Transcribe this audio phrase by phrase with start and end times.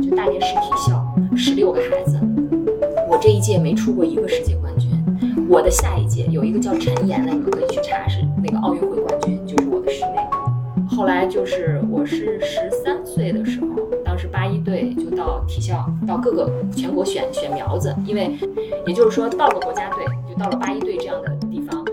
[0.00, 1.04] 就大连市体校，
[1.36, 2.18] 十六个孩子，
[3.10, 4.90] 我这一届没出过一个世界冠军。
[5.48, 10.16] 我的下一届有一个叫陈岩的，你们可以去查，是那个奥运会冠军，就是我的师妹。
[10.88, 13.66] 后来就是我是十三岁的时候，
[14.04, 18.36] 当时八一队就到体校，到各个全国选选苗子，因为
[18.86, 21.84] 也就是说到了国家队，就到了八一队这样的地方，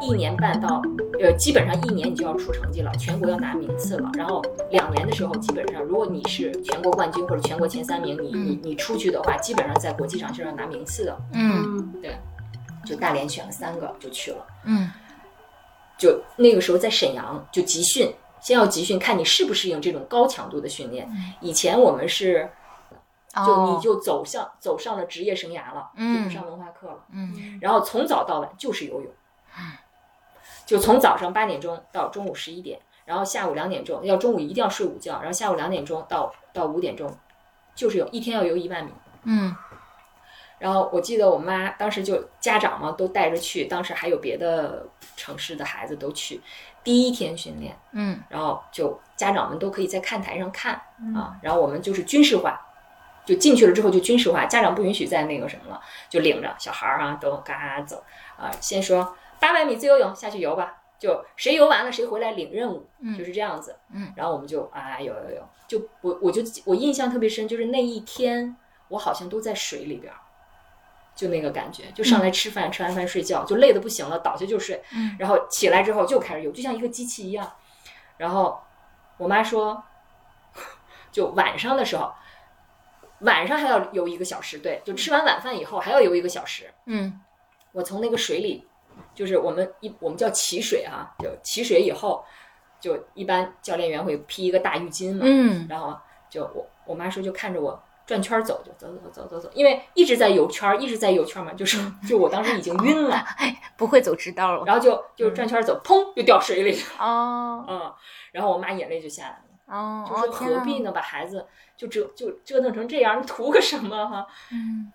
[0.00, 0.80] 一年半到
[1.20, 11.18] 呃基本上一年你就要出成绩了，全国要拿名次了，然后两年的时候基本上如果你是全国冠军或者全国前三名，你你你出去的话，基本上在国际上是要拿名次的。
[11.32, 12.16] 嗯对，
[12.84, 14.46] 就大连选了三个就去了。
[14.64, 14.90] 嗯
[15.96, 21.08] 就那个时候在沈阳就集训，先要集训，看你适不适应这种高强度的训练。
[21.40, 22.50] 以前我们是，
[23.32, 29.10] 就哦你就走向、走上了职业生涯了，嗯就不上文化课了，嗯然后从早到晚就是游泳，
[30.66, 37.14] 就从早上八点钟到中午十一点，然后下午两点钟要中午一定要睡午觉，然后下午两点钟到到五点钟
[37.74, 38.92] 就是有，一天要游一万米。
[39.24, 39.54] 嗯
[40.58, 46.40] 然后我记得我妈当时就家长嘛都带着去，当时还有别的城市的孩子都去。
[46.82, 50.74] 第一天训练，嗯然后就家长们都可以在看台上看
[51.14, 52.58] 啊，然后我们就是军事化，
[53.26, 58.02] 就进去了之后就军事化，家长不允许再那个什么了，就领着小孩儿啊都嘎嘎走
[58.38, 63.76] 啊，先说八百米自由泳下去游吧，就谁游完了谁回来领任务，嗯就是这样子。
[63.92, 68.56] 嗯，然后我们就啊游游游，就我我就我印象特别深，就是那一天
[68.88, 70.16] 我好像都在水里边儿。
[71.14, 74.82] 就那个感觉，就上来吃饭，吃完饭睡觉，就累的不行了，倒下就睡。
[74.92, 77.52] 嗯然后起来之后就开始游，就像一个机器一样。
[78.16, 78.58] 然后
[79.18, 79.84] 我妈说，
[81.12, 82.12] 就晚上的时候，
[83.20, 86.72] 晚上还要游一个小时，对，就吃完晚饭以后还要游一个小时。
[86.86, 87.20] 嗯
[87.72, 88.66] 我从那个水里，
[89.14, 92.24] 就是我们一我们叫起水哈、就起水以后，
[92.80, 95.96] 就一般教练员会披一个大浴巾嘛，嗯然后
[96.28, 103.24] 就我我妈说就看着我转圈儿走，就走走走走走，因为一直在游圈儿，一直在游圈儿嘛，就是就我当时已经晕了，
[103.78, 104.64] 不会走直道了。
[104.66, 107.94] 然后就就转圈儿走，砰就掉水里了，哦嗯，
[108.32, 111.46] 然后我妈眼泪就下来了，哦，就说何必呢，把孩子
[111.76, 114.26] 就折就折腾成这样，图个什么哈？
[114.52, 114.92] 嗯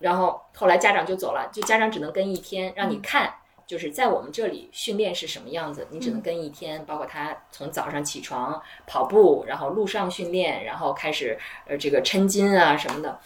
[0.00, 3.34] 然后后来家长就走了，就家长只能跟一天，让你嗯看，
[3.70, 11.38] 就是在我们这里训练是什么样子，你只能跟一天，包括他从早上起床跑步，然后路上训练，然后开始
[11.68, 13.16] 呃这个抻筋啊什么的。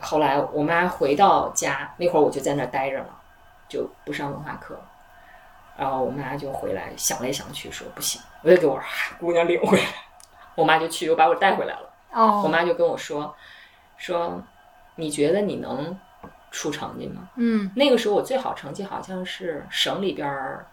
[0.00, 3.20] 后来我妈回到家那会儿，我就在那儿待着了，
[3.70, 4.80] 就不上文化课了。
[5.78, 8.78] 然后我妈就回来想来想去说不行，我得给我
[9.18, 9.84] 姑娘领回来。
[10.56, 11.90] 我妈就去又把我带回来了。
[12.12, 13.34] 哦，我妈就跟我说
[13.96, 14.42] 说，
[14.96, 15.98] 你觉得你能
[16.50, 17.28] 出成绩吗？
[17.36, 20.66] 嗯那个时候我最好成绩好像是省里边儿，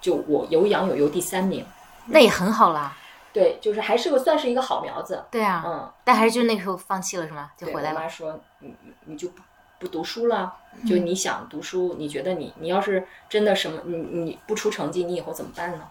[0.00, 1.64] 就我有氧有游第三名，
[2.06, 2.96] 那也很好啦。
[3.32, 5.22] 对，就是还是个算是一个好苗子。
[5.30, 7.50] 对啊，嗯，但还是就那个时候放弃了是吗？
[7.56, 7.98] 就回来了。
[7.98, 9.42] 我妈说你你你就不
[9.78, 10.52] 不读书了，
[10.86, 15.84] 就你想读书，你觉得你你要是真的什么你你不出成绩，你以后怎么办呢？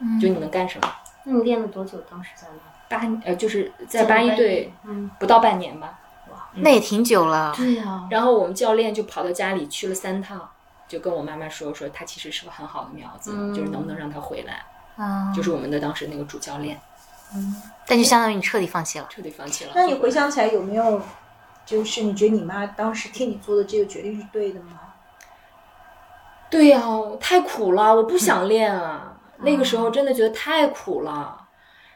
[0.00, 0.88] 嗯就你能干什么？
[1.24, 1.98] 那你练了多久？
[2.10, 2.72] 当时在那？
[2.88, 5.98] 八呃就是在八一队嗯，不到半年吧。
[6.54, 7.52] 那也挺久了。
[7.56, 10.48] 对呀、然后我们教练就跑到家里去了三趟，
[10.86, 14.64] 就跟我妈妈说说他其实是个很好的苗子，嗯就是能不能让他回来，
[14.98, 16.80] 嗯，就是我们的当时那个主教练
[17.34, 19.06] 嗯但就相当于你彻底放弃了。
[19.08, 19.72] 彻底放弃了。
[19.74, 21.00] 那你回想起来有没有，
[21.64, 24.80] 就是你觉得你妈当时替你做的这个决定是对的吗？
[26.50, 26.82] 对呀、
[27.18, 29.16] 太苦了，我不想练啊。
[29.38, 31.48] 那个时候真的觉得太苦了，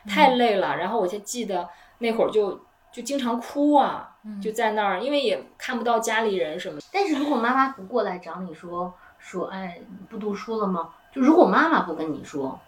[0.09, 0.77] 太累了。
[0.78, 1.69] 然后我就记得
[1.99, 2.59] 那会儿就
[2.91, 6.81] 就经常哭啊，就在那儿，因为也看不到家里人什么。
[6.93, 10.91] 但是如果妈妈不过来找你说说，哎，你不读书了吗？
[11.13, 12.59] 就如果妈妈不跟你说，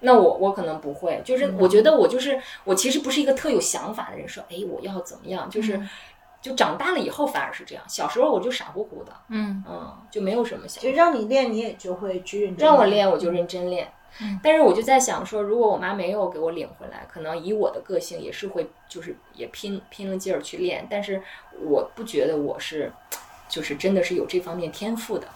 [0.00, 5.80] 那我我可能不会，就是我觉得我就是我其实不是一个特有想法的人，说哎我要怎么样，就是、
[6.42, 12.66] 就长大了以后反而是这样，小时候我就傻乎乎的，嗯嗯，就没有什么想就让你练，你也就会去认真。
[12.66, 13.90] 让我练我就认真练。
[14.20, 20.86] 嗯但是我就在想说，如果我妈没有给我领回来，可能以我的个性也是会，就是也拼拼了劲儿去练。
[20.88, 21.22] 但是
[21.62, 22.92] 我不觉得我是，
[23.48, 25.26] 就是真的是有这方面天赋的。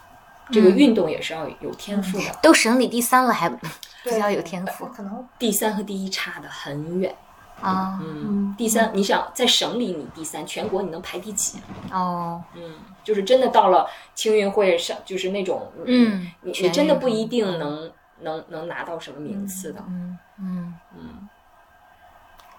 [0.53, 3.69] 这个嗯运动也是要有天赋的，都省里第三了，还比
[4.03, 7.15] 对较有天赋可能第三和第一差的很远。
[7.61, 8.01] 啊。
[8.03, 11.59] 嗯，第三，你想在省里你第三，全国你能排第几？
[11.93, 17.89] 哦，嗯，就是真的到了青运会上，就是那种，嗯你你真的不一定能
[18.23, 19.85] 能能拿到什么名次的。
[19.89, 21.29] 嗯嗯嗯，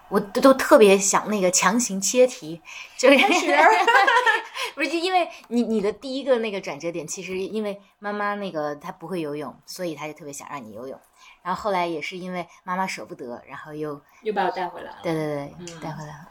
[0.08, 2.60] 我都都特别想那个强行切题，
[2.96, 3.16] 就是
[4.74, 10.98] 不是就因为你你的第一个那个转折点，其实因为妈妈那个她不会游泳，所以她就特别想让你游泳。
[11.42, 14.98] 然后后来也是因为妈妈舍不得，然后又又把我带回来了。
[15.02, 16.28] 对对对嗯带回来了。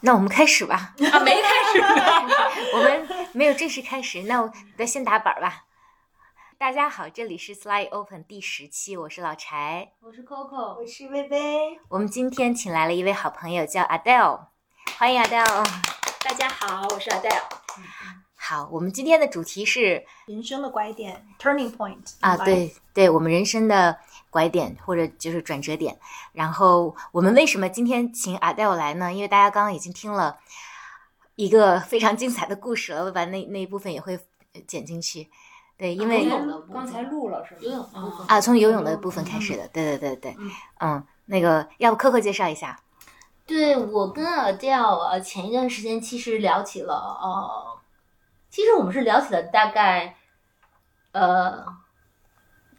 [0.00, 0.94] 那我们开始吧。
[1.12, 1.80] 啊，没开始。
[2.76, 5.64] 我们没有正式开始，那我那先打板儿吧。
[6.58, 9.92] 大家好，这里是 Slide Open 第十期，我是老柴。
[10.00, 14.46] 我是 Coco，我是薇薇，我们今天请来了一位好朋友，叫 Adele，
[14.98, 15.68] 欢迎 Adele。
[16.24, 17.42] 大家好，我是 Adele。
[18.34, 23.98] 好，我们今天的主题是人生的拐点 （turning point） 啊，对对，我们人生的
[24.30, 25.98] 拐点或者就是转折点。
[26.32, 29.12] 然后我们为什么今天请 Adele 来呢？
[29.12, 30.38] 因为大家刚刚已经听了
[31.34, 34.18] 一个非常精彩的故事了，我把那那一部分也会
[34.54, 35.28] 呃剪进去。
[35.78, 36.26] 对，因为、
[36.72, 37.60] 刚才录了是吗？
[37.60, 40.36] 游泳部分啊，从游泳的部分开始的，对对对对，
[40.80, 42.80] 嗯，那个要不 Coco 介绍一下？
[43.44, 47.78] 对我跟 Adele 呃前一段时间其实聊起了呃，
[48.48, 50.16] 其实我们是聊起了大概
[51.12, 51.64] 呃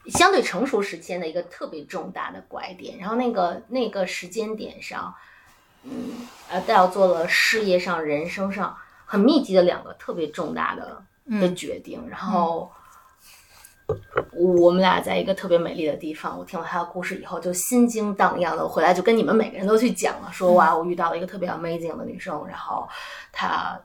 [0.08, 5.14] 相对成熟时间的一个特别重大的拐点，然后那个那个时间点上，
[5.84, 12.72] 嗯，Adele 做了事业上、人生上很密集的两个特别重大的的嗯决定，然后。
[14.34, 22.88] 我们俩在一个特别美丽的地方，我听了他的故事以后就心惊荡漾的，我回来就跟你们每个人都去讲了，说哇，我遇到了一个特别 amazing 的女生，然后
[23.32, 23.80] 她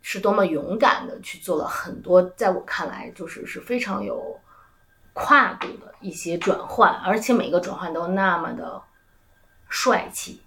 [0.00, 4.38] 是多么勇敢的去做了很多，在我看来就是是非常有
[5.12, 8.80] 跨度的一些转换，而且每个转换都那么的
[9.68, 10.40] 帅气。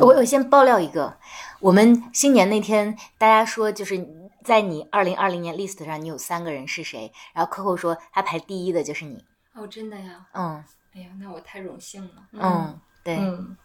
[0.00, 1.18] 我我先爆料一个，
[1.60, 3.98] 我们新年那天大家说就是
[4.44, 9.24] 在你二零二零年 list 上你有三个人是谁，然后 Coco 说他排第一的就是你，
[9.54, 10.26] 哦，真的呀？
[10.32, 12.28] 嗯哎呀，那我太荣幸了。
[12.32, 13.56] 嗯，对，嗯，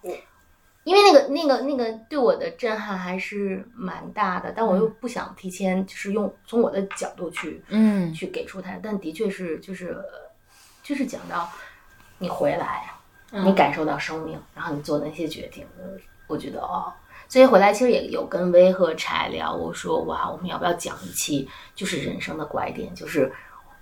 [0.86, 10.04] 因为那个那个那个对我的震撼还是蛮大的，但我又不想提前就是用从我的角度去嗯去给出它，但的确是就是呃
[10.82, 11.50] 就是讲到
[12.18, 12.90] 你回来，
[13.32, 15.98] 你感受到生命，然后你做的那些决定，呃
[16.28, 16.94] 我觉得哦。
[17.30, 23.32] 所以回来其实也有跟薇和柴聊，我说哇，我们要不要讲一期就是人生的拐点，就是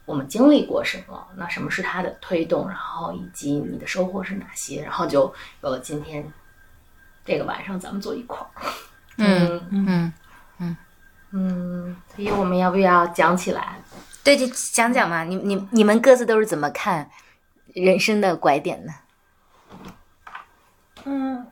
[0.06, 6.26] 我们经历过什么，那什么是它的推动，然后以及你的收获是哪些，然后就有了今天
[7.24, 8.50] 这个晚上咱们坐一块儿。
[9.18, 10.14] 嗯嗯，
[10.60, 10.78] 嗯
[11.32, 13.80] 嗯，所以我们要不要讲起来？
[14.24, 17.10] 对，就讲讲嘛，你你你们各自都是怎么看
[17.68, 18.94] 人生的拐点呢？
[21.06, 21.46] 嗯，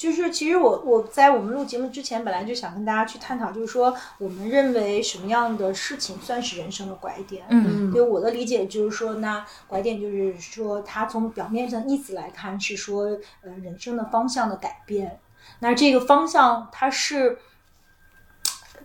[0.00, 7.44] 就是其实我我在我们录节目之前，本来就想跟大家去探讨，就是说我们认为什么样的事情算是人生的拐点。
[7.50, 13.08] 嗯就我的理解就是说，那拐点就是说，它从表面上意思来看是说，
[13.42, 15.20] 呃，人生的方向的改变。
[15.58, 17.36] 那这个方向它是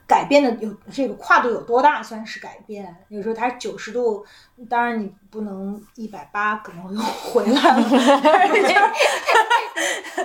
[0.08, 2.96] 改变的有这个跨度有多大算是改变？
[3.10, 4.26] 有时候它九十度，
[4.70, 8.22] 当然你不能一百八，可能又回来了。
[8.24, 8.64] 但 是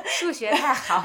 [0.04, 1.02] 数学太好，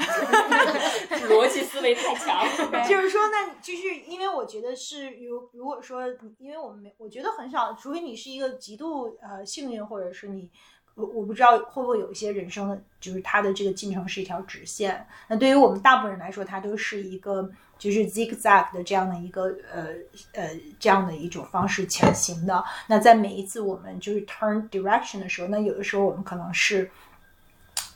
[1.28, 2.46] 逻辑思维太强。
[2.86, 6.06] 就是说，那就是因为我觉得是，如如果说，
[6.38, 10.50] 因为我们没，我觉得很少，除非你是一个极度呃幸运，或者是你，
[10.94, 15.06] 我我不知道会不会有一些人生的，就是他的这个进程是一条直线。
[15.28, 19.88] 那对于我们大部分人来说，它都是一个就是 zigzag 的这样的一个呃
[20.32, 22.64] 呃这样的一种方式前行的。
[22.88, 26.90] 那在每一次我们就是 turn direction 的时候，那有的时候我们可能是。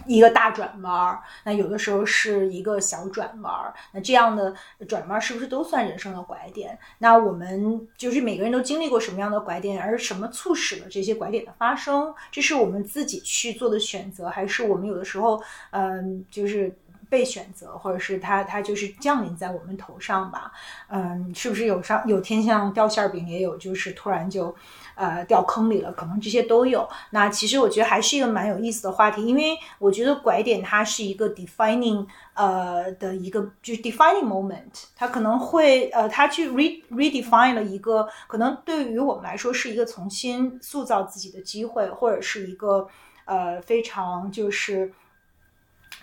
[0.06, 4.54] 一个大转弯儿，那有的时候是一个小转弯儿，那这样的
[4.88, 6.76] 转弯儿是不是都算人生的拐点？
[6.99, 12.14] 那我们就是每个人都经历过什么样的拐点，而什么促使了这些拐点的发生？
[12.32, 15.40] 这是我们自己去做的选择，还是我们有的时候，
[15.72, 16.75] 嗯，就是
[17.11, 20.50] 被选择，或者是它它就是降临在我们头上吧？
[20.88, 24.57] 嗯，是不是有上有天上掉馅儿饼，也有就是突然就。
[24.97, 26.87] 呃，掉坑里了，可能这些都有。
[27.09, 42.87] 那其实我觉得还是一个蛮有意思的话题，因为我觉得拐点它是一个 defining 呃的一个就是 defining moment，它可能会呃它去 re redefine 了一个可能对于我们来说是一个重新塑造自己的机会，或者是一个
[43.25, 44.93] 呃非常就是。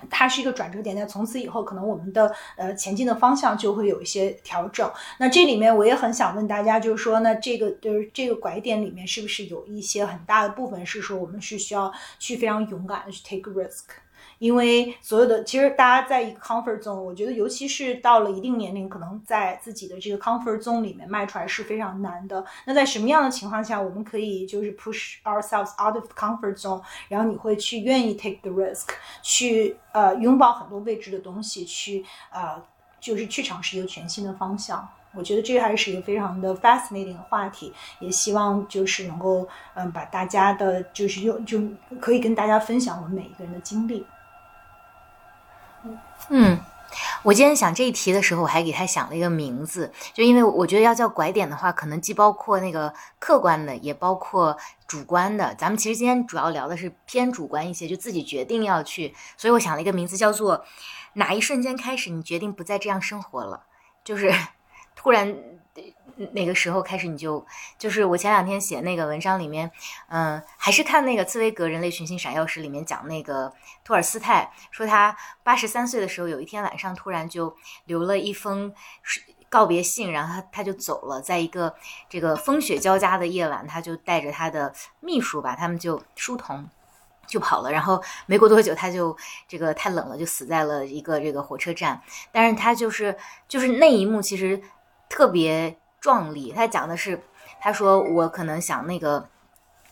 [0.09, 4.91] 它是一个转折点，那从此以后，可能我们的呃前进的方向就会有一些调整。
[5.19, 13.83] 那这里面我也很想问大家，就是说那，这个就是这个拐点里面是不是有一些很大的部分是说我们是需要去非常勇敢的去 take risk？
[14.39, 22.45] 因为所有的其实大家在一个 comfort zone，我觉得尤其是到了一定年龄，可能在自己的这个 comfort zone 里面迈出来是非常难的。
[22.65, 28.89] 那在什么样的情况下，我们可以就是 push ourselves out of comfort zone，然后你会去愿意 take the risk，
[29.23, 32.61] 去呃拥抱很多未知的东西，去呃
[32.99, 34.87] 就是去尝试一个全新的方向。
[35.15, 41.59] 我觉得这还是一个非常的 fascinating 的话题，也希望就是能够嗯、把大家的就是用就
[41.99, 44.05] 可以跟大家分享我们每一个人的经历。
[46.29, 46.59] 嗯，
[47.23, 54.57] 我今天想这一题的时候，我还给他想了一个名字，就因为我觉得要叫拐点的话，可能既包括那个客观的，也包括
[54.87, 55.55] 主观的。
[55.55, 59.15] 咱们其实今天主要聊的是偏主观一些，就自己决定要去。
[59.37, 60.65] 所以我想了一个名字，叫做
[61.13, 63.63] 哪一瞬间开始你决定不再这样生活了？
[64.03, 64.33] 就是
[64.95, 65.35] 突然。
[66.33, 67.45] 哪个时候开始你就
[67.77, 69.71] 就是我前两天写那个文章里面，
[70.09, 77.55] 嗯，还是看那个茨威格《人类群星闪耀时》里面讲那个托尔斯泰说他八十三岁的时候有一天晚上突然就
[77.85, 78.73] 留了一封
[79.47, 81.73] 告别信，然后他他就走了，在一个
[82.09, 86.67] 这个风雪交加的夜晚，他就带着他的秘书吧，他们就书童
[87.27, 89.15] 就跑了，然后没过多久他就
[89.47, 93.15] 这个太冷了，就死在了一个这个火车站，但是他就是
[93.47, 94.61] 就是那一幕其实
[95.07, 95.77] 特别。
[96.07, 97.21] 壮丽，他讲的是，
[97.59, 99.27] 他说我可能想那个，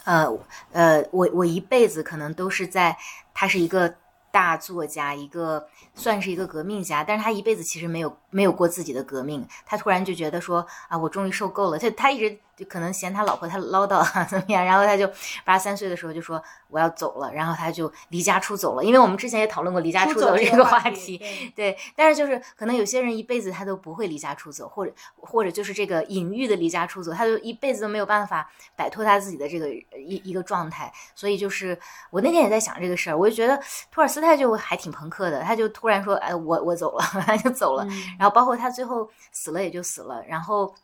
[0.06, 0.26] 呃
[0.72, 2.98] 呃，我我一辈子可能都是在，
[3.34, 3.96] 他是一个。
[4.32, 9.48] 大作家，一个算是一个革命家，但是他一辈子其实没有没有过自己的革命。
[9.66, 11.80] 他突然就觉得说啊，我终于受够了。
[11.80, 12.38] 他他一直
[12.70, 15.10] 可能嫌他老婆他唠叨怎么样，然后他就
[15.44, 18.84] 八十三岁的时候就说我要走了，然后他就离家出走了。
[18.84, 21.18] 因为我们之前也讨论过离家出走这个话题，
[21.56, 21.76] 对。
[21.96, 30.94] 但是就是可能有些人一辈子他都不会离家出走，或者或者就是这个隐喻的离家出走，他就一辈子都没有办法摆脱他自己的这个一一个状态。
[31.16, 31.76] 所以就是
[32.12, 33.60] 我那天也在想这个事儿，我就觉得
[33.92, 34.36] 托尔斯泰。
[34.36, 37.88] 就还挺朋克的，他就突然说：“哎，我我走了， 他就走了。”
[38.20, 40.22] 然后包括他最后死了也就死了。
[40.28, 40.76] 然后，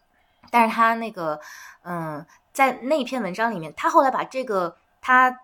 [0.49, 1.39] 但是他那个，
[1.83, 5.39] 嗯，在那篇文章里面，他后来把这个他。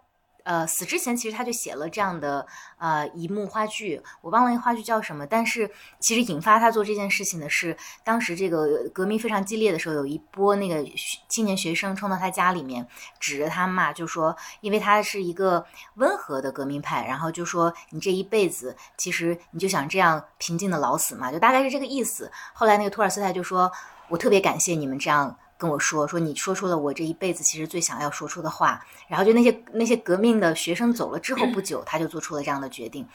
[0.47, 5.27] 呃，死之前其实他就写了这样的呃一幕话剧，我忘了那话剧叫什么。
[5.27, 10.89] 但是其实引发他做这件事情的是，当时这个革命非常激烈的时候，有一波那个
[11.27, 12.87] 青年学生冲到他家里面，
[13.19, 22.31] 指着他骂，就说因为他是一个温和的革命派，然后就说你这一辈子其实你就想这样平静的老死嘛，就大概是这个意思。
[22.53, 23.69] 后来那个托尔斯泰就说，
[24.07, 25.37] 我特别感谢你们这样。
[25.57, 28.85] 跟我说说，你说出了我这一辈子其实最想要说出的话。
[29.07, 33.07] 然后就那些那些革命的学生走了之后不久，他就做出了这样的决定。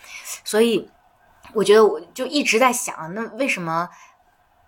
[0.43, 0.91] 所以
[1.53, 3.89] 我觉得我就一直在想，那为什么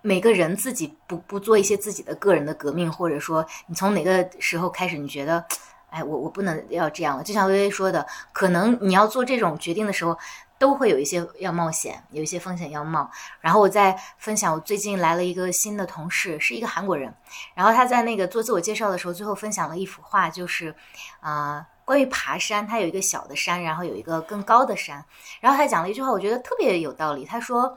[0.02, 5.44] 每个人自己不不做一些自己的个人的革命，或者说你从哪个时候开始你觉得，
[5.90, 7.24] 哎，我我不能要这样了？
[7.24, 10.16] 就像微微说的，可能你要做这种决定的时候。
[10.58, 13.10] 都会有一些要冒险，有一些风险要冒。
[13.40, 17.12] 然后我再分享，我最近来了一个新的同事，是一个韩国人。
[17.54, 20.74] 然后他在那个做自我介绍的时候，最后分享了一幅画，就是
[21.20, 22.66] 啊，关于爬山。
[22.66, 25.04] 他有一个小的山，然后有一个更高的山。
[25.40, 27.24] 然后他讲了一句话，我觉得特别有道理。
[27.24, 27.76] 他说：“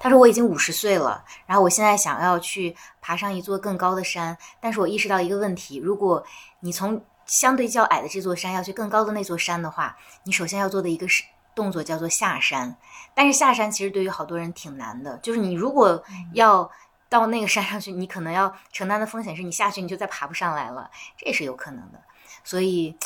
[0.00, 6.24] 他说我已经五十岁了，然后我现在想要去爬上一座更高的山，但是我意识到一个问题：如果
[6.60, 11.22] 你从相对较矮的这座山要去更高的那座山的话，你首先要做的一个是。”
[11.54, 12.76] 动作叫做下山，
[13.14, 15.16] 但是下山其实对于好多人挺难的。
[15.18, 16.70] 就是你如果要
[17.08, 22.00] 到那个山上去，你可能要承担的风险是你下去你就再爬不上来了，这也是有可能的。
[22.42, 22.96] 所以，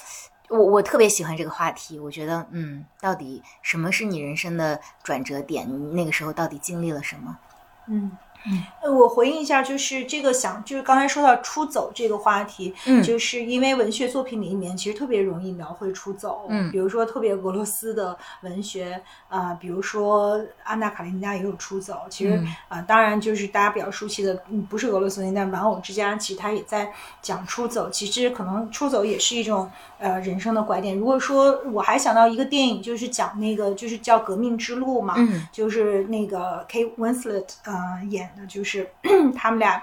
[0.48, 1.98] 我我特别喜欢这个话题。
[1.98, 5.68] 我觉得，嗯，到底什么是你人生的转折点？
[5.68, 7.38] 你那个时候到底经历了什么？
[7.86, 8.16] 嗯。
[8.46, 30.96] 嗯，我回应一下，就是这个想，就是刚才说到出走这个话题，嗯，就是因为文学作品里面其实特别容易描绘出走，嗯，比如说特别俄罗斯的文学，啊，比如说安娜卡列尼娜也有出走，其实啊，当然就是大家比较熟悉的，嗯不是俄罗斯文学，但玩偶之家其实他也在讲出走，其实可能出走也是一种呃人生的拐点。
[30.96, 38.27] 如果说我还想到一个电影，就是讲那个就是叫《革命之路》嘛，嗯，就是那个 Kate Winslet 呃演。
[38.36, 38.88] 那就是
[39.36, 39.82] 他们俩，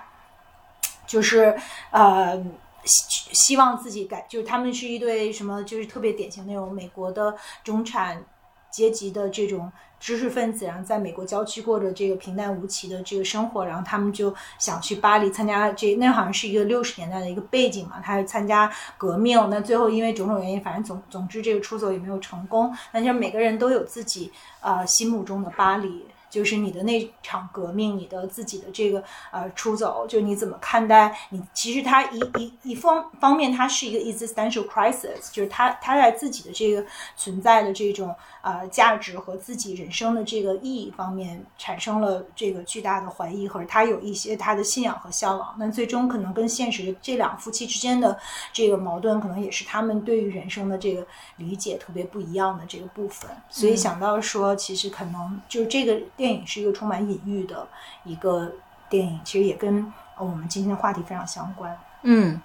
[1.06, 1.58] 就是
[1.92, 2.38] 呃，
[2.84, 8.24] 希希望自己改，就是他们是一对什么，就是特别典型那种美国的中产
[8.70, 26.06] 阶级的这种知识分子，然后在美国郊区过着这个平淡无奇的这个生活，然后他们就想去巴黎参加这，那好像是一个六十年代的一个背景嘛，他参加革命，那最后因为种种原因，反正总总之这个出走也没有成功，那就每个人都有自己呃心目中的巴黎。
[26.36, 29.01] 就是你的那场革命，你的自己的这个
[29.32, 31.42] 呃出走，就你怎么看待你？
[31.54, 38.13] 其实它一一一方方面，它是一个 existential crisis，就是他他在自己的这个存在的这种
[38.46, 45.56] 呃价值和自己人生的这个意义方面产生了这个巨大的怀疑，或者他有一些他的信仰和向往。
[45.58, 48.18] 那最终可能跟现实这两夫妻之间的
[48.54, 51.06] 这个矛盾，可能也是他们对于人生的这个
[51.38, 53.30] 理解特别不一样的这个部分。
[53.50, 55.96] 所以想到说，其实可能就是这个。
[56.16, 57.68] 电影是一个充满隐喻的
[58.04, 58.52] 一个
[58.90, 61.75] 电影，其实也跟我们今天的话题非常相关。
[62.04, 62.40] 嗯，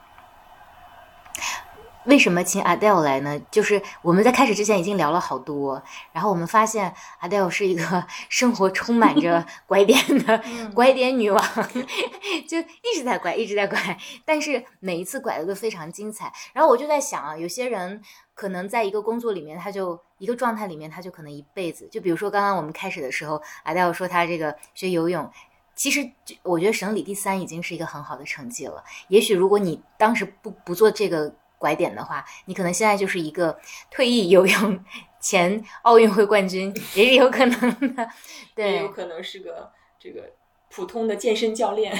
[2.04, 3.38] 为什么请 Adele 来呢？
[3.50, 10.42] 就是我们在开始之前已经聊了好多，然后我们发现 Adele 是一个 生活充满着 拐点的
[10.74, 11.44] 拐点女王，
[12.48, 16.32] 就一直在拐，一直在拐，但是每一次拐的都非常精彩。
[16.52, 18.02] 然后我就在想啊，有些人
[18.34, 21.86] 可能在一个工作里面，他就一个状态里面，他就可能一辈子。
[21.90, 25.30] 就比如说刚刚我们开始的时候，Adele 说他这个学游泳。
[25.76, 26.10] 其实，
[26.42, 28.84] 我觉得省里第三已经是一个很好的成绩了。
[29.08, 33.56] 也许如果你当时不不做这个拐点的话，你可能现在就是一个
[33.88, 34.84] 退役游泳
[35.20, 38.08] 前奥运会冠军，也是有可能的。
[38.56, 40.32] 对，也有可能是个这个。
[40.72, 41.92] 普通的健身教练，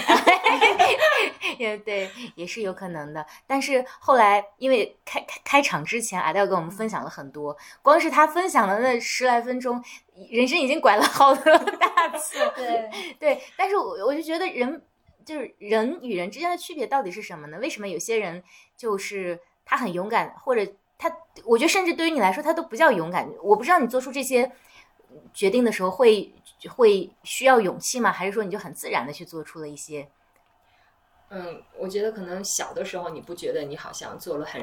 [1.59, 3.27] 也对，也是有可能的。
[3.45, 9.83] 但是后来，因为开开开场之前，阿黛跟我们分享了很多，光是他分享的那十来分钟，
[10.31, 12.39] 人生已经拐了好多大次。
[12.55, 12.89] 对
[13.19, 14.81] 对，但是我我就觉得人
[15.25, 17.59] 就是人与人之间的区别到底是什么呢？
[17.59, 18.41] 为什么有些人
[18.77, 19.41] 就是
[19.71, 21.11] 他很勇敢，或者他，
[21.47, 23.27] 我觉得甚至对于你来说，他都不叫勇敢。
[23.43, 24.53] 我不知道你做出这些
[25.33, 26.35] 决定的时候会。
[26.69, 28.13] 会需要勇气吗？
[28.13, 30.07] 还是说你就很自然的去做出了一些？
[31.31, 34.61] 嗯，我觉得可能小的时候你不觉得你好像做了很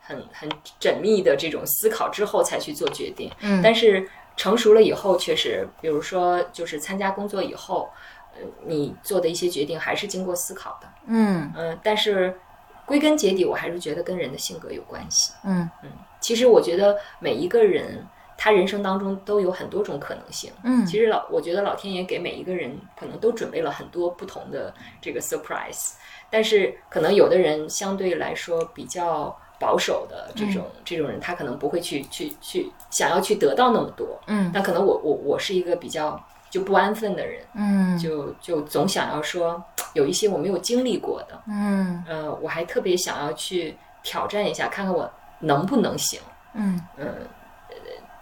[0.00, 0.48] 很很
[0.80, 4.08] 缜密的这种思考之后才去做决定，嗯，但是
[4.38, 7.90] 成熟了以后，确实，比如说就是参加工作以后，
[8.32, 12.40] 呃，你做的一些决定还是经过思考的，嗯嗯，但是
[12.86, 15.68] 归根结底，我还是觉得跟人的性格有关系，嗯。
[15.82, 18.06] 嗯，其实我觉得每一个人。
[18.36, 25.92] 他人生当中都有很多种可能性，嗯，其实老我觉得老天爷给每一个人可能都准备了很多不同的这个 surprise，
[26.28, 36.20] 但是可能有的人相对来说比较保守的这种这种人，他可能不会去去去想要去得到那么多，嗯，那可能我我我是一个比较
[36.54, 39.60] 就不安分的人，嗯，就就总想要说
[39.92, 46.20] 有一些我没有经历过的，嗯，呃，我还特别想要去挑战一下，看看我能不能行，
[46.54, 47.12] 嗯嗯。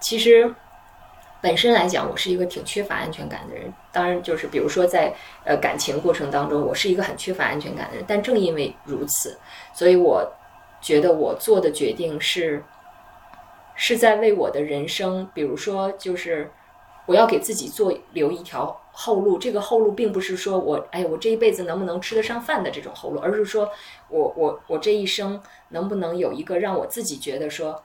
[0.00, 0.50] 其实，
[1.42, 3.70] 本身来讲，我是一个挺缺乏安全感的人。
[3.92, 5.12] 当然，就是比如说在
[5.44, 8.04] 呃感情过程当中，我是一个很缺乏安全感的人。
[8.08, 9.38] 但正因为如此，
[9.74, 10.32] 所以我
[10.80, 12.64] 觉得我做的决定是
[13.74, 16.50] 是在为我的人生，比如说，就是
[17.06, 19.38] 我要给自己做留一条后路。
[19.38, 23.70] 这个后路并不是说我哎，我这一辈子能不能吃得上饭的这种后路，而是说
[24.08, 27.82] 我我我这一生能不能有一个让我自己觉得说。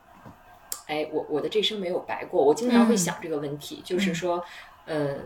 [0.90, 2.42] 哎，我我的这生没有白过。
[2.42, 4.42] 我经常会想这个问题，就是说，
[4.86, 5.20] 嗯，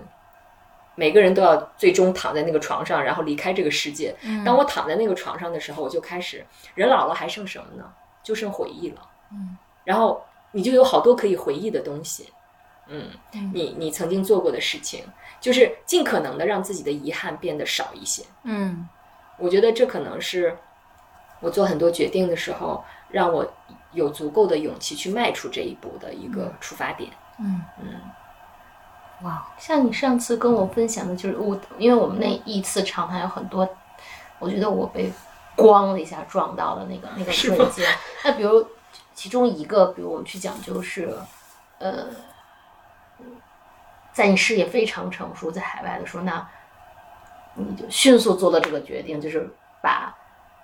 [0.95, 4.15] 每个人都要最终躺在那个床上，然后离开这个世界。
[4.43, 7.93] 当我躺在那个床上的时候，我就开始，人老了还剩什么呢？
[8.23, 9.07] 就剩回忆了。
[9.31, 12.27] 嗯，然后你就有好多可以回忆的东西。
[12.91, 15.03] 嗯，你你曾经做过的事情，
[15.39, 18.23] 就是尽可能的让自己的遗憾变得少一些。
[18.43, 18.87] 嗯，
[19.37, 20.55] 我觉得这可能是
[21.39, 23.51] 我做很多决定的时候让我。
[23.93, 27.11] 有足够的勇气去迈出这一步的一个出发点。
[27.41, 27.99] 嗯嗯，
[29.23, 33.67] 哇，像你上次跟我分享的，就是我，因为我们那一次长谈有很多，
[34.39, 35.11] 我觉得我被
[35.57, 37.85] 咣的一下撞到了那个那个瞬间。
[38.23, 38.65] 那比如
[39.13, 41.13] 其中一个，比如我们去讲，就是
[41.77, 42.05] 呃，
[44.13, 46.47] 在你事业非常成熟，在海外的时候，那
[47.55, 49.49] 你就迅速做了这个决定，就是
[49.81, 50.15] 把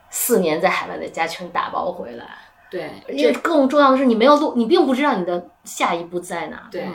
[0.10, 2.26] 四年在海外的家全打包回来。
[2.70, 6.68] 对，因为更重要的是，你没有路，你并不知道你的下一步在哪。
[6.70, 6.86] 对，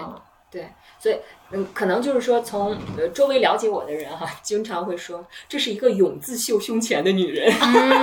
[0.50, 1.18] 对，所以
[1.50, 7.50] 嗯，可能就是说，从呃周围了解我的人哈，经常会说这是一个永字绣胸前的女人。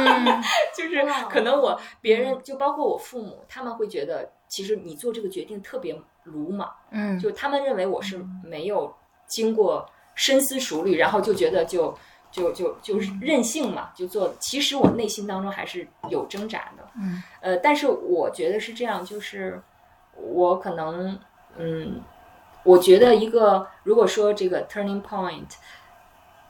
[0.75, 6.69] 就是可能我别人就包括我父母，他们会觉得其实你做这个决定特别鲁莽。
[6.91, 8.93] 嗯，就他们认为我是没有
[9.27, 11.97] 经过深思熟虑，然后就觉得就。
[12.31, 14.31] 就就就是任性嘛，就做。
[14.39, 19.59] 其实我内心当中还是有挣扎的，嗯，呃，但是我觉得是这样，就是
[20.13, 21.17] 我可能，
[21.57, 21.99] 嗯，
[22.61, 25.47] 我觉得一个如果说这个 turning point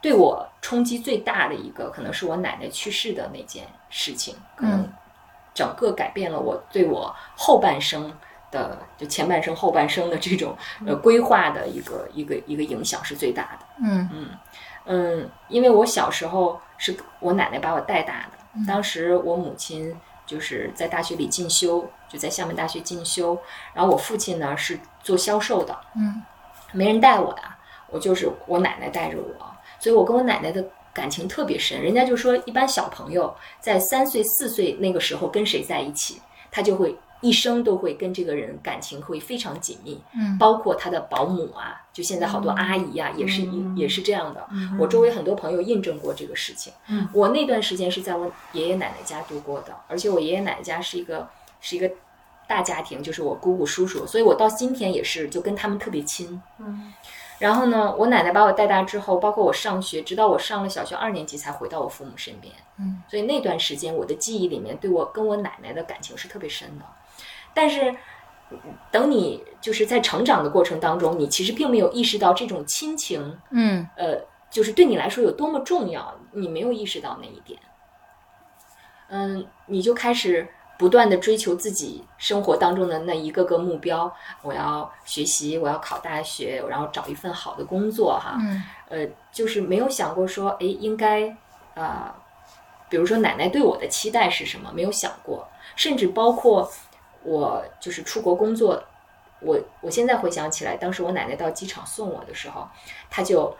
[0.02, 4.86] 对我冲击最大的一个，可能是我奶奶去世的那件事情，可能
[5.60, 8.10] 整个改变了我对我后半生
[8.50, 14.08] 的，就前半生后半生的这种呃规划的一个一个一个影响是最大的，嗯。
[14.10, 14.28] 嗯。
[14.86, 19.94] 嗯，因为我小时候是我奶奶把我带大的，当时我母亲
[20.24, 23.38] 就是在大学里进修，就在厦门大学进修，
[23.74, 26.22] 然后我父亲呢是做销售的，嗯，
[26.72, 31.80] 没人带我呀，我就是我奶奶带着我，所以我跟我奶奶的感情特别深。
[31.80, 44.48] 人家就说，一般小朋友在三岁四岁那个时候跟谁在一起，他就会一生都会跟这个人感情会非常紧密，嗯包括他的保姆啊，就现在好多阿姨呀、也是、嗯也是这样的。
[44.78, 46.72] 我周围很多朋友印证过这个事情。
[46.88, 51.28] 嗯我那段时间是在我爷爷奶奶家度过的，而且我爷爷奶奶家是一个
[51.60, 51.90] 是一个
[52.48, 56.40] 大家庭，就是我姑姑叔叔，所以我到今天也是就跟他们特别亲。
[56.58, 56.92] 嗯
[57.40, 62.54] 然后呢，我奶奶把我带大之后，包括我上学，直到我上了小学二年级才回到我父母身边。
[62.78, 66.84] 嗯，所以那段时间我的记忆里面，对我跟我奶奶的感情是特别深的。
[67.52, 67.90] 但是，
[68.50, 68.58] 嗯
[68.90, 77.58] 等你就是在成长的过程当中，你其实并没有意识到这种亲情，嗯呃，就是对你来说有多么重要，你没有意识到那一点。
[79.08, 80.46] 嗯，你就开始
[80.80, 88.62] 不断的追求自己生活当中的那一个个目标，我要学习，我要考大学，然后找一份好的工作，哈，嗯。
[88.88, 91.36] 呃，就是没有想过说，哎，应该，
[91.74, 92.14] 啊，
[92.88, 96.66] 比如说奶奶对我的期待是什么，没有想过，甚至包括
[97.24, 98.82] 我就是出国工作，
[99.40, 102.66] 我我现在回想起来，当时我奶奶到机场送我的时候，
[103.10, 103.54] 她就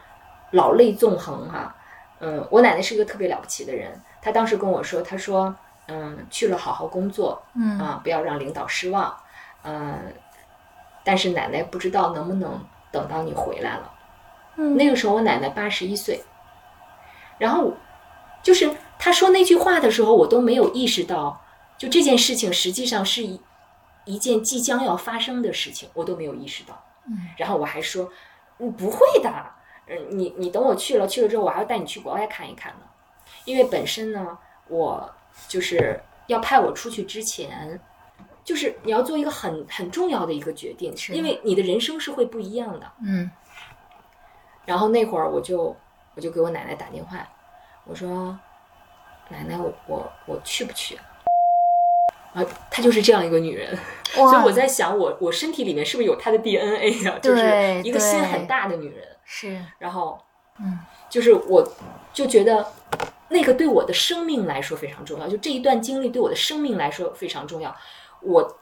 [0.53, 1.77] 老泪纵横哈、
[2.21, 5.55] 嗯，我奶奶是一个特别了不起的人，她当时跟我说，她说，
[5.91, 9.13] 嗯，去了好好工作，嗯啊，不要让领导失望，
[9.65, 10.15] 嗯，
[11.03, 13.93] 但是奶奶不知道能不能等到你回来了。
[14.57, 16.23] 嗯那个时候我奶奶八十一岁，
[17.39, 17.73] 然后
[18.41, 21.41] 就是她说那句话的时候，我都没有意识到，
[21.77, 23.41] 就这件事情实际上是一
[24.05, 26.85] 一件即将要发生的事情，我都没有意识到。
[27.09, 28.09] 嗯，然后我还说，
[28.59, 29.33] 嗯，不会的，
[29.89, 32.85] 嗯，你你等我去了，去了之后我还要带你去国外看一看呢，
[33.45, 35.11] 因为本身呢，我
[35.49, 37.81] 就是要派我出去之前。
[38.43, 42.91] 就是你要做一个很很重要的一个决定，是因为你的人生是会不一样的。
[43.05, 43.31] 嗯
[44.65, 45.77] 然后那会儿我就
[46.15, 47.19] 我就给我奶奶打电话，
[47.85, 48.37] 我说
[49.29, 50.99] ：“奶奶，我我我去不去？”
[52.35, 57.19] 啊，她就是这样一个女人，所以我在想我，我身体里面是不是有她的 DNA 啊？
[57.21, 59.07] 就是一个心很大的女人。
[59.25, 60.19] 是然后，
[60.59, 61.67] 嗯，就是我
[62.13, 62.67] 就觉得
[63.31, 67.75] 那个对我的生命来说非常重要，就这一段经历对我的生命来说非常重要。
[68.21, 68.59] 我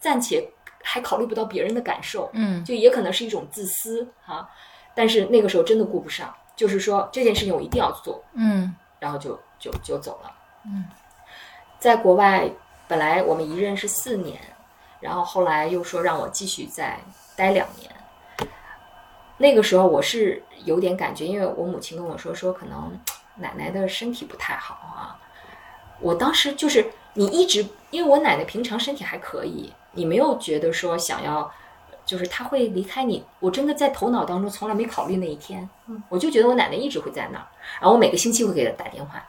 [0.00, 0.48] 暂且
[0.82, 4.48] 还考虑不到别人的感受，嗯就也可能是一种自私哈、
[4.94, 10.32] 但是那个时候真的顾不上，就是说这件事情我一定要做，嗯然后就就就走了。
[10.64, 10.86] 嗯，
[11.78, 12.48] 在国外
[12.86, 14.40] 本来我们一任是四年，
[15.00, 17.00] 然后后来又说让我继续再
[17.34, 17.90] 待两年。
[19.38, 22.96] 那个时候我是有点感觉，因为我母亲跟我说说可能
[23.36, 25.18] 奶奶的身体不太好啊。
[26.00, 31.50] 我当时就是你一直，因为我奶奶平常身体还可以，你没有觉得说想要，
[32.04, 33.24] 就是她会离开你。
[33.38, 35.68] 我真的在头脑当中从来没考虑那一天，
[36.08, 37.46] 我就觉得我奶奶一直会在那儿，
[37.80, 39.24] 然后我每个星期会给她打电话。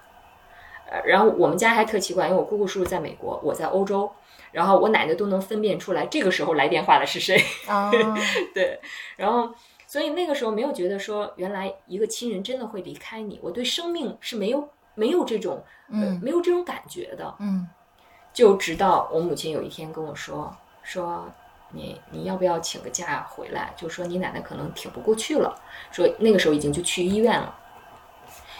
[0.89, 4.11] 呃，然后我们家还特奇怪，因为我姑姑叔叔在美国，我在欧洲，
[4.51, 7.43] 然后我奶奶都能分辨出来这个时候来电话的是谁。
[7.67, 7.91] 哦
[8.53, 8.79] 对，
[9.15, 9.53] 然后
[9.93, 17.35] 所以那个时候没有觉得说原来一个亲人真的会离开你，我对生命是没有没有这种呃嗯没有这种感觉的。
[17.37, 17.69] 嗯
[18.33, 20.51] 就直到我母亲有一天跟我说
[20.81, 21.31] 说
[21.69, 23.71] 你你要不要请个假回来？
[23.77, 25.55] 就说你奶奶可能挺不过去了，
[25.91, 27.55] 说那个时候已经就去医院了。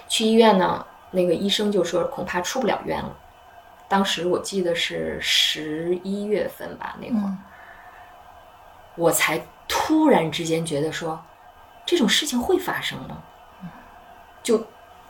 [0.07, 3.17] 去医院呢，那个医生就说恐怕出不了院了。
[3.89, 7.37] 当时我记得是十一月份吧，那会儿，嗯
[8.95, 11.19] 我才突然之间觉得说，
[11.85, 13.23] 这种事情会发生吗？
[14.41, 14.61] 就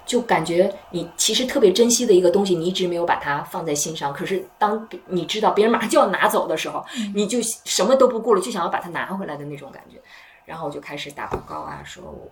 [0.05, 4.13] 就感觉你其实特别珍惜的一个东西，你一直没有把它放在心上。
[4.13, 6.85] 可是当你知道别人马上就要拿走的时候，
[7.15, 10.01] 你就什么都不顾了，就想要把它拿回来的那种感觉。
[10.45, 12.29] 然后我就开始打报告啊，说我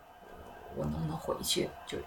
[0.75, 1.69] 我能不能回去？
[1.87, 1.97] 就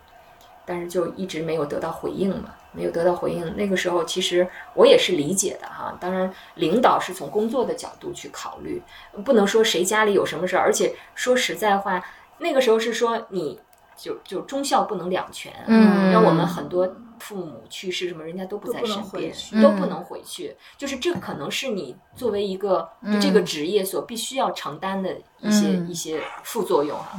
[0.65, 3.57] 但是就一直没有得到回应嘛，没有得到回应。
[3.57, 8.83] 那个时候其实我也是理解的哈，当然领导是从工作的角度去考虑，
[9.25, 12.03] 不能说谁家里有什么事儿，而且说实在话，
[12.39, 13.61] 那个时候是说你
[13.97, 27.13] 就就忠孝不能两全，嗯让我们很多父母去世什么，人家都不在都不能身边，回去都不能回去，就是这可能是你作为一个就这个职业所必须要承担的一些、嗯一些副作用啊。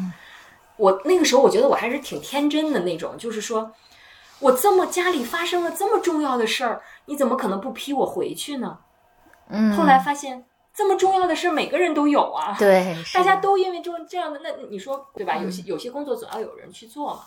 [0.77, 3.71] 我那个时候我觉得我还是挺天真的那种，就是说
[4.39, 8.79] 我这么家里发生了这么重要的事儿，你怎么可能不批我回去呢？
[9.47, 15.37] 嗯，后来发现这么重要的事儿每个人都有啊，对， 大家都因为这这样的，那你说对吧？
[15.37, 17.21] 有嗯些有些工作总要有人去做嘛。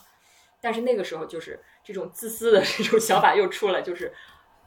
[0.60, 4.12] 但是那个时候就是这种自私的 这种想法又出来，就是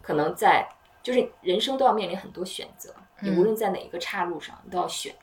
[0.02, 0.66] 可能在
[1.04, 5.14] 就是人生都要面临很多选择，你嗯无论在哪一个岔路上，你都要选。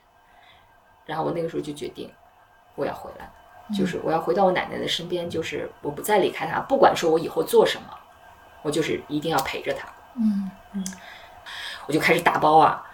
[1.07, 2.12] 然后我那个时候就决定，
[2.75, 7.89] 我要回来，嗯就是我要回到我奶奶的身边，就是我不再离开她，不管说我以后做什么，
[8.63, 9.89] 我就是一定要陪着她。
[10.17, 10.85] 嗯嗯
[11.87, 12.85] 我就开始打包啊，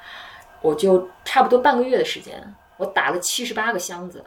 [0.61, 4.25] 我就差不多半个月的时间，我打了七十八个箱子。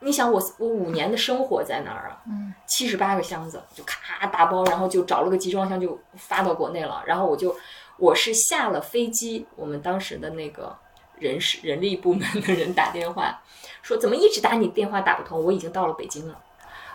[0.00, 2.20] 你想我我五年的生活在哪儿啊？
[2.66, 7.02] 七十八个箱子就咔打包，然后就找了个集装箱就发到国内了。
[7.06, 7.56] 然后我就
[7.96, 10.76] 我是下了飞机，我们当时的那个
[11.18, 13.40] 人事人力部门的人打电话
[13.82, 16.38] 说怎么一直打你电话打不通，我已经到了北京了。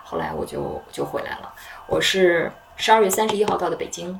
[0.03, 1.53] 后来我就就回来了，
[1.87, 4.19] 我是十二月三十一号到的北京，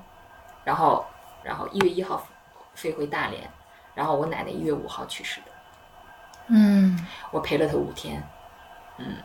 [0.64, 1.06] 然后
[1.44, 2.28] 然后一月一号
[2.76, 3.50] 飞回大连，
[3.96, 5.48] 然后我奶奶一月五号去世的，
[6.50, 8.24] 嗯，我陪了她五天。
[8.98, 9.16] 嗯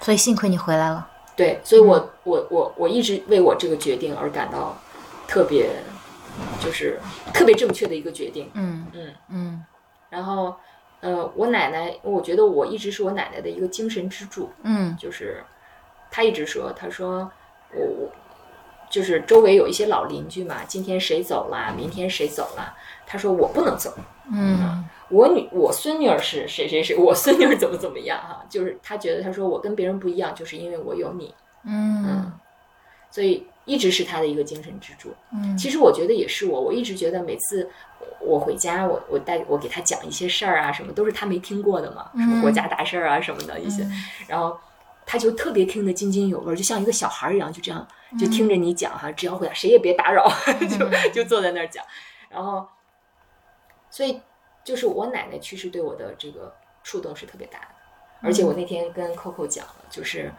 [0.00, 1.08] 所以幸亏你回来了。
[1.36, 4.76] 对，所以我我我我一直为我这个决定而感到
[5.26, 5.68] 特别，
[6.60, 6.98] 就是
[7.32, 8.50] 特别正确的一个决定。
[8.54, 9.64] 嗯嗯，嗯。
[10.08, 10.54] 然后
[11.00, 14.50] 呃，我奶奶，我觉得我一直是我奶奶的一个精神支柱。
[14.62, 14.96] 嗯。
[14.96, 15.42] 就是
[16.10, 17.30] 她一直说，她说
[17.72, 18.10] 我我
[18.90, 22.74] 就是周围有一些老邻居嘛，今天谁走了，明天谁走了，
[23.06, 23.94] 她说我不能走，
[24.32, 24.84] 嗯。
[25.08, 32.32] 我女我孙女儿是谁谁谁，我孙女儿怎么怎么样哈、就是她觉得她说我跟别人不一样，就是因为我有你，嗯。
[33.10, 35.14] 所以一直是他的一个精神支柱。
[35.32, 35.56] 嗯。
[35.56, 37.70] 其实我觉得也是我，我一直觉得每次
[38.20, 43.86] 我回家，我我带我给他讲一些事儿啊，什么都是他没听过的嘛，什么国家大事儿啊什么的一些，
[44.26, 44.58] 然后
[45.06, 47.86] 他就特别听得津津有味儿，就像一个小孩儿一样，就这样
[48.18, 50.30] 就听着你讲哈，只要回答谁也别打扰，
[50.78, 51.84] 就就坐在那儿讲，
[52.28, 52.66] 然后
[53.90, 54.20] 所以
[54.64, 57.66] 就是我奶奶去世对我的这个触动是特别大的，
[58.22, 60.32] 而且我那天跟 Coco 讲了，就是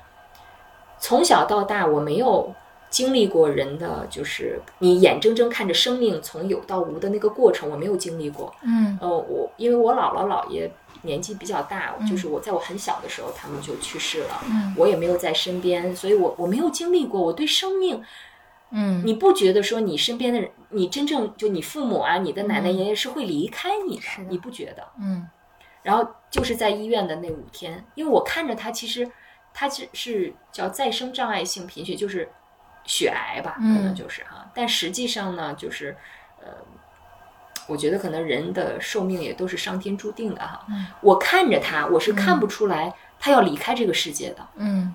[1.00, 2.54] 从小到大我没有
[2.92, 8.54] 经历过人的，就是你眼睁睁看着生命从有到无的那个过程，我没有经历过。
[8.62, 10.70] 嗯呃，我因为我姥姥姥爷
[11.04, 17.20] 年纪比较大，就是我在我很小的时候他们就去世了，嗯我也没有在身边，所以我我没有经历过。
[17.22, 18.04] 我对生命，
[18.72, 24.86] 嗯你不觉得说你身边的人，你真正就你父母啊，你的奶奶爷爷是会离开你的你不觉得？
[25.02, 25.28] 嗯
[25.82, 29.10] 然后就是在医院的那五天，因为我看着他，其实
[29.52, 32.30] 他是是叫再生障碍性贫血，就是
[32.84, 35.96] 血癌吧，可嗯能就是哈、但实际上呢，就是
[36.42, 36.48] 呃，
[37.68, 40.66] 我觉得可能人的寿命也都是上天注定的哈。
[40.70, 40.88] 嗯。
[41.02, 44.94] 我看着他，我是看不出来他要离开这个世界的，嗯。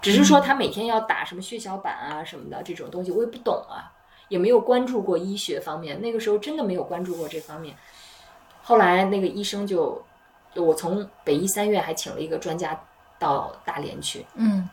[0.00, 3.92] 只是说他每天要打什么血小板啊什么的这种东西，我也不懂啊，
[4.28, 7.76] 也没有关注过医学方面，那个时候真的没有关注过这方面。
[8.62, 10.04] 后来那个医生就，
[10.54, 12.78] 我从北医三院还请了一个专家
[13.18, 14.68] 到大连去，嗯。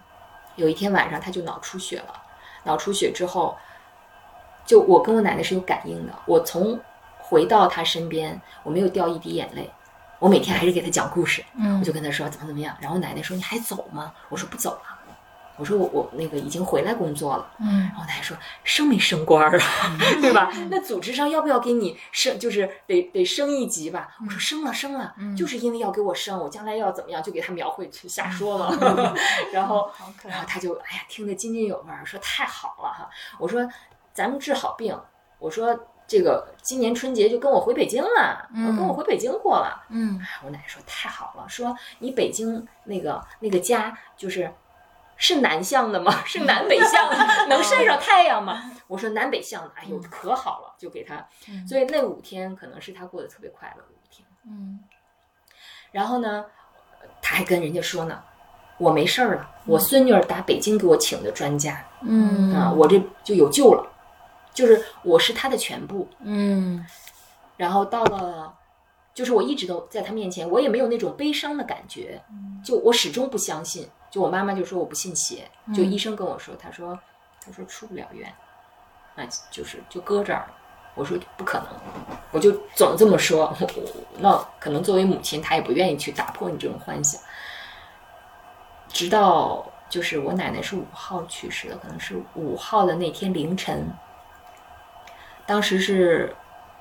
[0.56, 2.22] 有一天晚上他就脑出血了，
[2.64, 3.58] 脑出血之后，
[4.66, 6.80] 就我跟我奶奶是有感应的，我从
[7.18, 9.70] 回到她身边，我没有掉一滴眼泪，
[10.20, 14.14] 我每天还是给她讲故事，我嗯就跟她说怎么怎么样，然后奶奶说你还走吗？
[14.30, 14.99] 我说不走了，
[15.60, 17.52] 我说我我那个已经回来工作了。
[17.60, 20.50] 嗯然后奶奶说升没升官儿啊， 对吧？
[20.72, 24.16] 那组织上要不要给你升，就是得得升一级吧？
[24.26, 28.72] 我说升了升了，就是因为要给我升，我将来要怎么样，就给他描绘去瞎说嘛。
[29.54, 29.92] 然后。
[30.24, 33.10] 然后他就哎呀听得津津有味儿，说太好了哈。
[33.38, 33.68] 我说
[34.14, 34.98] 咱们治好病，
[35.40, 39.84] 我说这个今年春节就跟我回北京了，嗯跟我回北京过了。
[39.90, 44.52] 嗯我奶奶说太好了，说你北京那个那个家就是
[45.20, 46.12] 是南向的吗？
[46.26, 48.72] 是南北向的， 能晒上太阳吗？
[48.88, 51.24] 我说南北向的，哎呦可好了，就给他。
[51.68, 54.26] 所以那五天可能是他过得特别快乐的五天。
[54.48, 54.80] 嗯
[55.92, 56.46] 然后呢，
[57.22, 58.20] 他还跟人家说呢，
[58.78, 63.86] 我没事儿了，我孙女儿打北京给我请的专家嗯啊，我这就有救了，
[64.54, 66.08] 就是我是他的全部。
[66.22, 66.86] 嗯
[67.58, 68.54] 然后到了，
[69.14, 72.22] 就是我一直都在他面前，我也没有那种悲伤的感觉，
[72.64, 73.88] 就我始终不相信。
[74.10, 76.98] 就我妈妈就说我不信邪，就医生跟我说，他说
[77.44, 78.34] 他说出不了院，
[79.16, 80.54] 啊，就是就搁这儿了。
[80.96, 81.68] 我说不可能，
[82.32, 83.56] 我就总这么说。
[84.18, 87.22] 那可能作为母亲，她也不愿意去打破你这种幻想。
[88.90, 93.94] 直到就是我奶奶是五号去世的，可能是五号的那天凌晨，
[95.46, 96.36] 当时是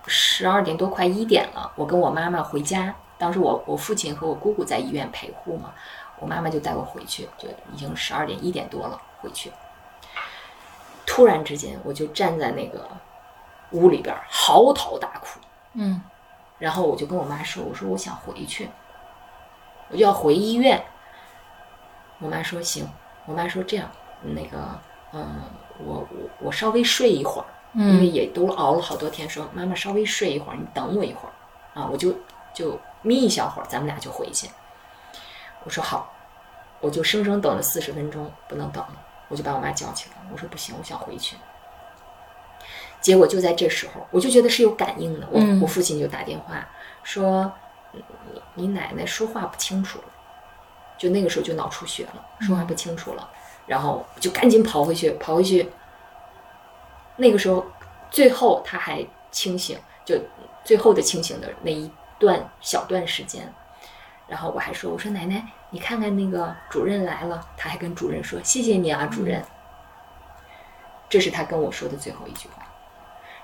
[0.07, 1.71] 十二点多，快一点了。
[1.77, 5.75] 我跟我妈妈回家，当时我我父亲和我姑姑在医院陪护嘛，
[6.21, 9.53] 我妈妈就带我回去，就已经十二点一点多了，回去。
[11.07, 12.89] 突然之间，我就站在那个
[13.73, 15.41] 屋里边嚎啕大哭，
[15.75, 16.03] 嗯
[16.59, 18.69] 然后我就跟我妈说：“我说我想回去，
[19.91, 20.83] 我就要回医院。”
[22.19, 22.89] 我妈说：“行。”
[23.27, 23.89] 我妈说：“这样，
[24.23, 24.59] 那个，
[25.13, 25.43] 嗯，
[25.79, 32.13] 我我我稍微睡一会儿，因为也都熬了好多天，说妈妈稍微睡一会儿，你等我一会儿啊，我就
[32.53, 34.49] 就眯一小会儿，咱们俩就回去。
[35.64, 36.12] 我说好，
[36.81, 38.97] 我就生生等了四十分钟，不能等了，
[39.29, 41.37] 我就把我妈叫起来，我说不行，我想回去。
[43.01, 45.27] 结果就在这时候，我就觉得是有感应的。
[45.31, 46.68] 我、嗯我父亲就打电话
[47.03, 47.51] 说，
[48.55, 50.05] 你奶奶说话不清楚了，
[50.97, 53.31] 就那个时候就脑出血了，说话不清楚了，
[53.66, 55.71] 然后就赶紧跑回去，跑回去。
[57.16, 57.64] 那个时候，
[58.11, 60.16] 最后他还清醒，就
[60.64, 63.53] 最后的清醒的那一段小段时间，
[64.29, 69.43] 然后我还说，我说奶奶，你看看那个主任来了，他还跟主任说谢谢你啊，主任。
[71.09, 72.62] 这是他跟我说的最后一句话。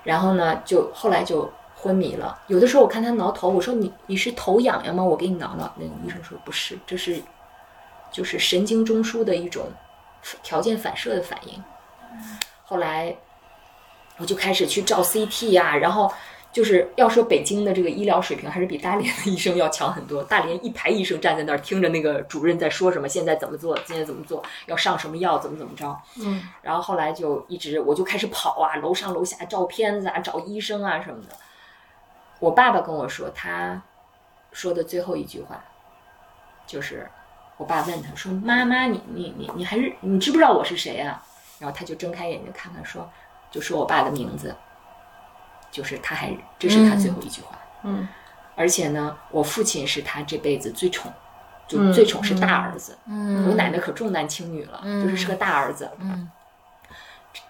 [0.03, 2.39] 然后呢，就后来就昏迷了。
[2.45, 5.03] 有的时候我看他挠头，我说你你是头痒痒吗？
[5.03, 5.73] 我给你挠挠。
[5.75, 7.19] 那个医生说不是，这是
[8.11, 9.65] 就是神经中枢的一种
[10.43, 11.63] 条件反射的反应。
[12.63, 13.15] 后来
[14.17, 16.13] 我就开始去照 CT 呀、然后
[16.55, 20.23] 就是要说北京的这个医疗水平还是比大连的医生要强很多。
[20.23, 25.93] 大连一排医生站在那儿听着那个主任在说什么，现在怎么做，今天怎么做，要上什么药，怎么怎么着。
[26.17, 31.35] 嗯，然后后来就一直我就开始跑啊，楼上楼下照片子啊，找医生啊什么的。
[32.39, 33.81] 我爸爸跟我说，他
[34.53, 35.61] 说的最后一句话，
[36.65, 37.05] 就是
[37.57, 41.21] 我爸问他说：“妈妈，你你你你还是你知不知道我是谁啊？”
[41.59, 43.09] 然后他就睁开眼睛看看说，
[43.51, 44.55] 就说我爸的名字，
[45.75, 47.57] 就是他还这是他最后一句话。
[47.83, 48.07] 嗯
[48.55, 51.11] 而且呢，我父亲是他这辈子最宠，
[51.67, 52.97] 就嗯最宠是大儿子。
[53.05, 55.91] 嗯我奶奶可重男轻女了，嗯就是是个大儿子。
[55.99, 56.31] 嗯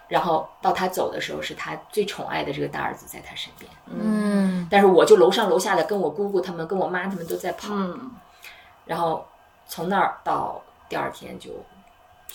[0.08, 3.70] 然后到他走的时候，是他最宠爱的这个大儿子在他身边。
[3.86, 7.72] 嗯但是我就楼上楼下的跟我姑姑他们、跟我妈他们都在跑。
[7.72, 8.10] 嗯
[8.84, 9.24] 然后
[9.68, 11.50] 从那儿到第二天就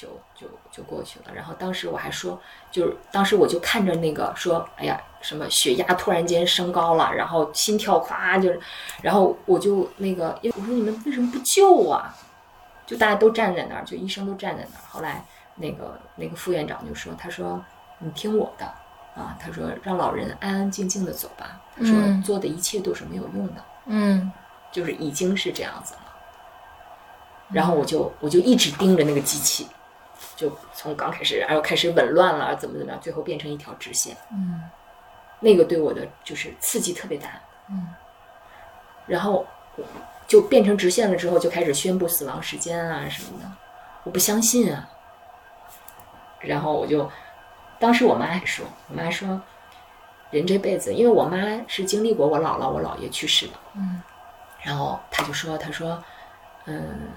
[0.01, 1.25] 就就就过去了。
[1.33, 2.39] 然后当时我还说，
[2.71, 8.59] 就是当时我就看着那个说，哎呀，什么血压突然间升高了，然后心跳咵就是，
[9.03, 12.15] 然后我就那个，因为我说你们为什么不救啊？
[12.87, 14.81] 就大家都站在那儿，就医生都站在那儿。
[14.89, 15.23] 后来
[15.55, 17.63] 那个那个副院长就说，他说
[17.99, 18.65] 你听我的
[19.15, 23.63] 啊，他说让老人安安静静的走吧，他说嗯做的一切都是没有用的。
[23.85, 24.31] 嗯
[24.71, 26.01] 就是已经是这样子了。
[27.49, 29.67] 然后我就我就一直盯着那个机器，
[30.35, 34.15] 就从刚开始，然后开始紊乱了，怎么怎么样，最后变成一条直线。
[34.31, 34.61] 嗯
[35.39, 37.29] 那个对我的就是刺激特别大。
[37.69, 37.87] 嗯。
[39.07, 39.45] 然后
[40.27, 43.51] 就变成直线了之后，就开始宣布死亡时间啊什么的，
[44.03, 44.87] 我不相信啊。
[46.39, 47.09] 然后我就，
[47.79, 49.41] 当时我妈还说，我妈说，
[50.29, 54.01] 人这辈子，因为我妈是经历过我姥姥、我姥爷去世的，嗯，
[54.61, 56.03] 然后她就说，她说，
[56.65, 57.09] 嗯，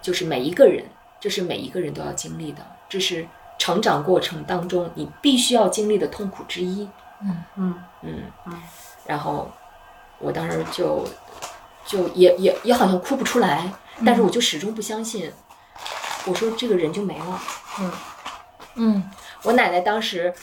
[0.00, 0.84] 就是每一个人，
[1.22, 3.24] 这是每一个人都要经历的，这是
[3.60, 6.82] 成长过程当中你必须要经历的痛苦之一。
[7.22, 8.62] 嗯嗯嗯嗯
[9.06, 9.48] 然后
[10.18, 11.06] 我当时就
[11.86, 13.72] 就也也也好像哭不出来，
[14.04, 15.32] 但是我就始终不相信。
[16.26, 17.40] 我说这个人就没了。
[17.78, 17.92] 嗯
[18.74, 19.10] 嗯
[19.44, 20.34] 我奶奶当时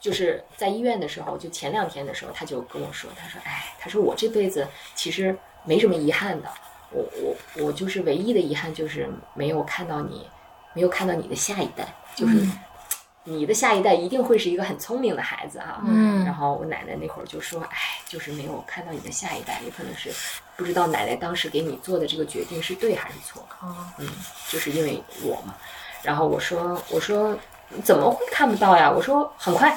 [0.00, 6.48] 就是在医院的时候，就前两天的时候，她就跟我说，她说：“哎，她说我这辈子其实没什么遗憾的，
[6.90, 10.26] 我我我就是唯一的遗憾就是没有看到你，
[10.72, 12.46] 没有看到你的下一代，就是
[13.24, 17.76] 你的下一代一定会是一个很聪明的孩子啊。”嗯然后我奶奶那会儿就说：“哎，
[18.08, 20.10] 就是没有看到你的下一代，也可能是
[20.56, 24.08] 不知道奶奶当时给你做的这个决定是对还是错。”哦嗯，
[24.48, 25.54] 就是因为我嘛。
[26.02, 27.36] 然后我说我说
[27.82, 28.90] 怎么会看不到呀？
[28.90, 29.76] 我说很快。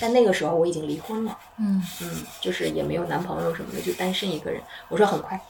[0.00, 4.62] 但那个时候我已经离婚了，嗯嗯，就是也没有男朋友什么的，就单身一个人。
[4.88, 5.40] 我说很快，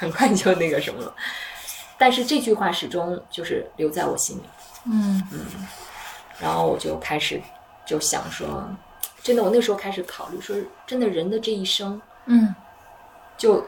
[0.00, 1.14] 很快就那个什么了。
[1.98, 4.42] 但是这句话始终就是留在我心里。
[4.86, 5.38] 嗯嗯
[6.38, 7.38] 然后我就开始
[7.84, 8.66] 就想说，
[9.22, 12.54] 真的，我那时候开始考虑说，真的人的这一生，嗯
[13.36, 13.62] 就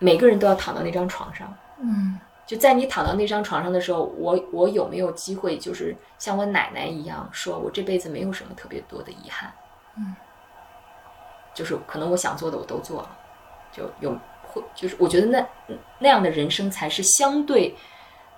[0.00, 1.56] 每个人都要躺到那张床上。
[1.80, 9.52] 嗯就在你躺到那张床上的时候，我我有没有机会，就是像我奶奶一样，说我这辈子没有什么特别多的遗憾，
[9.96, 10.16] 嗯，
[11.54, 13.10] 就是可能我想做的我都做了，
[13.70, 15.46] 就有会就是我觉得那
[15.98, 17.74] 那样的人生才是相对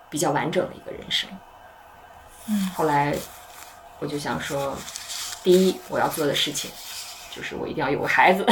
[0.09, 1.29] 比较完整的一个人生。
[2.49, 3.15] 嗯，后来
[3.99, 4.77] 我就想说，
[5.43, 6.71] 第一我要做的事情
[7.31, 8.45] 就是我一定要有个孩子，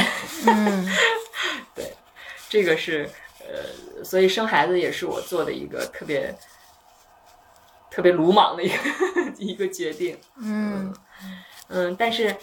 [0.47, 0.87] 嗯
[1.75, 1.93] 对
[2.47, 6.33] 这个是呃，所以生孩子也是我做的一个特别
[7.91, 8.75] 特别鲁莽的一个
[9.37, 10.17] 一个决定。
[10.37, 10.93] 嗯
[11.67, 12.35] 嗯，但是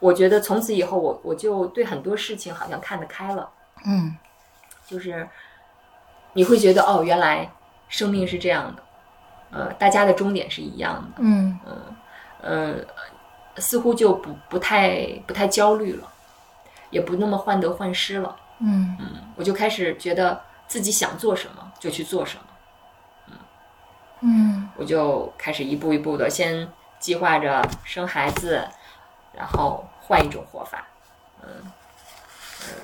[0.00, 3.50] 我觉得从此以后我，我就对很多事情好像看得开了，
[3.86, 4.16] 嗯
[4.86, 5.28] 就是
[6.34, 7.50] 你会觉得哦，原来
[7.88, 8.82] 生命是这样的，
[9.50, 11.58] 呃，大家的终点是一样的，嗯。
[11.66, 11.96] 嗯
[12.42, 12.74] 呃，
[13.56, 16.06] 似乎就不不太不太焦虑了，
[16.90, 18.36] 也不那么患得患失了。
[18.58, 18.98] 嗯。
[19.36, 23.36] 我就开始觉得自己想做什么就去做什么，
[24.20, 26.68] 嗯我就开始一步一步的先
[26.98, 28.68] 计划着生孩子，
[29.32, 30.86] 然后换一种活法，
[31.42, 31.48] 嗯
[32.62, 32.74] 嗯，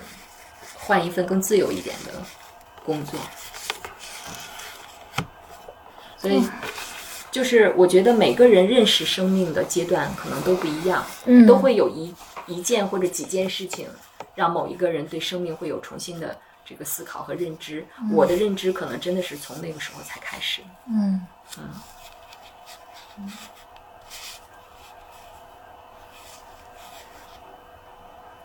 [0.80, 2.12] 换一份更自由一点的
[2.84, 3.18] 工作。
[6.16, 6.46] 所以，
[7.30, 12.14] 就是我觉得每个人认识生命的阶段可能都不一样，嗯都会有一
[12.46, 13.88] 一件或者几件事情，
[14.34, 17.86] 让某一个人对生命会有重新的这个思考和认知。
[18.12, 20.60] 我的认知可能真的是从那个时候才开始。
[20.88, 21.26] 嗯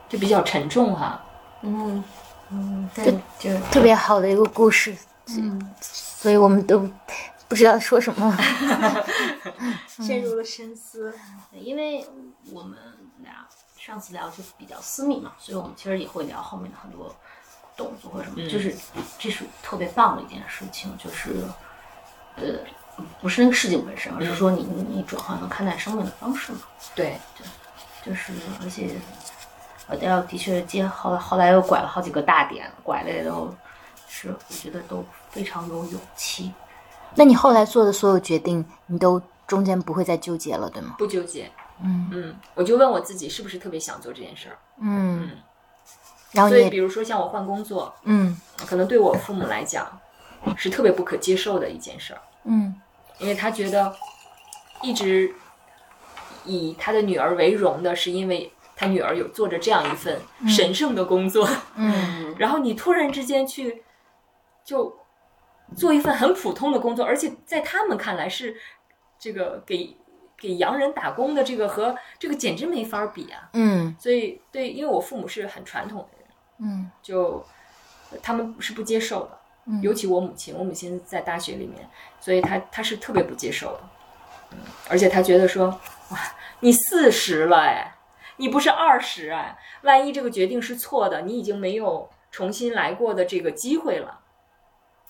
[0.08, 1.22] 就比较沉重哈。
[1.62, 2.04] 嗯
[2.52, 4.96] 嗯，对，就特别好的一个故事，
[5.28, 6.80] 嗯，所以我们都
[7.48, 8.38] 不知道说什么。
[9.88, 11.14] 陷入了深思。
[11.52, 12.06] 因为
[12.52, 12.78] 我们
[13.24, 17.16] 俩上次聊就比较私密嘛，所以我们其实也会聊后面的很多
[17.76, 18.50] 动作或者什么，嗯。
[18.50, 18.76] 就是
[19.18, 21.44] 这是特别棒的一件事情，就是
[22.36, 22.60] 呃，
[23.22, 26.60] 不是那个事情本身，而是说你你你转换了看待生命的方式嘛，
[26.94, 27.18] 对。
[27.38, 27.48] 对，
[28.06, 29.00] 就是而且
[29.90, 33.54] Adele 的确接后来后来又拐了好几个大点，拐的也都
[34.08, 36.52] 是我觉得都非常有勇气。
[37.16, 40.96] 那你后来做的所有决定，你都中间不会再纠结了，对吗？
[40.98, 41.52] 不纠结。
[41.84, 44.58] 嗯嗯，我就问我自己是不是特别想做这件事儿。
[44.80, 45.30] 嗯，
[46.32, 50.00] 然后所以比如说像我换工作，嗯可能对我父母来讲
[50.56, 52.74] 是特别不可接受的一件事儿，嗯
[53.20, 53.94] 因为他觉得
[54.82, 55.34] 一直
[56.46, 62.36] 以他的女儿为荣的是因为他女儿有做着这样一份神圣的工作，嗯。
[62.38, 63.84] 然后你突然之间去
[64.64, 65.00] 就
[65.76, 68.56] 做一份很普通的工作，而且在他们看来是
[69.18, 69.96] 这个给
[70.38, 73.50] 给洋人打工的这个和这个简直没法比啊。
[73.54, 73.96] 嗯。
[73.98, 76.28] 所以对，因为我父母是很传统的人，
[76.60, 76.92] 嗯。
[77.02, 77.46] 就
[78.22, 79.82] 他们是不接受的，嗯。
[79.82, 83.80] 尤其我母亲，我母亲在大学里面，所以她她是特别不接受的，
[84.52, 84.58] 嗯，
[84.90, 85.68] 而且她觉得说，
[86.10, 86.20] 哇，
[86.60, 87.95] 你四十了哎，
[88.38, 94.20] 你不是二十啊，万一这个决定是错的，你已经没有重新来过的这个机会了。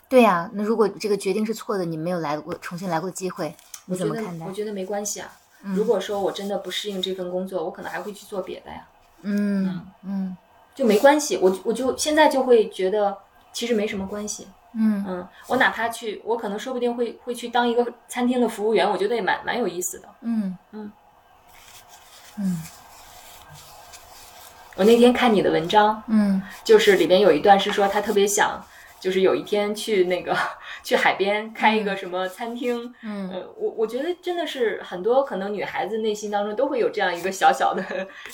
[0.08, 3.56] 对呀、那如果这个决定是错的，你没有来过重新来过机会，
[3.86, 4.52] 你我怎么看待我？
[4.52, 5.32] 觉得没关系啊。
[5.64, 8.88] 嗯如果说我真的不适应这份工作，我可能还会去做别的呀，
[9.24, 10.38] 嗯嗯
[10.76, 11.38] 就没关系。
[11.42, 13.18] 我我就现在就会觉得
[13.52, 14.48] 其实没什么关系。
[14.76, 20.08] 嗯嗯，我哪怕去，我可能说不定会会去当一个餐厅的服务员，我觉得也蛮蛮有意思的。
[20.22, 20.92] 嗯嗯
[22.38, 22.62] 嗯
[24.76, 28.64] 我那天看你的文章，嗯就是里边有一段是说他特别想，
[29.00, 30.36] 就是有一天去那个
[30.84, 32.94] 去海边开一个什么餐厅。
[33.02, 37.84] 嗯呃，我我觉得真的是很多可能女孩子内心当中都会有这样一个小小的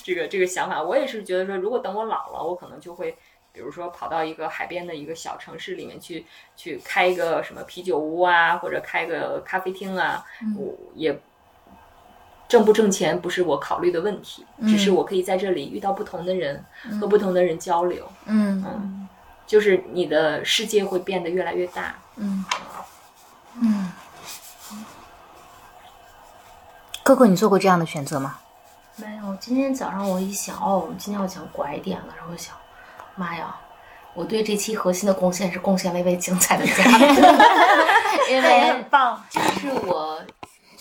[0.04, 0.82] 这个这个想法。
[0.82, 3.16] 我也是觉得说，如果等我老了，我可能就会。
[3.54, 6.26] 比如说跑到一个海边的一个小城市里面去，
[6.56, 10.24] 去开一个什么啤酒屋啊，或者开个咖啡厅啊，
[10.58, 11.14] 我也
[12.52, 16.62] 挣不挣钱不是我考虑的问题，只是我可以在这里遇到不同的人，
[16.99, 19.08] 和不同的人交流，嗯嗯，
[19.47, 21.95] 就是你的世界会变得越来越大。
[22.18, 22.43] 嗯
[23.56, 23.89] 嗯。
[27.06, 28.38] Coco，你做过这样的选择吗？
[28.97, 32.54] 没有，今天早上我一想，哦，我们今天要讲拐点了，然后我想，
[33.16, 33.56] 妈呀，
[34.14, 37.08] 我对这期核心的贡献是贡献了一位精彩的嘉宾，
[38.30, 40.22] 因为很棒，就是我，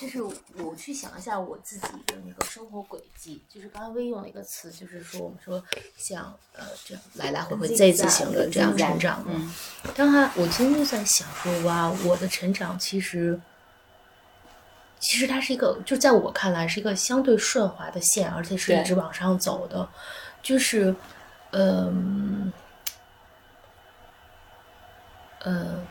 [0.00, 5.62] 就是我去想一下我自己的那个生活轨迹，就是刚才微用了一个词，就是说我们说
[5.98, 9.52] 像呃这样来来回回 Z 字形的这样成长，嗯，
[9.94, 13.38] 当然我今天就在想说，哇，我的成长其实。
[15.02, 19.88] 其实它是一个，就在我看来是一个相对顺滑的线，而且是一直往上走的，
[20.42, 20.94] 就是，
[21.52, 22.52] 嗯、
[25.38, 25.82] 呃，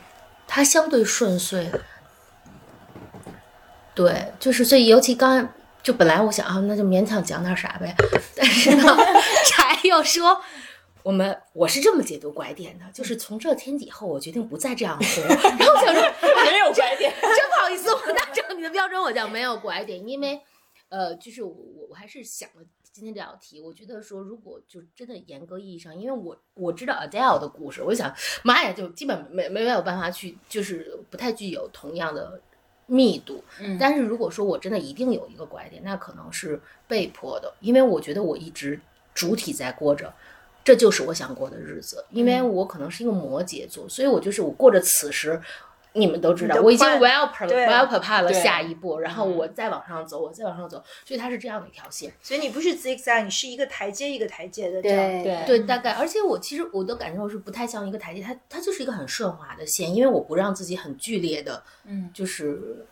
[0.46, 1.68] 它相对顺遂，
[4.02, 5.46] 对，就是所以尤其刚
[5.82, 7.94] 就本来我想啊，那就勉强讲点啥呗，
[8.34, 8.82] 但是呢，
[9.44, 10.40] 柴又说。
[11.02, 15.22] 我们我是这么解读拐点的，就是从这天以后，我决定不再这样活。
[15.32, 16.02] 然后我想说，
[16.44, 20.38] 没有拐点，真不好意思，我按照你的标准，我叫没有拐点，因为，
[20.90, 32.38] 呃，就是我我我还是想了今天这道题，我觉得说如果就真的严格意义上，因为我我知道 Adele 的故事，我就想妈呀，就基本没没没有办法去，就是不太具有同样的
[32.90, 33.42] 密度。
[33.60, 38.80] 嗯但是如果说我真的一定有一个拐点，那可能是被迫的，因为我觉得我一直
[39.14, 40.12] 主体在过着。
[40.62, 45.40] 这就是我想过的日子，因为我可能是一个摩羯座，所以我就是我过着此时，
[45.92, 52.12] 你们都知道，我已经 well pre 对 well prepare 了下一步，然后嗯我再往上走，我再往上走，所以它是这样的一条线。
[52.22, 55.24] 所以你不是 zigzag，你是一个台阶一个台阶的这样。
[55.24, 62.86] 对对，大概，而且我其实我的感受是不太像一个台阶，它它就是一个很顺滑的线，因为我不让自己很剧烈的，嗯就是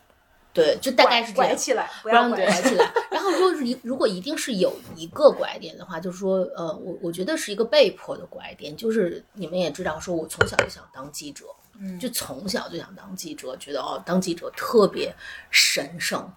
[0.53, 1.49] 对，就大概是这样。
[1.49, 2.91] 拐起来，不不让要拐拐起来。
[3.11, 11.45] 然后说是一如果一定是有一个拐点的话，就是说，呃，我我觉得是一个被迫的拐点，就是你们也知道，说我从小就想当记者，
[11.79, 15.13] 嗯就从小就想当记者，觉得哦，当记者特别
[15.49, 16.31] 神圣。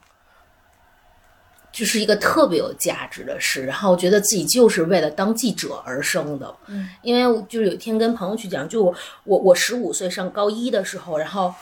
[1.73, 6.55] 就是一个特别有价值的事，然后觉得自己就是为了当记者而生的。
[6.67, 8.95] 嗯，因为就是有一天跟朋友去讲，就我
[9.25, 11.55] 我我十五岁上高一的时候，然后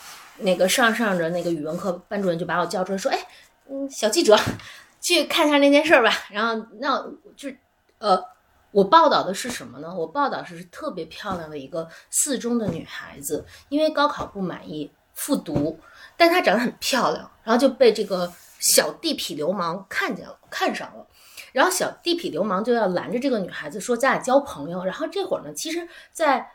[0.43, 3.19] 那个上上着那个语文课，班主任就把我叫出来说：“哎，
[3.69, 4.37] 嗯，小记者，
[5.01, 7.01] 去看一下那件事儿吧。”然后那
[7.37, 7.49] 就
[7.99, 8.23] 呃，
[8.71, 9.95] 我报道的是什么呢？
[9.95, 15.79] 我报道是特别漂亮的一个四中的女孩子，因为高考不满意复读，
[16.17, 21.07] 但她长得很漂亮，然后就被这个小地痞流氓看见了，看上了。
[21.53, 26.49] 然后小地痞流氓就要拦着这个女孩子说：“咱俩交朋友。”然后这会儿呢，其实，在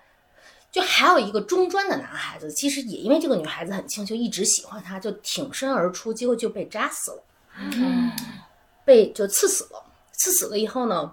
[0.75, 7.23] 就还有一个中专的男孩子，其实也因为这个女孩子很清秀，一直喜欢她，就挺身而出，结果就被扎死了。
[7.57, 8.11] 嗯
[8.83, 9.81] 被就刺死了。
[10.11, 11.09] 刺死了以后呢，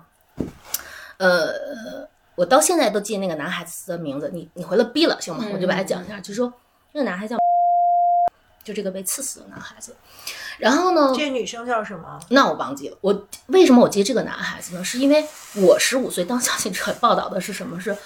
[1.18, 4.28] 呃，我到现在都记得那个男孩子的名字。
[4.34, 5.46] 你你回来逼了行吗？
[5.52, 6.52] 我就把它讲一下，就说
[6.90, 7.36] 那个男孩叫，
[8.64, 9.94] 就这个被刺死的男孩子。
[10.58, 12.18] 然后呢，这女生叫什么？
[12.30, 12.98] 那我忘记了。
[13.00, 14.82] 我为什么我记这个男孩子呢？
[14.82, 17.80] 是因为我十五岁当小记者报道的是什么？
[17.80, 17.96] 是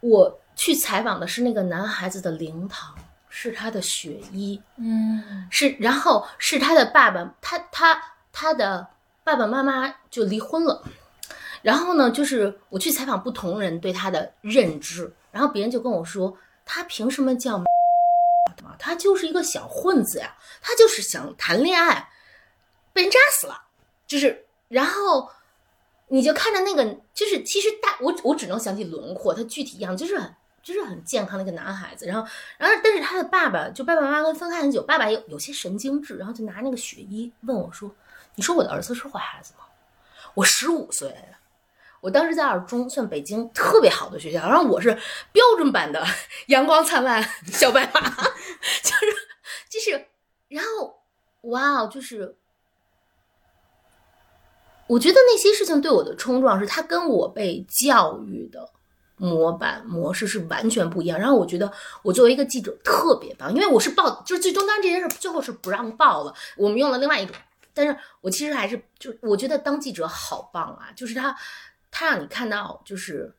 [0.00, 2.94] 我去采访的是那个男孩子的灵堂，
[3.28, 4.60] 是他的血衣。
[4.76, 5.46] 嗯。
[5.50, 8.86] 是，然后是他的爸爸，他他他的
[9.22, 10.82] 爸爸妈妈就离婚了，
[11.62, 17.62] 然后呢，就是我去采访不同人对他的认知，然后别人就跟我说，他凭什么叫
[18.78, 22.08] 他就是一个小混子呀，他就是想谈恋爱，
[22.92, 23.62] 被人扎死了，
[24.06, 25.30] 就是，然后
[26.10, 26.84] 你就看着那个，
[27.14, 37.94] 就是其实大我我只能想起轮廓，他具体样就是很就是很健康的一个男孩子，然后然后但是他的爸爸就爸爸妈妈跟分开很久，爸爸有有些神经质，然后就拿那个血衣问我说
[38.36, 39.64] ：“你说我的儿子是坏孩子吗？”
[40.34, 41.14] 我十五岁。
[42.00, 44.88] 我当时在二中，算北京特别好的学校，然后我是
[45.32, 46.02] 标准版的
[46.48, 48.00] 阳光灿烂小白马，
[48.82, 49.06] 就是
[49.68, 50.06] 就是，
[50.48, 50.98] 然后
[51.42, 52.34] 哇哦，就是
[54.90, 58.68] 我觉得那些事情对我的冲撞是，他跟我被教育的
[59.14, 61.16] 模板模式是完全不一样。
[61.16, 61.70] 然后我觉得
[62.02, 67.36] 我作为一个记者特别棒，因为我是报，就是最终当然这件事最后是不让报了，我们用了另外一种，
[67.72, 71.36] 但是我其实还是就我觉得当记者好棒啊，就是他
[71.92, 73.32] 他让你看到就是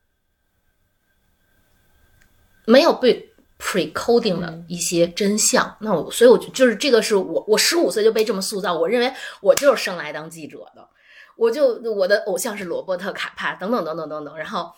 [2.64, 5.76] 没有被 pre coding 的一些真相。
[5.82, 10.88] 那我所以我就就是这个是我我十五岁就被这么塑造，我认为我就是生来当记者的。
[11.36, 14.74] 我就我的偶像是罗伯特·卡帕等等等等等等，然后，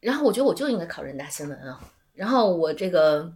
[0.00, 1.80] 然后我觉得我就应该考人大新闻啊，
[2.12, 3.32] 然后我这个，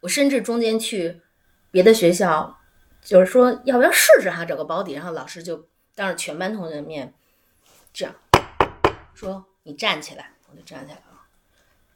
[0.00, 1.22] 我甚至中间去
[1.70, 2.58] 别的学校，
[3.02, 7.14] 就是说要不要试试哈找个保底，然后老师就当着全班同学的面
[7.92, 8.14] 这样
[9.14, 11.20] 说：“你站起来。”我就站起来了，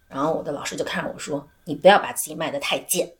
[0.09, 3.15] 然后我的老师就看着我说：“你不要把自己卖得太贱，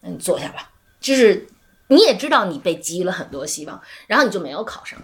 [0.00, 1.48] 那你坐下吧。”就是。
[1.92, 4.98] 你也知道你被给予了很多希望，然后你就没有考上，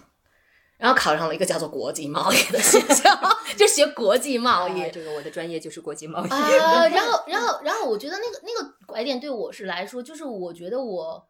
[0.78, 3.10] 然后考上了一个叫做国际贸易的学校，
[3.56, 4.82] 就学国际贸易。
[4.82, 6.28] 啊这个我的专业就是国际贸易。
[6.30, 11.28] 啊， 然后，然后，然后，我觉得那个那个拐点对我是来说，就是我觉得我，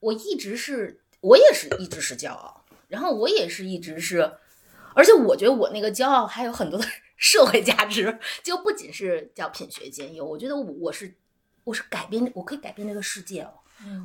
[0.00, 4.32] 我一直是，我也是一直是骄傲，然后我也是一直是，
[4.94, 6.86] 而且我觉得我那个骄傲还有很多的
[7.16, 11.16] 社会价值，就不仅是叫品学兼优，我觉得我我是
[11.64, 13.54] 我是改变，我可以改变这个世界哦。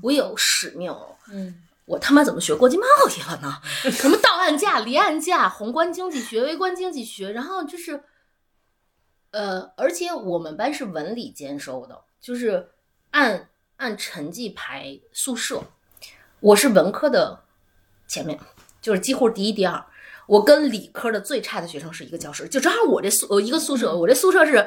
[0.02, 3.62] 我有使命哦，嗯，我他妈怎么学国际贸易了呢？
[3.92, 8.04] 什么到岸价、离岸价、宏观经济学、微观经济学，然后就是，
[9.32, 12.70] 呃，而且我们班是文理兼收的，就是
[13.12, 15.64] 按按成绩排宿舍，
[16.40, 17.44] 我是文科的
[18.08, 18.40] 前面，
[18.82, 19.84] 就是几乎第一、第二。
[20.26, 24.66] 我跟理科的最差的学生是一个教室，就正好我这宿一个宿舍，我这宿舍是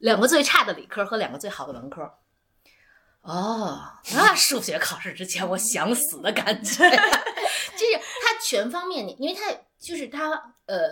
[0.00, 2.12] 两个最差的理科和两个最好的文科。
[3.28, 3.80] 哦，
[4.14, 6.72] 那数学考试之前我想死的感觉，
[7.76, 10.88] 就是他全方面，你因为他就是他呃，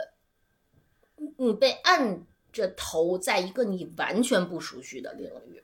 [1.38, 2.22] 你被按
[2.52, 5.62] 着头在一个你完全不熟悉的领域，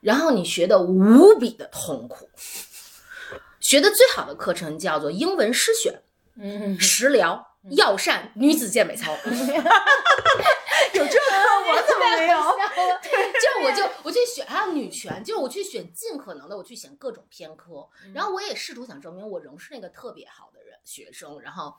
[0.00, 2.30] 然后你学的无比的痛苦。
[3.58, 6.02] 学的最好的课程叫做英文诗选、
[6.36, 9.12] 嗯，食疗、药膳、女子健美操。
[10.94, 11.18] 有这个
[11.68, 12.38] 我怎么没有？
[13.40, 21.74] 就我就我去选，还有女权，就我去选尽可能的，我去选各种偏科，然后我也试图想证明我仍是那个特别好的人学生，然后，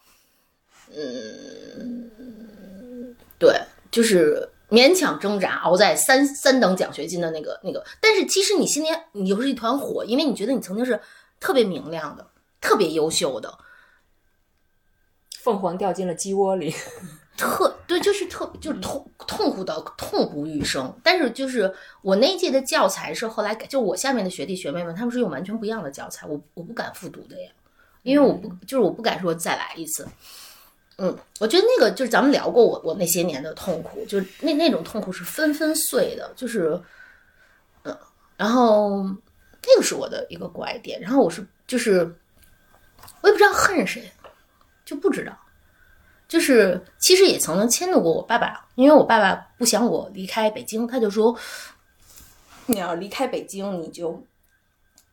[0.95, 2.09] 嗯，
[3.37, 3.61] 对，
[3.91, 7.85] 就是勉强挣扎，熬在三三等奖学金的那个那个。
[7.99, 10.99] 但是其实你心里你又是一团火，因为你觉得你曾经是
[11.39, 12.25] 特别明亮的、
[12.61, 13.57] 特别优秀的，
[15.43, 16.73] 凤凰掉进了鸡窝里。
[17.35, 20.95] 特对，就是特就是痛痛苦到痛不欲生。
[21.03, 21.73] 但是就是
[22.03, 27.51] 我那一届的教材是后来改，就我下面的学弟学妹们，他们是用完全不一样的教材，我我不敢复读的呀，
[28.03, 30.07] 因为我不就是我不敢说再来一次。
[30.99, 36.79] 嗯，我觉得那个就是咱们聊过我我那些年的痛苦，就是那那种痛苦是纷纷碎的，就是
[37.81, 37.97] 嗯，
[38.37, 42.15] 然后那个是我的一个拐点，然后我是就是
[43.21, 44.07] 我也不知道恨谁，
[44.85, 45.37] 就不知道。
[46.27, 51.37] 就是其实也曾经迁怒过我爸爸，因为我爸爸不想我离开北京，他就说
[52.65, 54.25] 你要离开北京，你就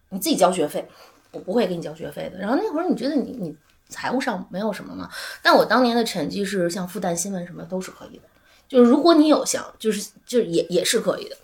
[0.08, 0.88] 你自己交学费，
[1.32, 2.38] 我不会给你交学费的。
[2.38, 3.54] 然后那会儿你觉得你你
[3.88, 5.10] 财务上没有什么嘛？
[5.42, 8.22] 但我当年的成绩是像复旦新闻什么都是可以的，
[8.66, 11.36] 就是如果你有想，就是就是也也是可以的。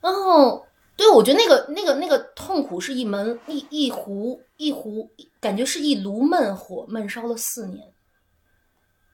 [0.00, 0.64] 然后
[0.96, 7.92] 对我觉得那个那个那个痛苦是一门一一壶一壶，感觉是一炉闷火闷烧了四年。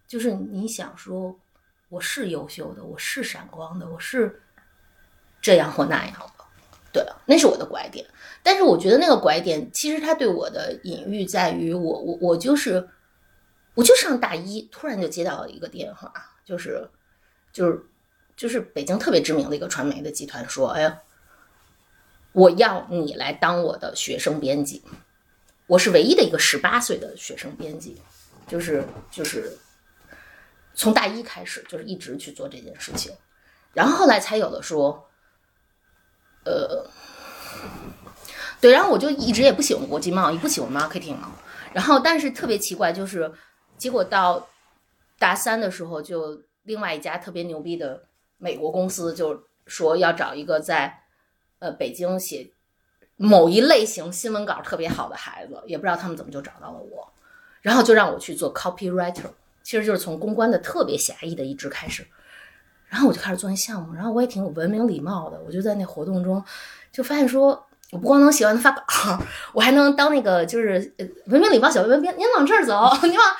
[0.06, 1.38] 就是你想说，
[1.88, 4.42] 我是优秀的，我是闪光的，我是
[5.40, 6.44] 这样或那样的，
[6.92, 8.04] 对，那是我的拐点。
[8.42, 12.88] 但是我觉得那个拐点，其实它对我的隐喻在于，我我我就是，
[13.74, 16.12] 我就上大一，突然就接到了一个电话，
[16.44, 16.90] 就是
[17.52, 17.86] 就是
[18.36, 21.00] 就是北京特别知名的一个传媒的集团说，哎呀，
[22.32, 24.82] 我要你来当我的学生编辑，
[25.66, 28.00] 我是唯一的一个十八岁的学生编辑，
[28.46, 29.56] 就是就是。
[30.72, 33.12] 从大一开始就是一直去做这件事情，
[33.74, 35.10] 然后后来才有了说，
[36.44, 36.88] 呃，
[38.60, 41.32] 对，然后我就一直也不喜欢国际贸易，不喜欢 marketing 嘛。
[41.74, 43.30] 然后但是特别奇怪，就是
[43.76, 44.48] 结果到
[45.18, 48.04] 大三的时候，就另外一家特别牛逼的
[48.38, 50.99] 美国公司就说要找一个在
[51.60, 52.50] 呃北京写
[53.16, 57.08] 某一类型新闻稿特别好的孩子，也不知道他们怎么就找到了我，
[57.62, 59.30] 然后就让我去做 copywriter。
[59.62, 62.04] 其实就是从公关的特别狭义的一支开始，
[62.88, 66.42] 然后我就开始做那项目，然后我也挺有文明礼貌的，我就在那活动中
[66.90, 70.92] 就发现说，我不光能写完发稿，我还能当那个就是
[71.26, 73.30] 文明礼貌小文编，您往这儿走， 您往，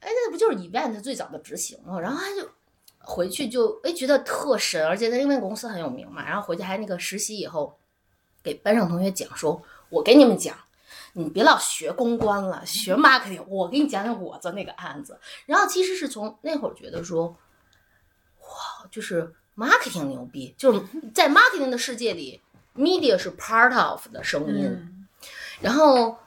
[0.00, 2.00] 哎，那不就是 event 最早的执行吗？
[2.00, 2.48] 然后他就
[3.10, 7.74] 回去就哎觉得特神，而且在因为公司很有名嘛，然后回去还那个实习以后
[8.42, 10.54] 给班上同学讲说，我给你们讲。
[11.14, 13.42] 你别老学公关了，学 marketing。
[13.48, 15.18] 我给你讲讲我做那个案子。
[15.46, 17.28] 然后其实是从那会儿觉得说，
[18.40, 20.80] 哇，就是 marketing 牛逼，就是
[21.14, 22.40] 在 marketing 的世界里
[22.76, 25.08] ，media 是 part of 的声音。
[25.60, 26.18] 然后，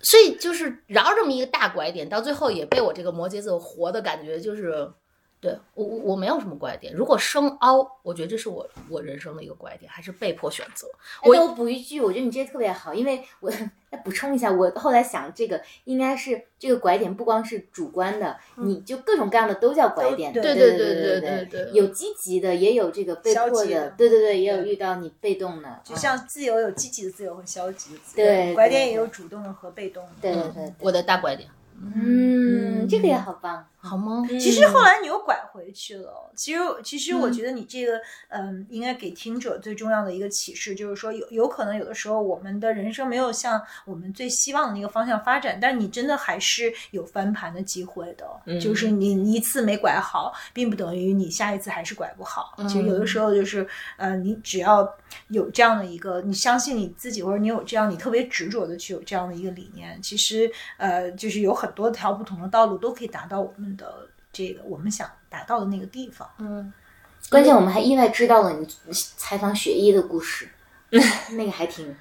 [0.00, 4.92] 所以就是绕这么一个大拐点，到最后也被我这个摩羯座活的感觉就是。
[5.44, 10.86] 对我我我没有什么拐点，如果生凹，我觉得这是我我人生的一个拐点，还是被迫选择。
[11.22, 20.32] 我我补一句，我觉得你这特别好，因为我再补充一下，我后来想这个应该是这个拐点不光是主观的，你就各种各样的都叫拐点。
[20.32, 25.80] 对对对对对对，有积极的，也有这个被迫的，对对对，也有遇到你被动的。
[25.84, 30.10] 就像自由有积极的自由和消极的自由，对，拐点也有主动的和被动的。
[30.22, 31.50] 对对对，我的大拐点。
[31.76, 34.26] 嗯，这个也好棒，好吗？
[34.40, 36.30] 其实后来你又拐回去了。
[36.34, 48.24] 其实，其实我觉得你这个，嗯，应该给听者最重要的一个启示，就是说有有可能有的时候我们的人生没有向我们最希望的那个方向发展，但你真的还是有翻盘的机会的。
[48.58, 52.56] 就是你一次没拐好，并不等于你下一次还是拐不好。
[52.66, 53.68] 其实有的时候就是，
[53.98, 54.88] 呃，你只要
[55.28, 61.70] 有这样的一个，你相信你自己，或者你有这样，你特别执着的去有这样的一个理念，其实，呃，就是有很。
[61.74, 66.28] 多条不同的道路都可以达到我们的这个我们想达到的那个地方。
[66.38, 66.72] 嗯，
[67.30, 68.66] 关键我们还意外知道了你
[69.16, 70.48] 采访雪姨的故事，
[71.32, 71.94] 那个还挺。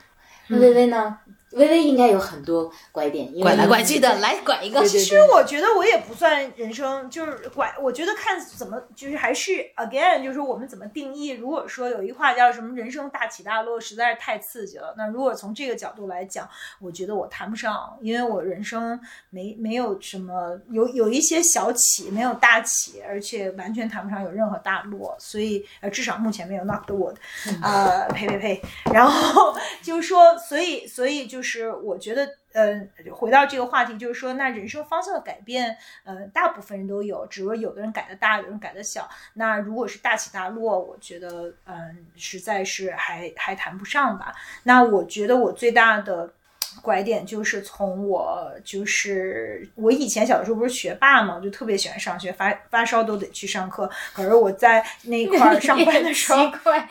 [0.47, 1.17] 那微微呢？
[1.53, 4.83] 微微应该有很多拐点，拐来拐去的，来拐一个。
[4.85, 7.73] 其实我觉得我也不算人生，就是拐。
[7.79, 11.29] 我觉得看怎么，就是还是 again，就是我们怎么定义。
[11.29, 14.95] 如果说有一句话叫什么“人生大起大落”，实在是太刺激了。
[14.97, 16.49] 那如果从这个角度来讲，
[16.81, 18.99] 我觉得我谈不上，因为我人生
[19.29, 25.15] 没没有什么有有一些小起，没有大起，而且完全谈不上有任何大落。
[25.19, 27.15] 所以呃，至少目前没有 knock the wood。
[27.61, 28.61] 啊，呸呸呸！
[28.91, 31.37] 然后 就是说，所以所以就。
[31.37, 39.09] 是是我觉得，嗯，回到这个话题，就是说，那人生方向的改变，嗯，大部分人都有，只不过有的人改的大，有人改的小。
[39.33, 44.33] 那如果是大起大落，我觉得，嗯，实在是还还谈不上吧。
[44.63, 46.33] 那我觉得我最大的，
[46.81, 53.89] 拐点就是从我就是我以前小的时候不是学霸嘛，我就特别喜欢上学，发发烧都得去上课。
[54.13, 56.89] 可是我在那块儿上班的时候， 奇怪，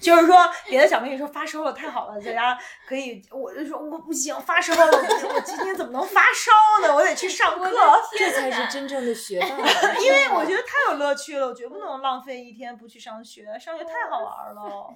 [0.00, 0.36] 就是说
[0.68, 6.94] 别的小朋友说发烧了太好了，在家可以，我就说我不行，发烧了，我我今天怎么能发烧呢？
[6.94, 7.70] 我得去上课。
[8.18, 9.48] 这才是真正的学霸。
[10.00, 14.94] 因为我觉得太有乐趣了，我绝不能浪费一天不去上学，上学太好玩了。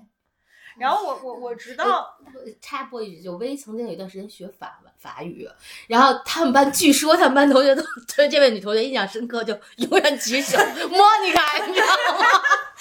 [0.79, 2.17] 然后我我我直到
[2.61, 5.49] 插播一句，就薇曾经有一段时间学法文法语，
[5.89, 7.83] 然后他们班据说他们班同学都
[8.17, 10.59] 对这位女同学印象深刻，就永远举手
[10.91, 12.27] 莫妮卡，你知道吗？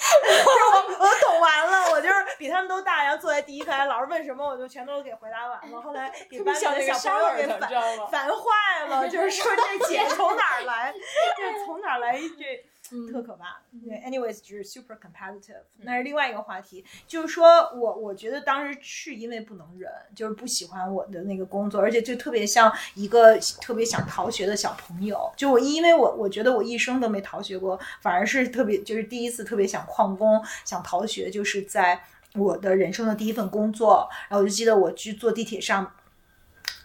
[0.46, 5.80] 我我懂完了，我就是比他们都大，然后坐在第一排，老师问什么我就全都给回答完了。
[5.82, 7.68] 后来给班里的小朋友给烦
[8.10, 10.92] 烦坏了，就是说这姐从哪儿来？
[11.36, 12.64] 这从哪儿来这？
[13.10, 13.60] 特可怕。
[13.84, 16.84] 对，anyways，就是 super competitive，那是另外一个话题。
[17.06, 25.30] 就是说我我觉得当时是因为不能忍，就是不喜欢我的那个工作，而且就特别像一个特别想逃学的小朋友。
[25.36, 32.02] 就我因为我我觉得我一生都没逃学过，反而是特别就是第一次特别想旷工、想逃学，就是在
[32.34, 34.08] 我的人生的第一份工作。
[34.28, 35.92] 然后我就记得我去坐地铁上。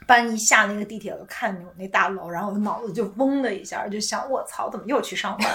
[0.06, 5.50] 班一下那个地铁，我看我那大楼，然后我脑子就嗡的一下，就想我操，怎么又去上班？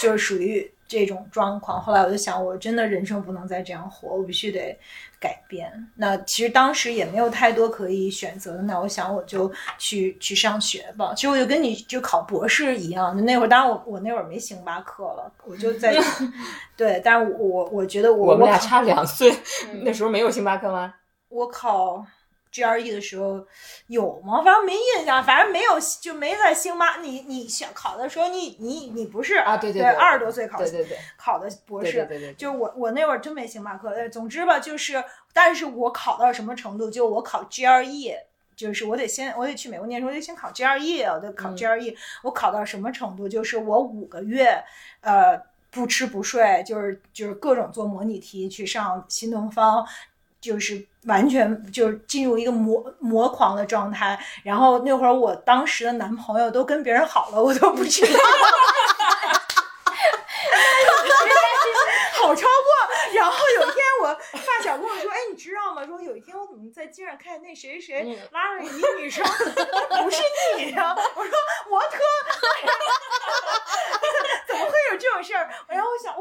[0.00, 1.80] 就是属于这种状况。
[1.80, 4.78] 后来我就想，我真的人生不能再这样活，我必须得
[5.20, 5.70] 改变。
[5.96, 11.12] 那其实当时也没有太多可以选择的，那我想我就去去上学吧。
[11.14, 15.94] 其实我就跟你就考博士一样，就那会儿，当然我我那会儿没星巴克了，我就在
[16.76, 19.34] 对，但是我我觉得我我们俩差两岁，
[19.82, 20.94] 那时候没有星巴克吗？
[21.28, 22.04] 我考。
[22.52, 23.44] GRE 的时候
[23.86, 24.42] 有吗？
[24.42, 26.98] 反正没印象，反正没有，就没在星巴。
[26.98, 29.56] 你你想考的时候，你你你不是啊？
[29.56, 33.88] 对对对，二十多岁考对对对考的博士，对对对，就我我那会儿真没星巴克。
[33.88, 36.90] 呃，总之吧，就是，但是我考到什么程度？
[36.90, 38.14] 就我考 GRE，
[38.54, 41.96] 就是我得先我得去美国念书，我得先考 GRE，我得考 GRE。
[42.22, 43.26] 我考到什么程度？
[43.26, 44.62] 就是我五个月，
[45.00, 45.40] 呃，
[45.70, 49.86] 不吃不睡，就是就是各种做模拟题，去上新东方。
[50.42, 58.18] 就是完全就是进入一个魔魔狂的状态，然后那会儿我当时的男朋友都跟别人好了，我都不知道，
[62.14, 62.48] 好超过。
[63.14, 65.86] 然后有一天我发小跟我说：“哎，你知道吗？
[65.86, 69.24] 说有一天我怎么在街上看见那谁谁谁拉着一个女生，
[70.02, 70.20] 不是
[70.56, 71.32] 你呀？”我说
[71.70, 71.98] ：“模特。
[74.48, 75.48] ”怎么会有这种事儿？
[75.68, 76.12] 然后我想，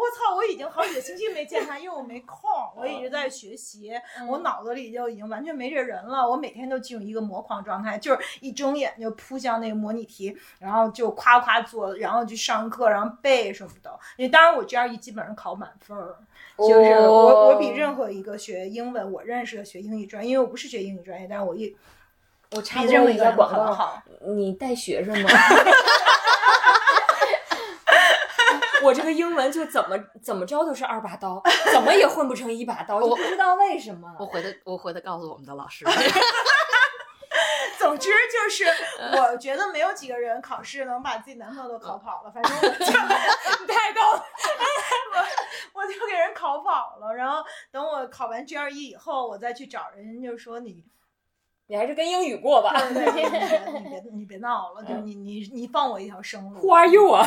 [0.42, 3.92] 我已经好几个星期没见他，因为我没空， 我一直在学习，
[4.28, 6.28] 我脑子里就已经完全没这人了。
[6.28, 13.92] 我每天都进入一个模狂状态，就是一睁眼就扑向那个模拟题，然后就夸夸做，然后去上课，然后背什么的。
[14.18, 16.16] 因为当然我 GRE 基本上考满分儿，
[16.58, 21.78] 就是我我比任何一个学英文我认识的学英语专业，因为我不是学英语专业，但是我一
[22.56, 25.30] 我插播一个广告，好，你带学生吗？
[28.84, 34.14] 我这个英文就怎么怎么着都是二把刀，怎么也混不成一把刀，我不知道为什么。
[34.20, 35.86] 我回头我回头告诉我们的老师。
[37.80, 38.66] 总之就是，
[39.18, 42.30] 我觉得没有几个人考试能把自己男朋友都考跑了。
[42.32, 42.86] 反正我就
[43.66, 44.24] 太高了，
[45.74, 47.12] 我我就给人考跑了。
[47.16, 50.84] 然后等我考完 GRE 以后，我再去找人，就说你。
[51.68, 52.72] 你还是跟英语过吧。
[52.94, 56.60] 对对对，你别你别闹了，就你你你放我一条生路。
[56.60, 57.26] Who are you 啊？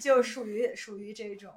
[0.00, 1.52] 就属于属于这种，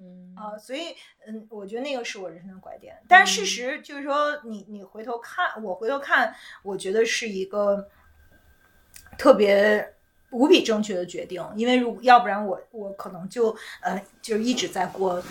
[0.00, 0.94] 嗯啊，所以
[1.26, 2.96] 嗯，我觉得那个是我人生的拐点。
[3.08, 7.88] 但事实就是说，你你回头看，我回头看，我觉得是一个
[9.16, 9.94] 特别
[10.30, 11.44] 无比正确的决定。
[11.56, 15.22] 因为如要不然我我可能就呃就一直在过。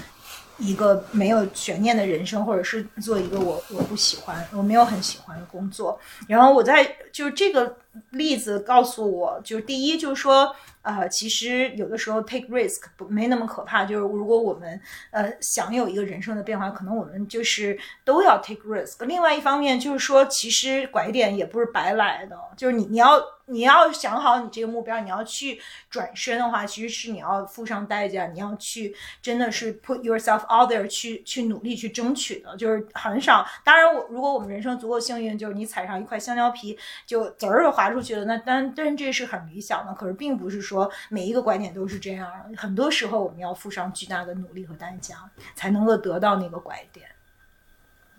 [0.60, 6.00] 一个没有悬念的人生，或者是做一个我我不喜欢、我没有很喜欢的工作。
[6.28, 7.76] 然后我在就是这个
[8.12, 13.86] 例子告诉我，就是第一就是说，呃，其实有的时候 take risk 不没那么可怕。
[13.86, 14.80] 就是如果我们
[15.12, 19.04] 呃想有一个人生的变化，可能我们就是都要 take risk。
[19.06, 23.22] 另外一方面就是说，其实拐点也不是白来的，就是你你要。
[23.46, 33.46] 你要想好你这个目标，你要去转身的话，其实是你要付上代价，你要去真的是 put yourself out there 去去努力去争取的，就是很少。
[33.62, 39.94] 当然，我如果我们人生足够幸运，就是你踩上一块香蕉皮就滋儿就滑出去了，那但但这是很理想的。
[39.94, 45.16] 可是并不是说每一个拐点都是这样，很多时候我们要付上巨大的努力和代价，
[45.56, 47.08] 才能够得到那个拐点。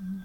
[0.01, 0.25] 嗯，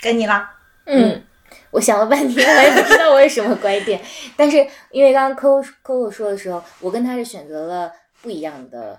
[0.00, 0.58] 该你啦。
[0.86, 1.22] 嗯。
[1.70, 4.00] 我想了半天，我也不知道我有什么拐点。
[4.38, 4.56] 但是
[4.90, 7.92] 因为刚刚 Coco Coco 说的时候，我跟他是选择了
[8.22, 8.98] 不一样的，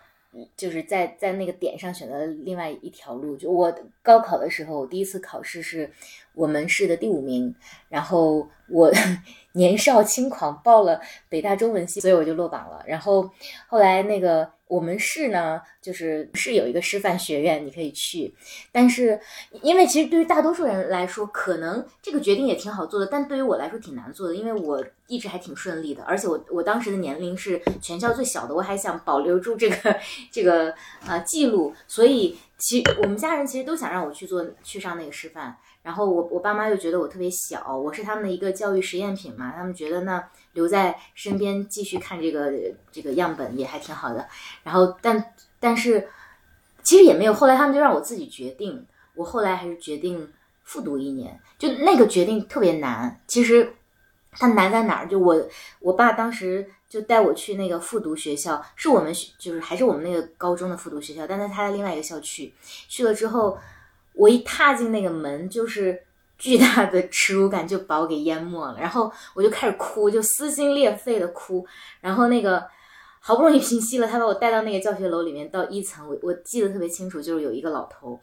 [0.55, 3.35] 就是在在那个点上选择了另外一条路。
[3.35, 5.91] 就我高考的时候，我第一次考试是
[6.33, 7.55] 我们市的第五名，
[7.89, 8.91] 然后我
[9.53, 10.99] 年少轻狂报了
[11.29, 12.83] 北大中文系，所以我就落榜了。
[12.87, 13.29] 然后
[13.67, 18.33] 后来那个我们市呢，就是是有一个师范学院，你可以去，
[18.71, 19.19] 但是
[19.61, 29.95] 因为其实对于大多数人来说，可能这个决定也挺好做的，但对于我来说挺难做的，因为我一直还挺顺利的，而且我我当时的年龄是全校最小的，我还想保留住这个
[30.31, 30.73] 这个
[31.05, 35.55] 呃记录，所以其我们家人其实都想让我去做去上那个师范。
[35.83, 40.23] 然后我我爸妈又觉得我特别小，我是他们的一个教育实验品嘛，他们觉得呢
[40.53, 42.53] 留在身边继续看这个
[42.89, 44.25] 这个样本也还挺好的。
[44.63, 46.07] 然后但但是
[46.83, 50.31] 其实也没有，后来他们就让我自己决定，我后来还是决定
[50.63, 53.19] 复读一年，就那个决定特别难。
[53.27, 53.75] 其实
[54.31, 55.07] 它难在哪儿？
[55.09, 55.45] 就我
[55.81, 62.53] 我爸当时就带我去那个复读学校，是我们就是还是我们那个高中的复读学校，但是他在另外一个校区
[62.87, 63.57] 去了之后。
[64.13, 66.03] 我一踏进那个门，就是
[66.37, 71.65] 巨大的耻辱感就把我给淹没了，然后我就开始哭，就撕心裂肺的哭。
[72.01, 72.65] 然后那个
[73.19, 78.19] 好不容易平息了，他把我带到那个教学楼里面，到一层，我我记得特别清楚，就是有一个老头。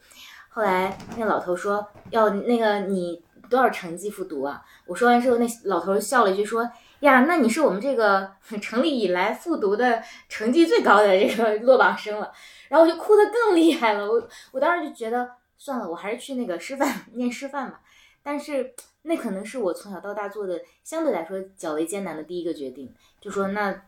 [0.49, 4.61] 后来那个老头说要那个你多少成绩复读啊？
[4.85, 6.69] 我说完之后，那老头笑了一句说
[6.99, 8.31] 呀，那你是我们这个
[8.61, 12.31] 成立以来复读的成绩最高的这个落榜生了。
[12.69, 15.29] 然后我就哭得更厉害了，我我当时就觉得。
[15.63, 17.81] 算了，我还是去那个师范 念师范吧。
[18.23, 22.91] 但是那可能是我从小到大做的相对来说较为艰难的第一个决定。
[23.19, 23.83] 就说那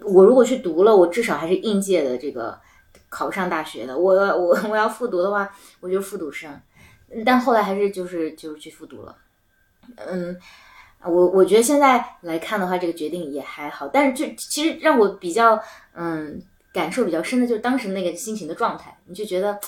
[0.00, 2.58] 我如果去读了，我至少还是应届的这个
[3.10, 3.94] 考不上大学的。
[3.98, 6.58] 我 我我要复读的话，我就复读生。
[7.26, 9.14] 但后来还是就是就是去复读了。
[9.96, 10.34] 嗯，
[11.04, 13.86] 我我觉得现在来看的话，这个决定也还好。
[13.86, 16.42] 但是就其实让我比较嗯
[16.72, 19.60] 感受比较深的就是当时那个心情的状态，你就觉得。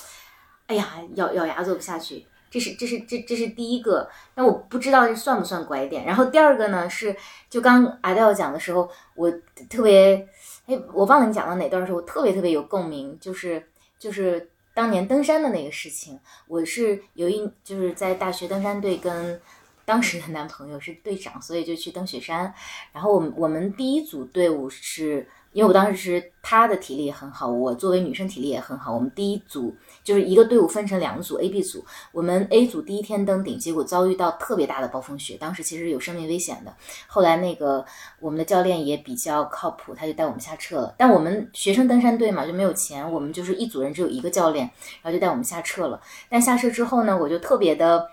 [0.69, 4.07] 哎呀，咬咬牙做不下去，这是这是这这是第一个。
[4.35, 6.05] 那我不知道这算不算拐点。
[6.05, 7.15] 然后第二个呢是，
[7.49, 9.31] 就刚阿黛尔讲的时候，我
[9.67, 10.27] 特别，
[10.67, 13.67] 哎，我忘了你讲到哪段的时候，我特别特别有共鸣，就是
[13.97, 16.19] 就是当年登山的那个事情。
[16.47, 19.41] 我是有一就是在大学登山队跟
[19.85, 22.53] 当时的男朋友是队长，所以就去登雪山。
[22.93, 25.27] 然后我们我们第一组队伍是。
[25.51, 28.93] 因为我当时是他的体力也很好，我作为女生体力也很好。
[28.93, 31.83] 我们第一组就是一个队伍分成两组，A、B 组。
[32.11, 36.73] 我们 A 组第一天登顶，结果遭遇到特别大的暴风雪，当时其实有生命危险的。
[37.07, 37.83] 后来那个
[38.19, 40.93] 我们的教练也比较靠谱，他就带我们下撤了。
[40.97, 44.69] 但我们学生登山队嘛就没有钱，我们就是一组人只有一个教练，
[45.01, 45.99] 然后就带我们下撤了。
[46.29, 48.07] 但下撤之后呢，我就特别的。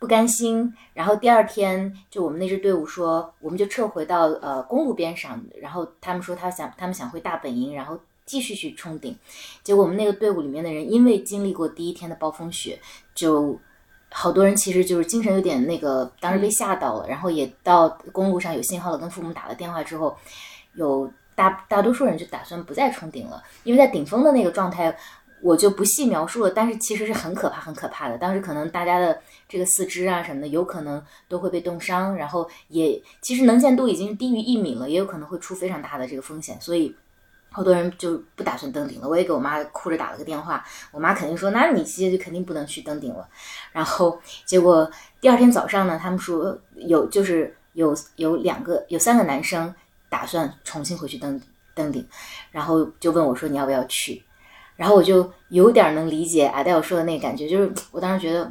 [0.00, 9.14] 不甘心，然后第二天就我们那支队伍说，我们就撤回到呃公路边上，然后他们说他想他们想回大本营，然后继续去冲顶。
[9.62, 12.80] 结果我们那个队伍里面的人，因为经历过第一天的暴风雪，
[13.14, 13.60] 就
[14.10, 20.16] 好多人其实就是精神有点那个，当时被吓到了，然后也到公路上有信号了，跟父母打了电话之后，
[20.76, 24.96] 有大大多数人就打算不再冲顶了，因为在顶峰的那个状态。
[25.42, 28.18] 我就不细描述了，但是其实是很可怕、很可怕的。
[28.18, 29.18] 当时可能大家的
[29.50, 36.56] 这个四肢啊什么的，有可能都会被冻伤，然后也其实能见度已经低于一米了，也有可能会出非常大的这个风险。
[36.60, 36.94] 所以
[37.50, 39.08] 好多人就不打算登顶了。
[39.08, 43.28] 我也给我妈哭着打了个电话，我妈肯定说：“那你直接就肯定不能去登顶了。”
[43.72, 44.88] 然后结果
[45.20, 49.74] 第二天早上呢，他们说有就是有有两个有三个男生
[50.08, 51.40] 打算重新回去登
[51.74, 52.06] 登顶，
[52.52, 54.22] 然后就问我说：“你要不要去？”
[54.76, 58.50] 然后我就有点能理解阿黛尔说的那个感觉，就是我当时觉得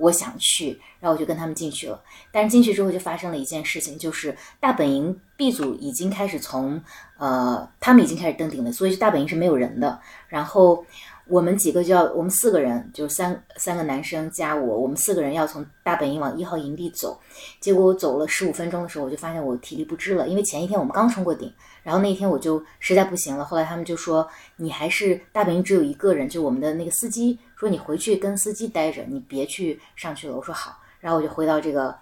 [0.00, 2.02] 我想去，然后我就跟他们进去了。
[2.32, 6.82] 但是进去之后就发生了一件事情，就是大本营 B 组已经开始从
[7.18, 10.00] 呃，他们已经开始登顶了，所以大本营是没有人的。
[10.28, 10.84] 然后。
[11.26, 17.20] 我们几个就要，我们四个人，就是三三个男生加我，我们四个人要从大本营往一号营地走。
[17.60, 21.52] 结果我走了十五分钟的时候，我就发现我体力不支了，因为前一天我们刚冲过顶，
[21.82, 23.44] 然后那天我就实在不行了。
[23.44, 30.36] 后来他们就说，你还是大本营只有一个人，就我们的那个司机说你回去跟司机待着，你别去上去了。
[30.36, 31.94] 我说好，然后我就回到这个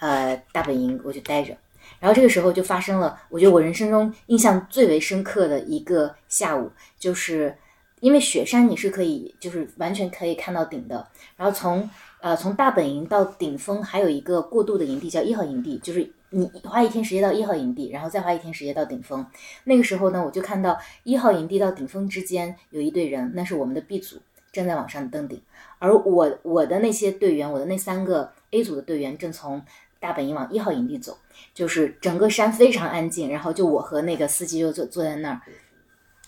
[0.00, 1.56] 呃大本营，我就待着。
[2.00, 7.56] 然后这个时候就发生了，我觉得我人生中印象最为深刻的一个下午，就是。
[8.00, 11.08] 因为雪山你是可以，就是完全可以看到顶的。
[11.38, 11.88] 然后从
[12.20, 19.24] 呃从大本营到顶峰还有一个过渡的营地叫一号营地，就是你花一天时间到一号营地，然后再花一天时间到顶峰。
[19.64, 24.20] 那个时候呢，我就看到一号营地到顶峰之间有一队人，那是我们的 B 组
[24.52, 25.40] 正在往上登顶，
[25.78, 29.62] 而我我的那些队员，我的那三个 A 组的队员正从
[30.00, 31.16] 大本营往一号营地走，
[31.54, 35.40] 就是整个山非常安静，然后就我和那个司机就坐坐在那儿，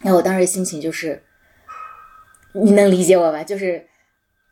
[0.01, 1.23] 然后我当时心情就是。
[2.59, 3.45] 你能理解我吧？
[3.45, 3.87] 就是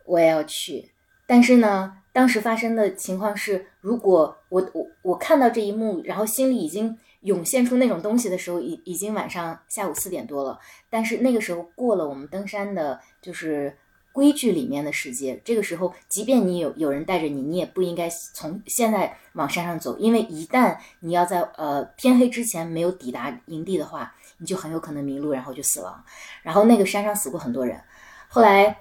[0.04, 0.90] 我也要去，
[1.26, 10.60] 但是呢，当时发生的情况是，如果我我我看到这一幕，然后心里已经涌现出那种东西的时候，已已经晚上下午四点多了。
[10.88, 13.76] 但是那个时候过了我们登山的，就是
[14.12, 15.40] 规矩里面的时间。
[15.44, 26.04] 这个时候，即便你有有人带着你，你也不应该从现在往山上走，因为一旦你要在呃天黑之前没有抵达营地的话，你就很有可能迷路，然后就死亡。
[26.44, 27.82] 然后那个山上死过很多人，
[28.28, 28.78] 后来。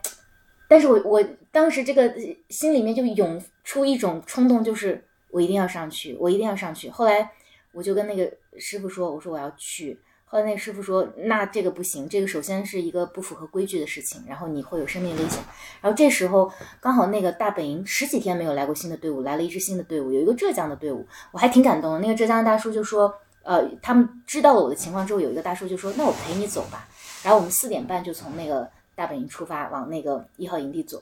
[0.66, 1.24] 但是我我
[1.54, 2.12] 当时这个
[2.49, 6.89] 心里面就涌出一种冲动，就是我一定要上去，我一定要上去。
[6.89, 7.30] 后来
[7.72, 9.99] 我就跟那个师傅说，我说我要去。
[10.26, 15.43] 后来那师傅说，那这个不行，这个首先是一个不符合规矩的事情，然后你会有生命危险。
[15.80, 16.51] 然后这时候
[16.82, 22.01] 刚好那个大本营十几天没有来过新的队伍，来了一支新的队伍，有一个浙江的队伍，我还挺感动。
[22.01, 26.88] 那个浙江的大叔就说，呃，他们知道了我的情况之后，有一个大叔就说，那我陪你走吧。
[27.24, 28.68] 然后我们四点半就从那个。
[28.95, 31.01] 大本营出发，往那个一号营地走。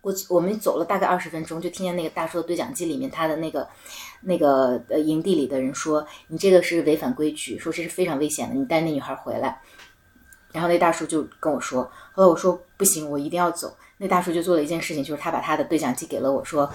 [0.00, 3.68] 我我们走了大概二十分钟，就听见那个大叔的对讲机里面，他的那个
[4.22, 9.60] 那个呃营地里的人说：“你这个是违反规矩，说这是非常危险的，你带那女孩回来。”
[10.52, 11.82] 然后那大叔就跟我说
[12.12, 16.72] ：“后来我说不行，我一定要走。”那大叔就做了一件事情，就是他把他的对讲机给了我，说：“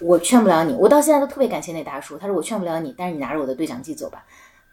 [0.00, 2.16] 我劝不了你。”我到现在都特别感谢那大叔。
[2.16, 4.24] 他说：“我劝不了你，但是你拿着我的对讲机走吧。”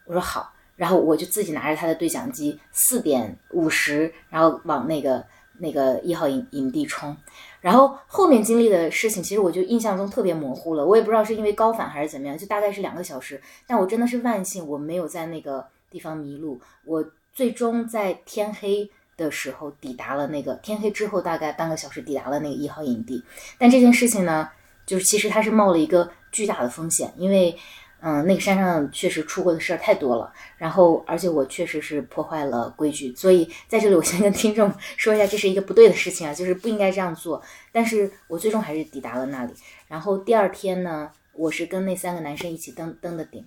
[0.06, 5.24] 我说：“好。”然后我就自己拿着他的对讲机，四点五十，然后往那个
[5.58, 7.14] 那个一号营营地冲。
[7.62, 10.84] 然后后面经历的事情，其实我就印象中特别模糊了。
[10.84, 13.40] 我也不知道是因为高反还是怎么样，就大概是两个小时。
[13.66, 16.60] 但我真的是万幸，我没有在那个地方迷路。
[16.84, 17.02] 我
[17.32, 23.24] 最终在天黑的时候抵达了那个天黑之后大概半个小时抵达了那个一号营地。
[23.56, 24.50] 但这件事情呢，
[24.84, 27.56] 就是其实它是冒了一个巨大的风险，因为。
[28.04, 37.40] 嗯，那个山上确实出过的事儿太多了，然后而且我确实是破坏了规矩，所以在这里我先跟听众 说一下，这是一个不对的事情啊，就是不应该这样做。
[37.70, 39.52] 但是我最终还是抵达了那里，
[39.86, 43.46] 然后第二天呢，我是跟那三个男生一起登登的顶，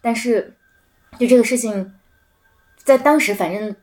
[0.00, 0.54] 但是
[1.18, 1.92] 就这个事情，
[2.82, 3.76] 在当时反正。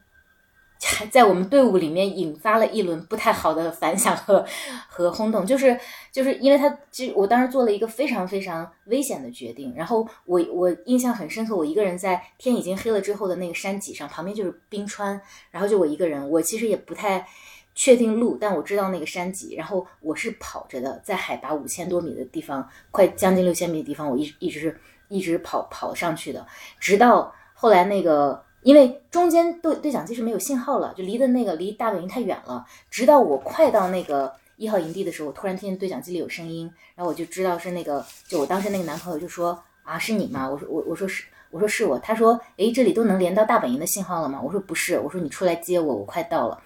[0.81, 4.45] 还在我们队伍里面引发了一轮不太好的反响和
[4.87, 5.79] 和轰动，就是
[6.11, 15.19] 就是因为他，其实我当时做了一个非常非常危险的决定，然后我我印象很深刻，我一个人在天已经黑了之后的那个山脊上，旁边就是冰川，
[15.49, 17.27] 然后就我一个人，我其实也不太
[17.73, 26.45] 确定路，但我知道那个山脊，然后我是跑着的，在海拔五千多米的地方，快将近六千米的地方，我一一直是一直跑跑上去的，
[26.79, 28.45] 直到后来那个。
[28.67, 32.65] 因为中间对对讲机是没有信号了，就离的那个离大本营太远了。
[32.91, 40.49] 直到我快到那个一号营地的时候，我突然听见对讲机里有声音，然后我就知道是那个，就我当时那个男朋友就说啊，是你吗？
[40.49, 41.97] 我说我我说是，我说是我。
[41.99, 44.41] 他说，诶，这里都能连到大本营的信号了吗？
[44.43, 46.61] 我说不是，我说你出来接我，我快到了。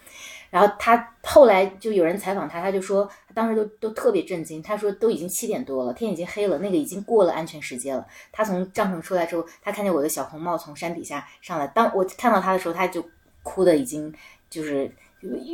[0.52, 4.62] 然后他后来就有人采访他，他就说他当时都都特别震惊。
[4.62, 8.06] 他说都已经七点多了，天已经黑了，那个已经过了安全时间了。
[8.34, 11.66] 他从帐篷出来之后，他看见我的小红帽从山底下上来。
[11.68, 13.02] 当我看到他的时候，他就
[13.44, 14.14] 哭的已经
[14.50, 14.94] 就是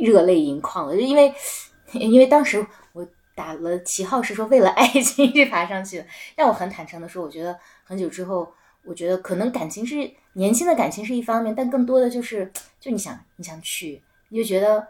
[0.00, 1.32] 热泪盈眶了，就因为
[1.92, 6.06] 因为当时我打了旗号是说为了爱情去爬上去的。
[6.34, 8.52] 但我很坦诚的说，我觉得很久之后，
[8.84, 14.02] 我觉得可能感情是年轻的感情是一方面，但更多的就是就你想你想去。
[14.28, 14.86] 你就觉得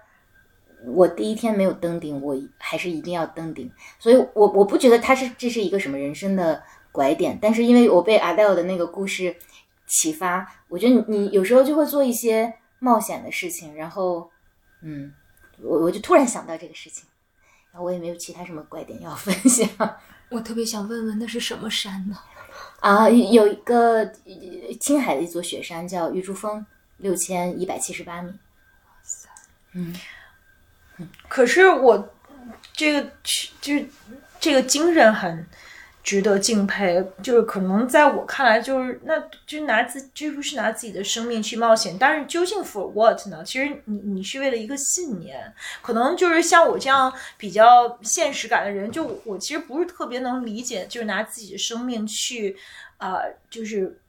[0.87, 6.63] 我第一天没有登顶，我还是一定要登顶，所以我我不觉得他是这是一个什么人生的
[6.93, 9.35] 拐点，但是因为我被 Adele 的那个故事
[9.87, 14.31] 启发，我觉得你你有时候就会做一些冒险的事情，然后
[14.83, 15.13] 嗯，
[15.61, 17.09] 我我就突然想到这个事情，
[17.73, 19.69] 然后我也没有其他什么拐点要分享。
[20.31, 22.17] 我特别想问问，那是什么山呢？
[22.81, 24.05] 啊，有一个
[24.79, 26.65] 青海的一座雪山叫玉珠峰，
[26.99, 28.33] 六千一百七十八米。
[29.73, 29.95] 嗯，
[31.29, 32.15] 可是我
[32.73, 33.11] 这个
[33.61, 33.87] 就是
[34.41, 35.47] 这个精神很
[36.03, 43.45] 值得敬佩，就是可能在我看来，就是那就拿自这不是拿自己的生命去冒险，但是究竟 for what 呢？
[43.45, 45.53] 其实你你是为了一个信念，
[45.83, 52.57] 可能就是像我这样比较现实感的人，就我其实不是特别能理解，就是拿自己的生命去
[52.97, 54.01] 啊，就是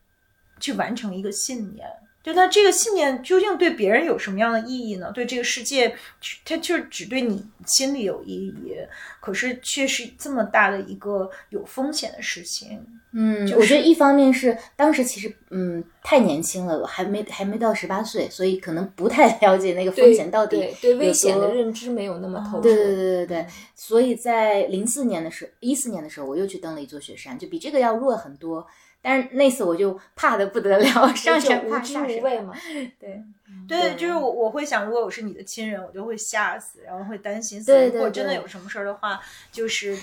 [0.60, 1.86] 去完成一个信念。
[2.22, 5.10] 就那这个信念究竟对别人有什么样的意义呢？
[5.14, 5.96] 对这个世界，
[6.44, 8.76] 它就是只对你心里有意义，
[9.22, 12.86] 可是却是这么大的一个有风险的事情。
[13.12, 22.64] 嗯，我觉得一方面是当时其实嗯太年轻了，还没还没到十八岁，所以可能不太了解那个风险到底对危险的认知没有那么透彻。
[22.64, 28.68] 对对对对对，所以在零四年的时候，一四年的时候，我又去登了一座雪山，就比这个要弱很多。
[29.02, 30.86] 但是那次我就怕的不得了，
[31.16, 32.54] 上山无知无畏嘛。
[33.00, 33.24] 对，
[33.68, 39.20] 对，就是我我会想，如果我是你的亲人，我就会吓死，然后会担心死，如果真的有什么事儿的话，
[39.52, 39.98] 就是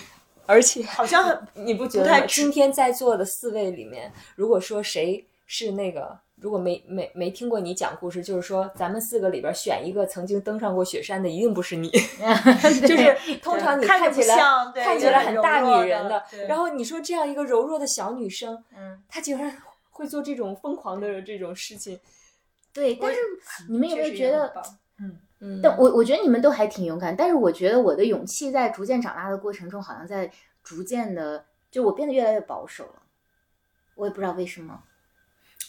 [0.46, 11.88] 而且好像很你不觉得今天在座的四位里面，如果说谁是那个，如果没没没听过你讲故事，就是说咱们四个里边选一个曾经登上过雪山的，一定不是你。
[12.86, 19.56] 就是通常你看起来像对看起来很大女人的然后你说这样一个柔弱的小女生，嗯，她竟然
[19.90, 21.98] 会做这种疯狂的这种事情，
[22.72, 23.18] 对，但是
[23.68, 24.52] 你们有没有觉得？
[25.00, 30.30] 嗯嗯，但我我觉得你们都还挺勇敢，但是我觉得我的勇气在逐渐长大的过程中，好像在
[30.62, 33.02] 逐渐的，就我变得越来越保守了。
[33.94, 34.82] 我也不知道为什么。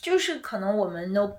[0.08, 1.30] 就是可能我们 know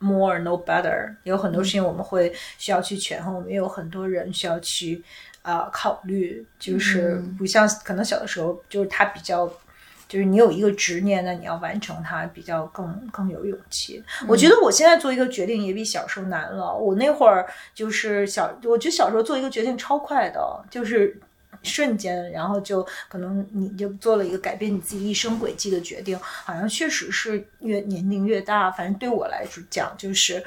[0.00, 5.00] more know better，有很多事情我们会需要去权衡，我们也有很多人需要去
[5.42, 9.48] 呃考虑，就是嗯不像可能小的时候，就是他比较。
[10.08, 14.00] 就是你有一个执念，那你要完成它，比较更更有勇气。
[14.28, 16.72] 我觉得我现在做一个决定也比小时候难了。
[16.72, 21.20] 我那会儿就是小，我觉得小时候做一个决定超快的，就是
[21.66, 30.42] 瞬间，然后就可能你就做了一个改变你自己一生轨迹的决定，好像确实是越年龄越大，反正对我来说讲，就是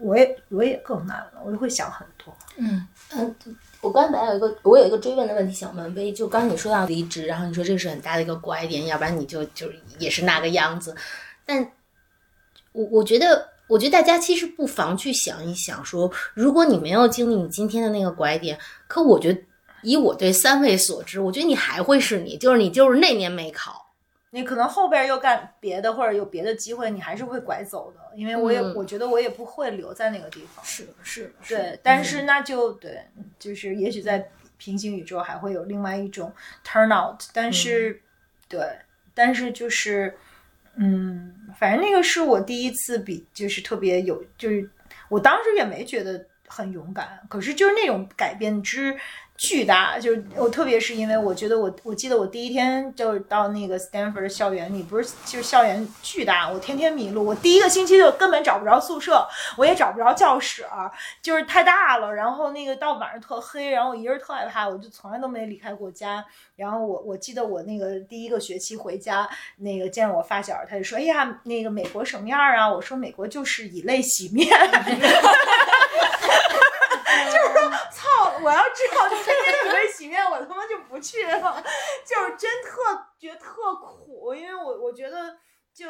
[0.00, 2.36] 我也我也更难了，我就会想很多。
[2.56, 3.34] 嗯嗯，
[3.80, 10.94] 我刚才本来有一个，我有一个追问的问题想问薇，就刚刚你说到离职，然后你说这是很大的一个拐点，要不然你就就也是那个样子。
[11.44, 11.70] 但
[12.72, 18.58] 我我觉得，我觉得大家其实不妨去想一想说，如果你没有经历你今天的那个拐点，
[18.88, 19.40] 可我觉得
[19.84, 23.82] 以我对三位所知，我觉得你还会是你，就是你就是那年没考。
[24.30, 30.64] 你可能后边又干别的，或者有别的机会，你还是会拐走的，因为我也、嗯我觉得我也不会留在那个地方。
[30.64, 33.00] 是是，对，但是那就对，
[33.38, 36.32] 就是也许在平行宇宙还会有另外一种
[36.66, 38.02] turn out，但是、
[38.48, 38.60] 对，
[39.14, 40.16] 但是就是
[40.74, 44.68] 嗯，反正那个是我第一次比，就是特别有，就是
[45.08, 48.98] 我当时也没觉得很勇敢，可是就是那种改变之
[49.36, 59.26] 巨大，就是我特别是因为我觉得我我记得我第一天就是到那个 Stanford 校园里，不是就是校园巨大，我天天迷路，我第一个星期就根本找不着宿舍，
[59.56, 60.64] 我也找不着教室，
[61.20, 66.24] 就是太大了，然后那个到晚上特黑，然后我一个人特害怕，我就从来都没离开过家。
[66.56, 74.48] 然后我我记得我那个第一个学期回家，那个见我发小，他就说：“哎呀，那个美国什么样啊？”我说：“美国就是以泪洗面。”
[77.24, 77.63] 就是说，
[78.42, 81.62] 我要知道天天以泪洗面，我他妈就不去了。
[82.04, 85.36] 就是真特觉得特苦，因为我我觉得
[85.72, 85.86] 就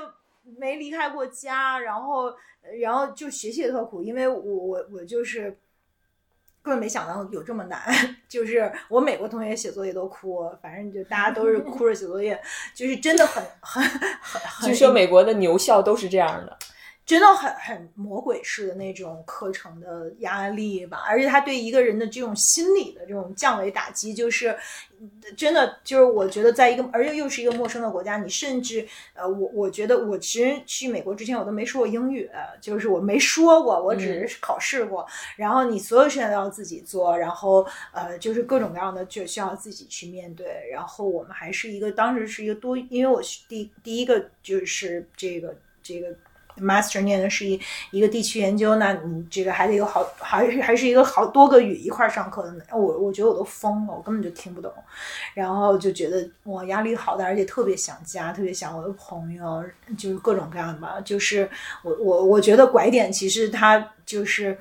[0.58, 2.34] 没离开过家，然后
[2.80, 5.58] 然后就学习也特苦，因为我我我就是
[6.62, 7.82] 根本没想到有这么难。
[8.28, 12.40] 就是我美国同学写作业都哭，反正就大家都是哭着写作业，
[12.74, 14.68] 就是真的很很很很。
[14.68, 16.58] 据说美国的牛校都是这样的。
[17.06, 24.56] 真的很很魔鬼式的那种课程的压力吧，而且他对一个人的这种心理的这种降维打击，就是
[25.36, 46.08] 真的就是我觉得在一个，而且又是一个陌生的国家，你甚至呃，我我觉得我其实去美国之前我都没说过英语，就是我没说过，我只是考试过，然后你所有事情都要自己做，然后呃，就是各种各样的就需要自己去面对，然后我们还是一个当时是一个多，因为我第第一个就是这个这个。
[46.58, 54.72] Master 念的是一一个地区研究，那你这个还得有好，还是还是一个好多个语一块儿上课的，我我觉得我都疯了，我根本就听不懂，
[55.34, 59.64] 然后就觉得我压力好大，而且特别想家，特别想我的朋友，
[59.98, 61.48] 就是各种各样的吧，就是
[61.82, 64.58] 我我我觉得拐点其实它就是。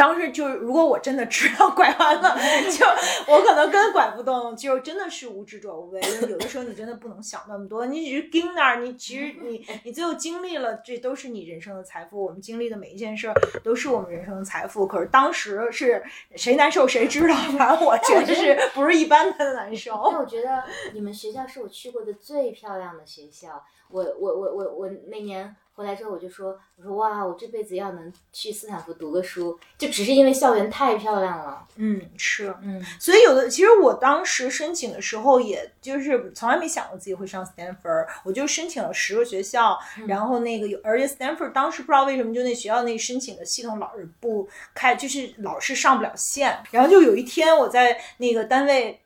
[0.00, 2.34] 当时就是，如果我真的知道拐弯了，
[2.72, 2.86] 就
[3.30, 6.00] 我可能根本拐不动，就真的是无知者无畏。
[6.26, 12.24] 有的时候你真的不能想那么多，你只是盯那儿，你其实你 你最后经历了，这都是你人生的财富。
[12.24, 14.86] 我们经历的每一件事儿都是我们人生的财富。
[14.86, 16.02] 可是当时是
[16.34, 20.00] 谁难受谁知道，反正我觉得是不是一般的难受。
[20.10, 20.64] 但我觉得
[20.94, 23.62] 你们学校是我去过的最漂亮的学校。
[23.90, 31.66] 我我我我我那年回来之后，我就说，我说哇，我这辈子要能去斯坦福读个书，就只是因为校园太漂亮了。
[31.76, 49.00] 嗯，是，嗯，所以有的其实我当时申请的时候，也就是从来没想过自己会上 Stanford，我就申请了十个学校，然后那个有，而且 Stanford 当时不知道为什么就那学校那申请的系统老是不开，就是老是上不了线，然后就有一天我在那个单位。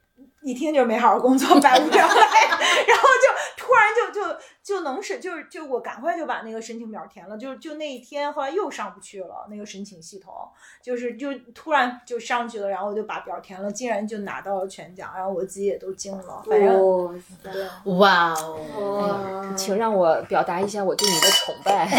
[0.46, 10.32] 一听就是没好好工作， 百无聊赖，然后就突然就就就能是就是就我赶快就把那个申请表填了，就就那一天后来又上不去了那个申请系统，
[10.80, 17.92] 就是就突然就上去了，然后我就把表填了，竟然就拿到了全奖，然后我自己也都惊了，反正、哦对。
[17.98, 21.86] 哇哦，哎请让我表达一下我对你的崇拜。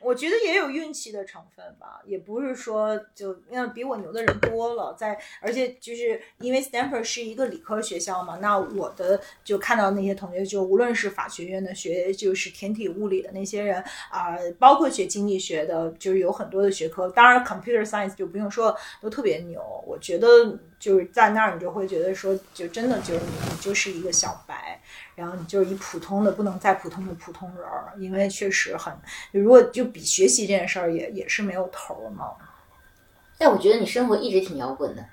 [0.00, 19.60] 我觉得也有运气的成分吧，也不是说就那比我牛的人多了，在而且就是因为 Stanford 是一个理科学校嘛，那我的就看到那些同学，就无论是法学院的学就是天体物理的那些人啊、包括学经济学的，就是有很多的学科，当然 computer science 就不用说，都特别牛。
[19.86, 24.80] 我觉得就是在那儿，你就会觉得说，就真的就是你就是一个小白。
[25.20, 28.90] 然后你就是一普通的不能再普通的普通人儿，因为确实很，
[29.32, 32.32] 如果就比学习这件事儿也也是没有头儿嘛。
[33.36, 35.04] 但我觉得你生活一直挺摇滚的，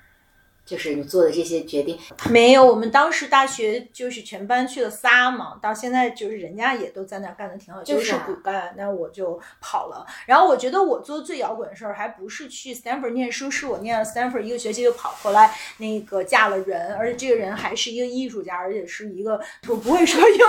[0.68, 1.98] 就是你做的这些决定。
[2.28, 10.06] 没有，我们当时大学就是全班去了仨嘛，到现在就是人家也都在那儿干的挺好，就是骨干，那我就跑了。
[10.26, 20.48] 然后我觉得我做的最摇滚的事儿，还不是去 Stanford 念书，是我念了 Stanford 一个学期就跑回来，那个嫁了人，而且这个人还是一个艺术家，而且是一个我不会说英文。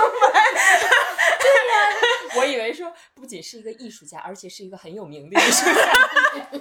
[2.36, 5.72] 我以为说不仅是一个艺术家，而且是一个很有名的艺术家。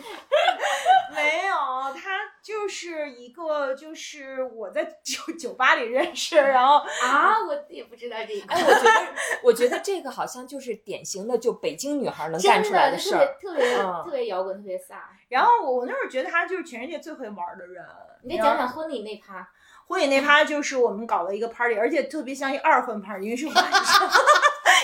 [1.21, 8.45] 没有，他就是一个，就是我在酒 酒吧里认识，然后啊，我也不知道这个。
[8.47, 8.91] 哎，我觉得，
[9.43, 13.37] 我觉得这个好像就是典型的就北京女孩能干出来的事儿。
[13.41, 14.95] 特别特别、嗯特别摇滚，特别飒。
[15.27, 17.83] 然后我我那会儿觉得他就是全世界最会玩的人。
[18.23, 19.47] 你得讲讲婚礼那趴。
[19.87, 23.63] 婚礼那趴就是我们搞了一个 party，而且特别像一二婚 party，因为是晚上，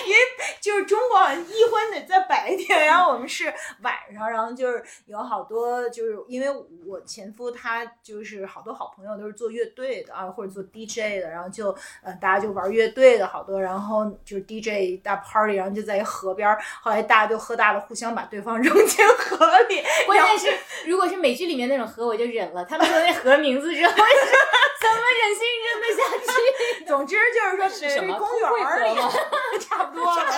[0.06, 0.18] 因为
[0.62, 3.52] 就是中国好像一婚得在白天，然后我们是
[3.82, 6.48] 晚上，然后就是有好多就是因为
[6.86, 19.38] 我前夫他就是好多好朋友都是做乐队的啊，或者做 DJ 的，然后就呃大家就玩乐队的好多，然后就是 DJ 大 party，然后就在一河边儿，后来大家就喝大了，互相把对方 扔进河
[19.70, 22.64] 里，关键是，如果是美剧里面那种河，我就忍了。
[22.66, 23.94] 他们说那河名字之后，
[24.86, 26.00] 怎么忍心扔得下
[26.32, 26.86] 去？
[26.86, 28.96] 总之就是说是公园儿里
[29.60, 30.32] 差不多了，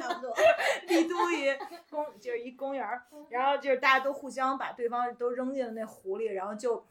[0.00, 0.34] 差不多。
[0.86, 1.52] 帝都一
[1.90, 6.84] 公就是一公园儿，然后就是大家都互相把对方都扔进了那湖里，然后就。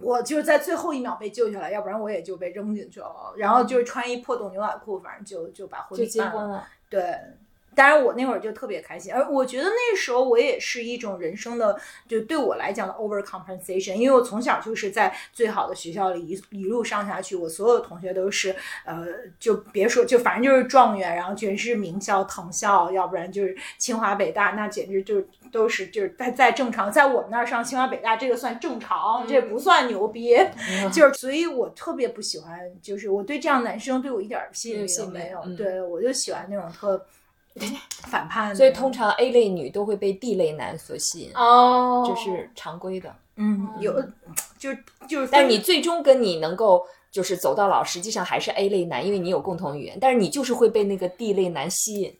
[0.00, 3.34] 我就是在最后一秒被救下来，要不然我也就被扔进去了。
[3.36, 6.32] 然后就是穿一破洞牛仔裤，反正就就把婚就礼办了。
[6.32, 7.18] 结婚了，对，
[7.78, 11.78] 当然我那会儿就特别开心，而我觉得那时候我也是一种人生的，
[12.08, 18.52] 就对我来讲的 overcompensation，因为我从小就是在最好的学校里一一路上下去，我所有的同学都是
[18.84, 19.06] 呃，
[19.38, 30.36] 就别说就反正就是状元，然后全是名校藤校，要不然就是清华北大，那简直就是都是就是在在正常，在我们那儿上清华北大这个算正常，这不算牛逼，
[30.92, 37.06] 就是所以我特别不喜欢，就是我对这样男生对我一点儿吸引力都没有，嗯对我就喜欢那种特。
[38.08, 43.14] 反叛，所以通常 A 类女都会被 D 类男所吸引，哦这是常规的。
[43.36, 43.94] 嗯有，
[44.58, 52.16] 就是就是，但你最终跟你能够就是走到老，实际上还是 A 类男，因为你有共同语言，但是你就是会被那个 D 类男吸引。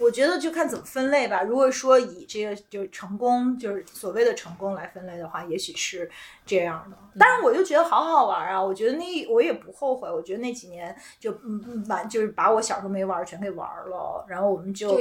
[0.00, 1.42] 我觉得就看怎么分类吧。
[1.42, 6.10] 如果说以这个就是成功，就是所谓的成功来分类的话，也许是
[6.46, 6.96] 这样的。
[7.18, 8.62] 但是我就觉得好好玩啊！
[8.62, 10.10] 我觉得那我也不后悔。
[10.10, 14.24] 我觉得那几年就嗯嗯把，就是把我小时候没玩儿全给玩儿了。
[14.26, 15.00] 然后我们就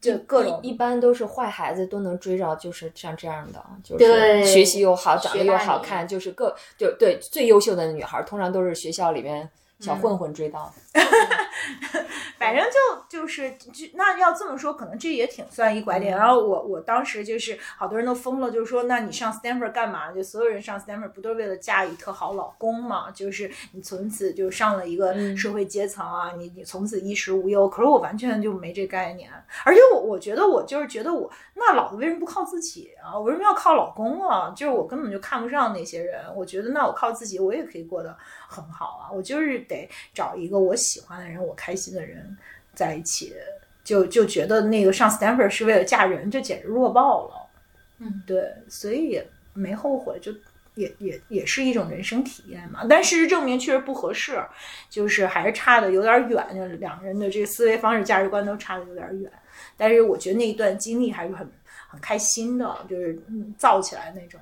[0.00, 9.48] 就各种一一般都是坏孩子都能追着，就是像这样的，就是学习又好，长得又好看，就是各就对最优秀的女孩，通常都是学校里面
[9.84, 11.00] 小混混追到的。
[12.36, 16.14] 反正就就是就那要这么说，可能这也挺算一拐点。
[16.14, 20.12] 然后我我当时就是好多人都疯了，就是说，那你上 Stanford 干嘛？
[20.12, 23.10] 就所有人上 Stanford 不都是为了嫁一特好老公嘛？
[23.12, 27.66] 就是你从此就上了一个社会阶层啊，你你从此衣食无忧。
[27.66, 29.30] 可是我完全就没这概念，
[29.64, 33.16] 而且我我觉得我就是觉得我那老子为什么不靠自己啊？
[33.16, 34.52] 我为什么要靠老公啊？
[34.54, 36.20] 就是我根本就看不上那些人。
[36.36, 38.14] 我觉得那我靠自己，我也可以过得
[38.54, 39.10] 很好啊。
[39.12, 42.36] 我就是得找一个我喜欢的人，我开心的人
[42.74, 43.34] 在一起，
[43.82, 47.50] 就就觉得那个上 Stanford 是为了嫁人，这简直弱爆了。
[47.98, 50.32] 嗯，对，所以也没后悔，就
[50.74, 52.84] 也也也是一种人生体验嘛。
[52.88, 54.42] 但事实证明确实不合适，
[54.90, 59.30] 就是还是差的有点远，就两个人的这个思维方式、价值观都差的有点远。
[59.76, 61.48] 但是我觉得那一段经历还是很
[61.88, 64.40] 很开心的，就是嗯造起来那种。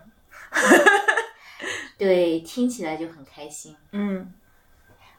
[2.03, 3.77] 对，听起来就很开心。
[3.93, 4.35] 嗯，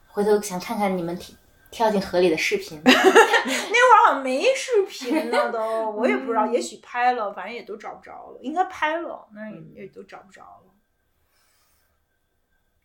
[0.07, 1.34] 回头想看看你们跳
[1.72, 2.77] 跳进河里的视频。
[2.84, 10.41] 那会儿好像没视频呢， 都我也不知道，也许拍了，反正也都找不着了，应该拍了，那也也都找不着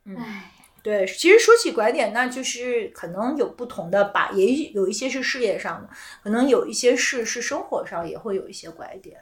[0.07, 0.17] 了。
[0.17, 5.91] 唉，对对，其实说起拐点，那就是可能有不同的吧，也有一些是事业上的，
[6.23, 9.21] 可能有一些是是生活上也会有一些拐点。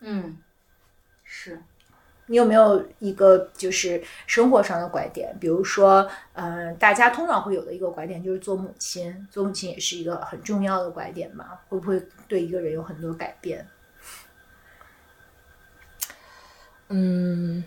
[0.00, 0.36] 嗯，
[1.22, 1.62] 是。
[2.30, 5.36] 你有没有一个就是生活上的拐点？
[5.40, 11.58] 比如说，嗯，大家通常会有的一个拐点就是做母亲，做母亲也是一个很重要的拐点嘛？
[11.68, 13.66] 会不会对一个人有很多改变？
[16.86, 17.64] 嗯，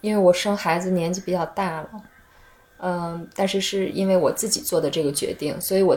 [0.00, 1.90] 因为我生孩子年纪比较大了，
[2.78, 5.96] 嗯，但是是因为我自己做的这个决定，所以我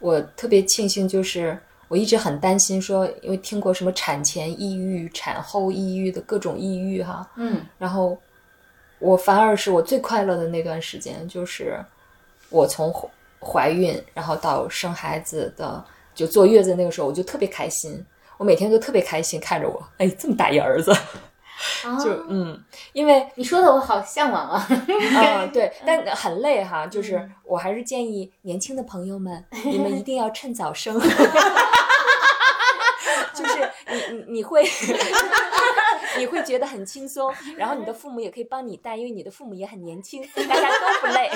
[0.00, 1.56] 我特别庆幸，就是
[1.90, 8.16] 我一直很担心说，因为听过什么产前抑郁、产后抑郁的各种抑郁哈，嗯，然后
[9.00, 11.84] 我反而是我最快乐的那段时间，就是
[12.48, 12.94] 我从
[13.40, 15.84] 怀孕然后到生孩子的
[16.14, 18.06] 就坐月子那个时候，我就特别开心，
[18.36, 20.96] 我每天都特别开心，看着我，哎，这么大一儿子。
[22.02, 22.58] 就嗯，
[22.92, 24.66] 因为你说的我好向往啊，
[25.16, 26.86] 啊对，但很累哈。
[26.86, 30.98] 就是我还是建议年轻的朋友们， 你们一定要趁早生。
[33.34, 34.62] 就是你你你会
[36.18, 41.30] 你会觉得很轻松，然后你的父母也可以帮你带，因为你的父母也很年轻，大家都不累。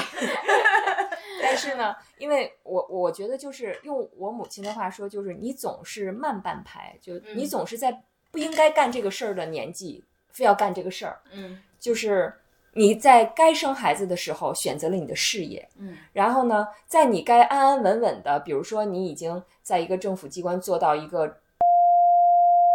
[1.43, 10.03] 但是呢，因为我我觉得就是用我母亲的话说，就是你总是慢半拍，就你总是在不应该干这个事儿的年纪。
[10.35, 12.35] 非要干这个事儿，嗯，就是
[12.73, 21.39] 你在该生孩子的时候选择了你的事业，嗯，然后呢，在你该安安稳稳的，比如说你已经在一个政府机关做到一个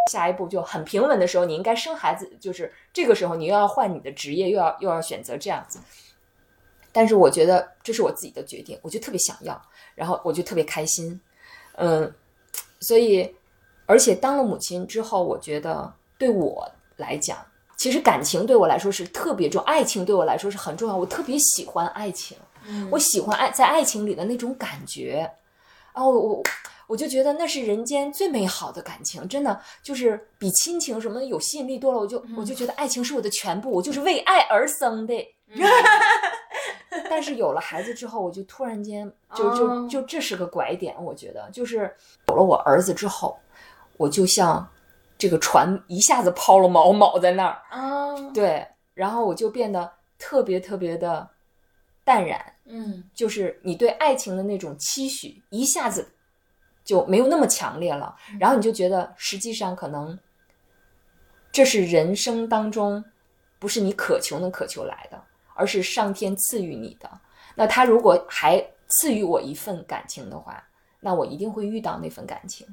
[0.09, 5.79] 下一步就很平稳的时候，你应该生孩子，就是这个时候你又要换你的职业，又要又要选择这样子。
[6.93, 9.61] 但是我觉得这是我自己的决定，我就特别想要，
[9.95, 11.19] 然后我就特别开心，
[11.73, 12.11] 嗯，
[12.79, 13.35] 所以
[13.85, 17.45] 而且当了母亲之后，我觉得对我来讲。
[17.79, 20.97] 其实感情对我来说是特别重，爱情对我来说是很重要。
[20.97, 22.37] 我特别喜欢爱情，
[22.91, 25.31] 我喜欢爱在爱情里的那种感觉，
[25.93, 26.43] 然后我
[26.87, 31.99] 我就觉得那是人间最美好的感情，真的就是比亲情什么的有吸引力多了。
[31.99, 35.13] 我就我就觉得爱情是我的全部，我就是为爱而生的。
[37.09, 41.89] 但是有了孩子之后，我就突然间就就就这是个拐点，我觉得就是
[42.27, 43.39] 有了我儿子之后，
[43.95, 44.69] 我就像。
[45.19, 51.29] 这个船一下子抛了锚，锚在那儿啊，对，然后我就变得特别特别的
[52.05, 56.09] 淡然，嗯，就是你对爱情的那种期许一下子
[56.85, 60.17] 就没有那么强烈了，然后你就觉得实际上可能
[61.51, 63.03] 这是人生当中
[63.59, 65.21] 不是你渴求能渴求来的，
[65.53, 67.11] 而是上天赐予你的。
[67.55, 70.63] 那他如果还赐予我一份感情的话，
[71.01, 72.65] 那我一定会遇到那份感情，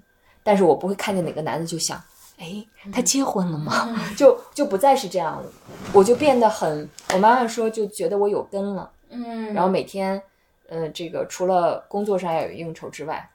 [0.45, 2.01] 但是我不会看见哪个男的就想。
[2.39, 3.99] 哎，他结婚了吗？
[4.17, 5.49] 就就不再是这样了，
[5.93, 10.23] 我就变得很，我妈妈说就觉得我有根了，嗯，然后每天，
[10.69, 13.31] 呃，这个除了工作上要有应酬之外，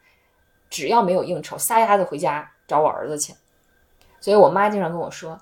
[0.69, 3.33] 只要没有应酬，撒丫子回家找我儿子去。
[4.19, 5.39] 所以我妈经常跟我说：“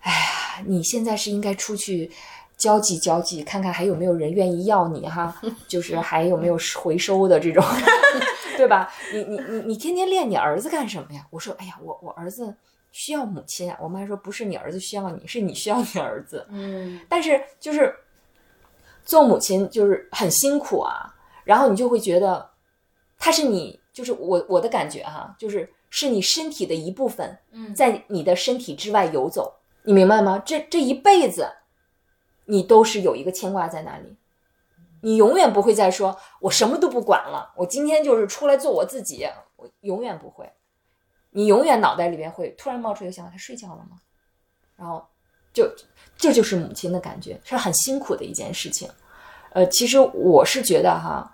[0.00, 2.10] 哎呀，你现在是应该出去
[2.56, 5.36] 交际交际，看看还有没有人愿意要你哈，
[5.68, 7.62] 就是还有没有回收的这种。”
[8.64, 8.90] 对吧？
[9.12, 11.26] 你你你你天天练你儿子干什么呀？
[11.30, 12.54] 我说，哎呀，我我儿子
[12.92, 13.76] 需要母亲啊。
[13.80, 16.46] 我妈说，不是你儿子需要你，是你需要你儿子。
[16.48, 16.98] 嗯。
[17.08, 17.94] 但是就是
[19.04, 21.14] 做母亲就是很辛苦啊，
[21.44, 22.50] 然后你就会觉得
[23.18, 30.42] 他是你，就是我我的感觉哈，就是是你身体的一部分，嗯在你的身体之外游走，你明白吗？
[30.44, 31.46] 这这一辈子
[32.46, 34.16] 你都是有一个牵挂在那里。
[35.04, 40.50] 你永远不会再说，我什么都不管了，我今天就是出来做我自己，我永远不会。
[41.30, 43.98] 你永远脑袋里边会突然冒出一个想法：他睡觉了吗？
[44.76, 45.06] 然后，
[45.52, 45.70] 就
[46.16, 48.88] 这就是母亲的感觉，是很辛苦的一件事情。
[49.50, 51.30] 呃，其实我是觉得哈，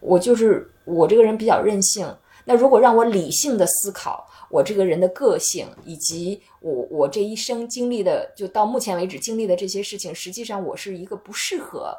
[0.00, 2.12] 我就是我这个人比较任性。
[2.44, 11.96] 那如果让我理性的思考我这个人的个性，以及我我这一生经历的，就到目前为止经历的这些事情，实际上我是一个不适合。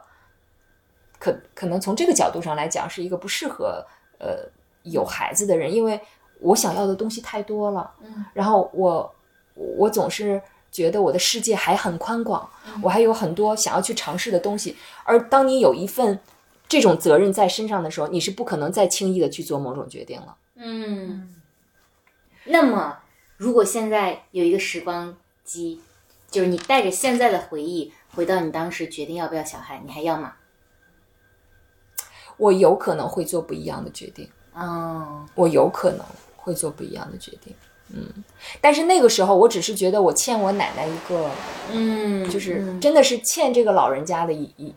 [1.25, 3.83] 可可能从这个角度上来讲，是一个不适合
[4.19, 4.47] 呃
[4.83, 5.99] 有孩子的人，因为
[6.39, 9.15] 我想要的东西太多了，嗯，然后我
[9.55, 10.39] 我总是
[10.71, 12.47] 觉得我的世界还很宽广，
[12.83, 14.77] 我还有很多想要去尝试的东西。
[15.03, 16.19] 而当你有一份
[16.67, 20.37] 这种责任在身上的时候，你是不可能再轻易的去做某种决定了。
[20.57, 21.33] 嗯，
[22.43, 22.99] 那么
[23.37, 25.81] 如果现在有一个时光机，
[26.29, 30.33] 就是你带着现在的回忆回到你当时决定要不要小孩，你还要吗？
[32.37, 36.05] 我有可能会做不一样的决定，嗯，我有可能
[36.35, 37.53] 会做不一样的决定，
[37.89, 38.05] 嗯，
[38.61, 41.29] 但是那个时候我只是觉得我欠我奶奶一个，
[41.71, 44.73] 嗯，就是真的是欠这个老人家的一一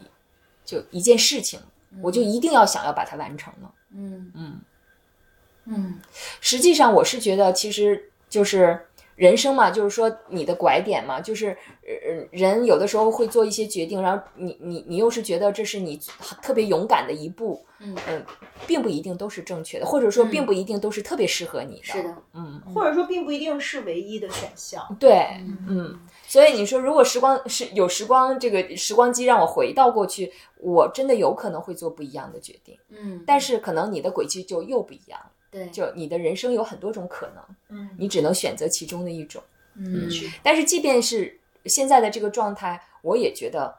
[0.64, 1.58] 就一件事情，
[2.02, 3.72] 我就一定要想要把它完成了。
[3.94, 4.60] 嗯嗯，
[5.64, 6.00] 嗯。
[6.40, 8.87] 实际上我是觉得，其实就是
[9.18, 11.48] 人生嘛，就是说你的拐点嘛，就是
[11.82, 16.00] 呃人有的时候会做一些决定，然后你你你又是觉得这是你
[16.40, 18.24] 特别勇敢的一步，嗯呃
[18.64, 21.82] 并不一定都是正确的，或者说并不一定都是特别适合你的。
[21.82, 24.96] 是的，嗯，或者说并不一定是唯一的选项。
[25.00, 25.26] 对，
[25.68, 39.42] 嗯，所以你说如果时光是有时光这个时光机让我回到过去，我真的有可能会做不一样的决定，嗯，但是可能你的轨迹就又不一样了，对，就你的人生有很多种可能，嗯，你只能选择其中的一种。
[39.74, 40.08] 嗯
[40.42, 43.76] 但是即便是现在的这个状态，我也觉得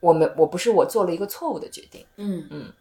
[0.00, 2.04] 我们我不是我做了一个错误的决定。
[2.16, 2.46] 嗯。
[2.50, 2.72] 嗯。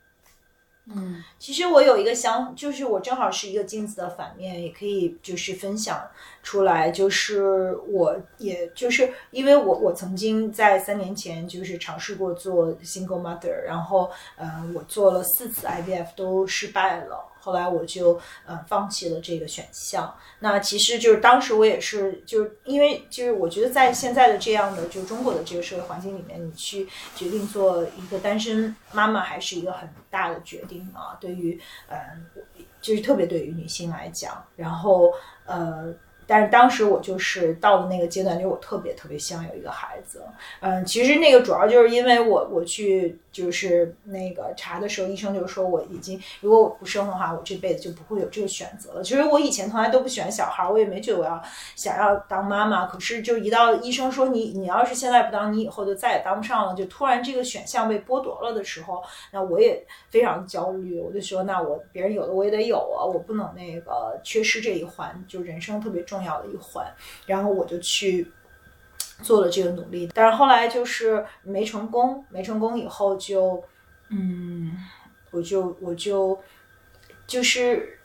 [0.88, 1.24] 嗯。
[1.40, 6.10] 其实我有一个想，就是我正好是一个镜子的反面，也可以就是分享
[6.48, 6.90] 出来。
[6.90, 17.26] 就是我也就是因为我我曾经在三年前就是尝试过做 single mother，然后呃我做了四次 IVF 都失败了。
[17.40, 20.14] 后来我就呃放弃了这个选项。
[20.40, 31.18] 那其实就是当时我也是，就是因为就是我觉得在现在的这样的就中国的这个社会环境里面，你去决定做一个单身妈妈，还是一个很大的决定啊。
[31.22, 31.98] 对于呃，
[32.82, 35.14] 就是特别对于女性来讲，然后
[35.46, 35.94] 呃。
[36.28, 40.22] 但是当时我就是到了那个阶段，就我特别特别想有一个孩子。
[40.60, 49.04] 嗯，其实那个主要就是因为我我去就是那个查的时候，医生就说我已经如果我不生的话，我这辈子就不会有这个选择了。
[49.04, 51.40] 其实我以前从来都不喜欢小孩，我也没觉得我要
[51.76, 52.88] 想要当妈妈。
[52.88, 61.00] 可是就一到医生说你你要是现在不当，你以后就再也当不上了，就突然这个选项被剥夺了的时候，那我也非常焦虑。
[61.00, 66.86] 我就说那我别人有的我也得有啊，我不能那个缺失这一环，就人生特别重要的一环。
[67.28, 68.32] 然后我就去。
[69.22, 73.64] 做了这个努力，但是后来就是没成功，没成功以后就，
[74.10, 74.72] 嗯，
[75.32, 76.40] 我就我就
[77.26, 78.00] 就是，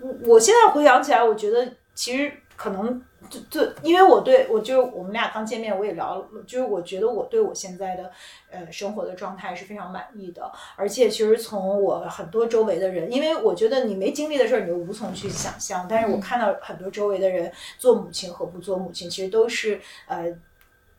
[0.00, 3.00] 我我现在回想起来，我觉得其实可能
[3.32, 8.10] 就就因为我对我就我们俩刚见面，我也聊了，就是我觉得我对我现在的
[8.50, 20.26] 呃生活的状态是非常满意的，而且其实从我很多周围的人，因为我觉得你没经历的事儿，你就无从去想象，但是我看到很多周围的人做母亲和不做母亲，其实都是呃。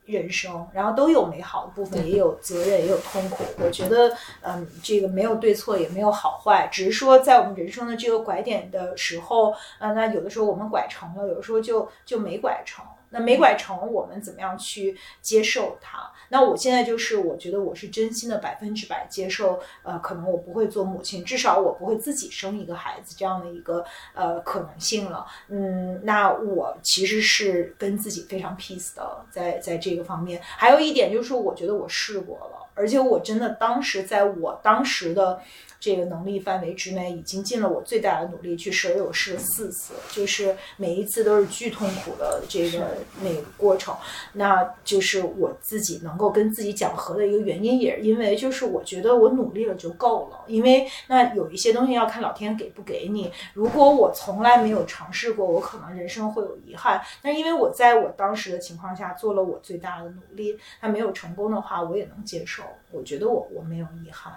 [0.05, 3.43] 人生，然后都有美好的部分，也有责任，也有痛苦。
[3.63, 12.83] 我觉得，嗯，这个没有对错，也没有好坏，只是说在我们人生的这个拐点的时候，啊，那有的时候我们拐成了，有的时候就就没拐成。
[13.13, 16.11] 那没拐成，我们怎么样去接受它？
[16.29, 23.85] 那我现在就是，我觉得我是真心的百分之百接受，呃，可能我不会做母亲，至少我不会自己生一个孩子这样的一个
[24.15, 25.25] 呃可能性了。
[25.49, 30.41] 嗯，那我其实是跟自己非常 peace 的，在在这个方面。
[30.41, 35.39] 还有一点就是，我觉得我试过了，而且我真的当时在我当时的。
[35.83, 43.93] 这个能力范围之内，已经尽了我最大的努力去舍友试了四次，就是每一次都是巨痛苦的这个那个过程。
[44.31, 50.45] 那就是我自己能够跟自己讲和的一个原因，也是因为就是我觉得我努力了就够了。
[50.47, 53.29] 因为那有一些东西要看老天给不给你。
[53.53, 57.01] 如果我从来没有尝试过，我可能人生会有遗憾。
[57.21, 62.63] 但因为我在我当时的情况下做了我最大的努力，它没有成功的话，我也能接受。
[62.89, 64.33] 我觉得我我没有遗憾。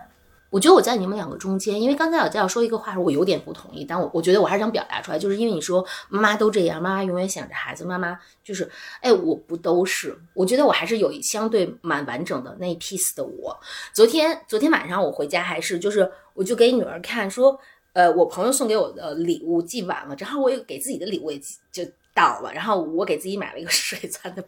[0.50, 8.70] 我觉得我在你们两个中间，因为刚才我在要说一个话，我有点不同意，但我我觉得我还是想表达出来，就是因为你说妈妈都这样，妈妈永远想着孩子，妈妈就是，
[9.00, 13.58] 哎，我不都是，我觉得我还是有一相对蛮完整的那一 piece 的我。
[13.92, 17.58] 昨天昨天晚上我回家还是就是，我就给女儿看说，
[17.92, 21.38] 呃，我朋友送给我的礼物寄完了，正好我也给自己的礼物也
[21.72, 21.82] 就
[22.14, 24.44] 到了，然后我给自己买了一个 水钻的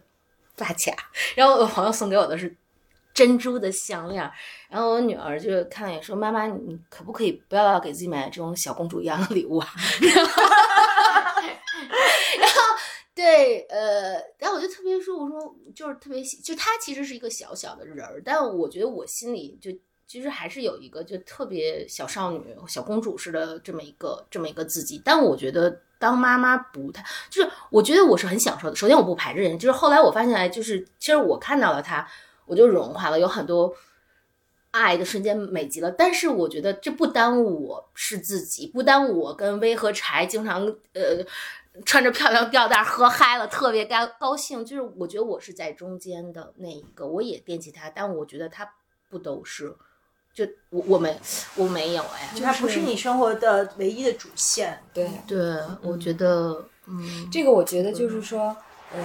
[0.56, 0.92] 发卡，
[1.34, 2.56] 然后我朋友送给我的是。
[3.18, 4.30] 珍珠的项链，
[4.70, 9.66] 然后我女儿就看了也说：“妈妈，你可不可以不要给自己买这种小公主一样的礼物啊？”
[10.00, 10.42] 然后，
[12.38, 12.60] 然后
[13.16, 19.72] 对，呃，然后我就特别说：“我说就是特别，就她其实是一个小小的人儿，但我觉得我心里就
[20.06, 25.02] 其实还是有一个就特别小少女、小公主似的这么一个这么一个自己。
[25.04, 28.76] 但我觉得当妈妈不太，就是我觉得我是很享受的。
[28.76, 32.08] 首先我不排斥人，就是后来我发现来，就是其实我看到了她。”
[32.48, 33.74] 我就融化了，有很多
[34.70, 35.90] 爱的瞬间美极了。
[35.90, 41.24] 但是我觉得这不耽误我是自己，不耽误我跟威和柴经常呃
[41.84, 44.64] 穿着漂亮吊带喝嗨了，特别高高兴。
[44.64, 48.68] 就是我觉得我是在中间的那一个，我也惦记他，但我觉得他
[49.08, 49.74] 不都是。
[50.34, 51.18] 就我我没
[51.56, 54.80] 我没有哎，它不是你生活的唯一的主线。
[54.94, 58.56] 对对，我觉得嗯，这个我觉得就是说，
[58.94, 59.04] 嗯。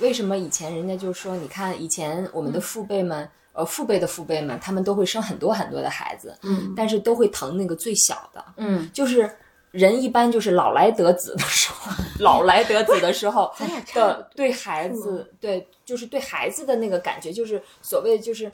[0.00, 6.72] 为什么以前人家就说，你看以前我们的父辈们，呃，父辈的父辈们，他们都会生很多很多的孩子，嗯。
[6.76, 9.30] 但是都会疼那个最小的，嗯，就是
[9.70, 13.52] 人一般就是老来得子的时候， 老来得子的时候
[13.94, 18.50] 的对孩子，对，就是对孩子的那个感觉，就是所谓就是。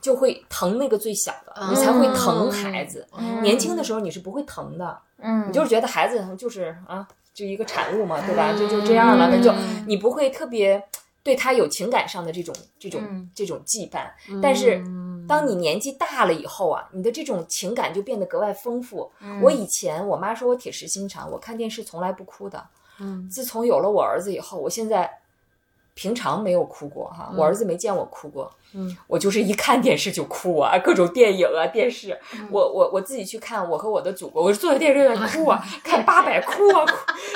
[0.00, 3.04] 就会疼那个最小的，你才会疼孩子。
[3.18, 3.42] 嗯。
[3.42, 5.48] 年轻的时候你是不会疼的，嗯。
[5.48, 7.06] 你就是觉得孩子就是啊，
[7.38, 8.52] 就一个产物嘛，对吧？
[8.52, 9.54] 就就这样了，那就
[9.86, 10.82] 你不会特别
[11.22, 14.10] 对他有情感上的这种这种、嗯这种羁绊。
[14.42, 14.82] 但是
[15.28, 19.08] 当你年纪大了以后啊，你的这种情感就变得格外丰富。
[19.40, 22.66] 我以前我妈说我铁石心肠，我看电视从来不哭的。
[23.00, 25.08] 嗯自从有了我儿子以后，我现在
[25.98, 28.48] 平常没有哭过哈，我儿子没见我哭过。
[28.72, 32.16] 嗯，我就是一看电视就哭啊，各种电影啊、电视，
[32.52, 36.92] 我我我自己去看《我和我的祖国》，我是坐在电视院哭啊，看八百哭啊哭。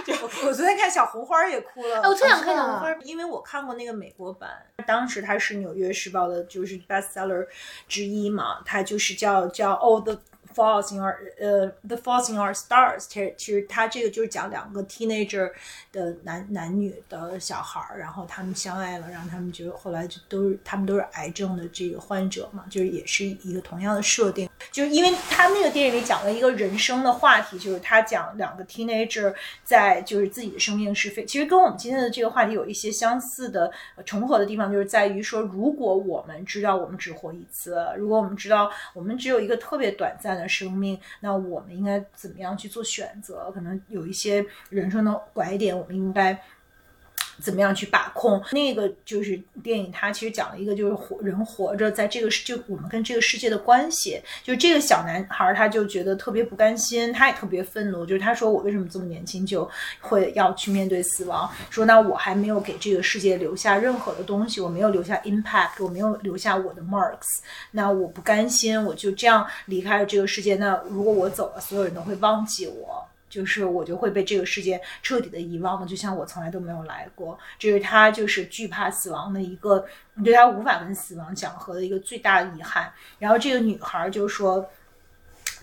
[0.22, 2.02] 我我昨天看小红花也哭了。
[2.02, 4.50] 哎我特想看小红花因为我看过那个美国版，
[4.86, 7.44] 当时它是《纽约时报》的，就是 bestseller
[7.88, 10.16] 之一嘛，它就是叫叫 All the
[10.54, 13.06] Falls in Our 呃 The Falls in Our Stars。
[13.08, 15.50] 其实其实它这个就是讲两个 teenager
[15.90, 24.48] 的男男女的小孩儿，然后他们相爱了，然后他们就后来就都是他们都是癌症的这个患者嘛，就是也是一个同样的设定。
[24.70, 29.34] 就是因为他那个电影里讲了一个人生的话题，就是他讲两个 teenager
[29.64, 33.70] 在就是自己的生命是非，其实跟我们今天的这个话题有一些相似的、
[34.04, 43.50] 重合的地方，就是在于说，如果我们知道我们只活一次，如果我们知道我们只有一个特别短暂的生命，那我们应该怎么样去做选择？
[43.52, 46.42] 可能有一些人生的拐点，我们应该。
[47.40, 48.42] 怎么样去把控？
[48.52, 54.20] 那个就是电影，它其实讲了一个就是活人活着在这个世，就我们跟这个世界的关系。
[54.42, 58.04] 就这个小男孩，他就觉得特别不甘心，他也特别愤怒。
[58.04, 59.68] 就是他说：“我为什么这么年轻就
[60.00, 61.50] 会要去面对死亡？
[61.70, 67.40] 说那我还没有给这个世界留下任何的东西，我没有留下 impact，我没有留下我的 marks。
[67.70, 70.56] 那我不甘心，我就这样离开了这个世界。
[70.56, 77.38] 那如果我走了，所有人都会忘记我。”就是我就会被这个世界彻底的遗忘了，就像我从来都没有来过。
[77.58, 79.86] 这是他就是惧怕死亡的一个，
[80.22, 82.92] 对他无法跟死亡讲和的一个最大的遗憾。
[83.18, 84.68] 然后这个女孩就说。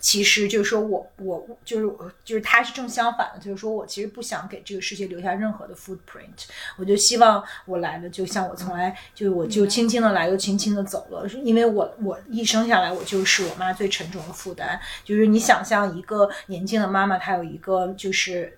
[0.00, 1.94] 其实就是说我我就是
[2.24, 6.46] 就是他是正相反的，就是说我其实不想给这个世界留下任何的 footprint，
[6.76, 18.56] 我就希望我来了就像我从来就我就轻轻的来，又轻轻的走了，因为我我一生下来我就是我妈最沉重的负担，就是你想象一个年轻的妈妈，她有一个就是。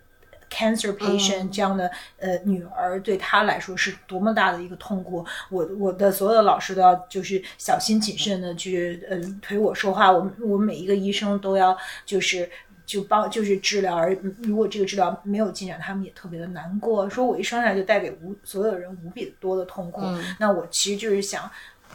[0.52, 5.24] Cancer patient 这样的呃女儿对她来说是多么大的一个痛苦。
[5.48, 12.48] 我我的所有的老师都要就是小心谨慎的去呃推我说话，我我每一个医生都要就是。
[12.84, 20.02] 就帮就是治疗，而如果这个治疗没有进展，他们也特别的难过，说我一生下来就带给无所有人无比多的痛苦。
[20.38, 21.48] 那我其实就是想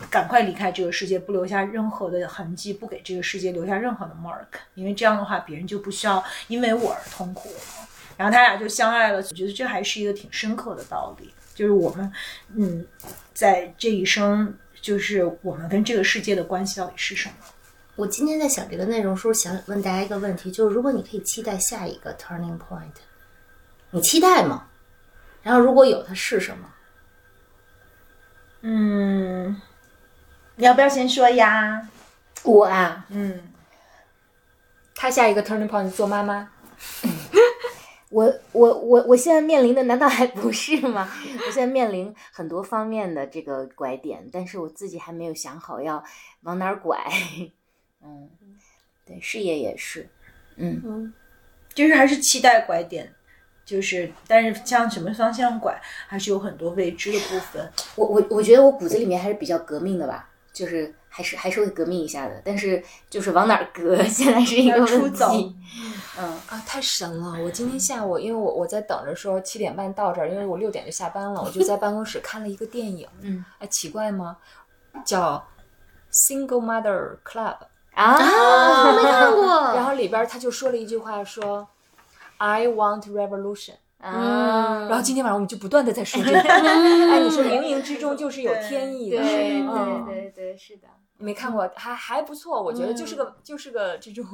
[0.09, 7.55] 赶快离开这个世界，不留下任何的痕迹，不给这个世界留下任何的 mark，因为这样的话，别人就不需要因为我而痛苦了。
[8.17, 12.11] 然后他俩就相爱了，我觉得这还是一个挺深刻的道理，就是我们，
[12.55, 12.85] 嗯，
[13.33, 17.35] 在这一生，就是我们跟这个世界的关系到底是什么？
[17.95, 22.91] 我今天在想这个内容时候，想问大家一个问题，就是如果你可以期待下一个 turning point，
[23.91, 24.67] 你期待吗？
[25.41, 26.73] 然后如果有，它是什么？
[28.61, 29.61] 嗯，
[30.55, 31.87] 你要不要先说呀？
[32.43, 33.51] 我啊，嗯，
[34.93, 36.49] 他下一个 turning point 做妈妈，
[38.09, 41.09] 我我我我现在面临的难道还不是吗？
[41.45, 46.01] 我现在面临很多方面的这个拐点，但是我自己还没有想好要
[46.43, 46.97] 往哪儿拐。
[48.01, 48.29] 嗯，
[49.05, 50.07] 对，事业也是。
[50.55, 51.13] 嗯，
[51.73, 53.13] 就是还是期待拐点，
[53.65, 57.69] 就是但是向什么方向拐，还是有很多未知的部分。
[57.95, 65.55] 我我我觉得我骨子里面还是比较革命的吧，就是还是还是会革命一下的，但是就是往哪儿革，现在是一个问走题。
[66.19, 67.37] 嗯，啊，太神了！
[67.43, 73.07] 我今天下午，因为我我在等着说七点半到这儿，因为我六点就下班了，我就在办公室看了一个电影。
[73.21, 74.37] 嗯，哎，奇怪吗？
[75.05, 75.45] 叫
[76.11, 77.57] 《Single Mother Club》，
[77.93, 79.45] 啊，没看过。
[79.77, 81.67] 然后里边他就说了一句话，说
[82.37, 83.75] “I want revolution”。
[83.99, 86.37] 啊，然后今天晚上我们就不断的在说这个。
[86.41, 89.17] 哎，你说冥冥之中就是有天意的。
[89.17, 90.87] 对嗯对对对，是的。
[91.17, 94.25] 没看过，还还不错，我觉得就是个就是个这种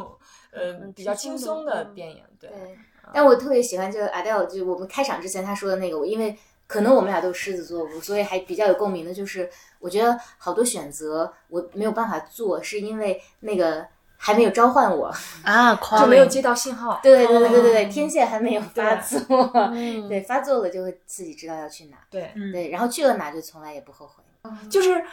[0.51, 2.49] 呃比较轻松的电影，对。
[2.49, 2.77] 对，
[3.13, 6.37] 但我特别喜欢这个 Adele，就我们开场之前他说的那个，我因为
[6.67, 9.49] 可能我们俩都是狮子座，所以还比较有共鸣的，就是
[9.79, 13.85] 我觉得好多选择我没有办法做，是因为那个
[14.17, 16.99] 还没有召唤我，啊， 就没有接到信号。
[17.03, 19.19] 对对对对对对，哦天线还没有发作，
[19.73, 20.07] 嗯。
[20.07, 24.23] 对，发作了就会自己知道要去哪，对，对，然后去了哪就从来也不后悔。
[24.69, 25.03] 就是，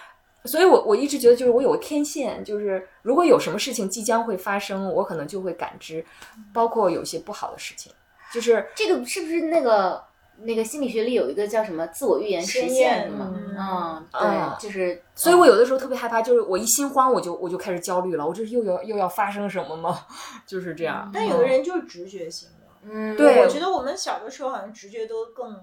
[0.45, 6.05] 所以我我一直觉得，就是我有个天线，就是如果有什么事情即将会发生，我可能就会感知，
[6.53, 7.93] 包括有些不好的事情，
[8.33, 10.03] 就是这个是不是那个
[10.39, 13.35] 那个心理学里有一个叫什么自我预言实实现验是吗？
[13.35, 20.07] 嗯嗯，嗯对，就是，所以我有的时候特别害怕，就是我一心慌，我就我就开始焦虑了，我这又要又要发生什么吗？
[20.47, 21.11] 就是这样。
[21.13, 25.61] 但有的人就是直觉型的，嗯，对我觉得我们小的时候好像直觉都更。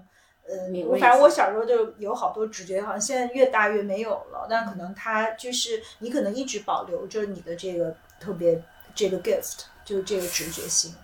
[0.48, 4.46] 呃敏，锐反正我小时候就有好多直觉，好像现在越大越没有了。
[4.48, 8.62] 但可能它就是你可能一直保留着你的这个特别
[8.94, 10.94] 这个 gift，就是这个直觉性。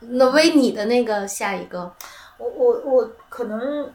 [0.00, 1.92] 那为你的那个下一个，
[2.38, 3.92] 我我我可能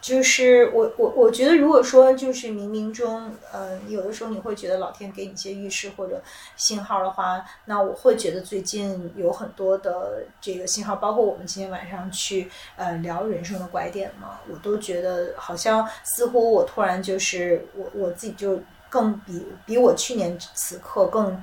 [0.00, 6.22] 就是我我我觉得，如果说就是冥冥中，呃、有的时候你会觉得老天给你一些预示或者
[6.56, 18.58] 信号的话，那我会觉得最近有很多的这个信号，包括我们今天晚上去呃聊人生的拐点嘛，我都觉得好像似乎我突然就是我我自己就
[18.88, 21.42] 更比比我去年此刻更。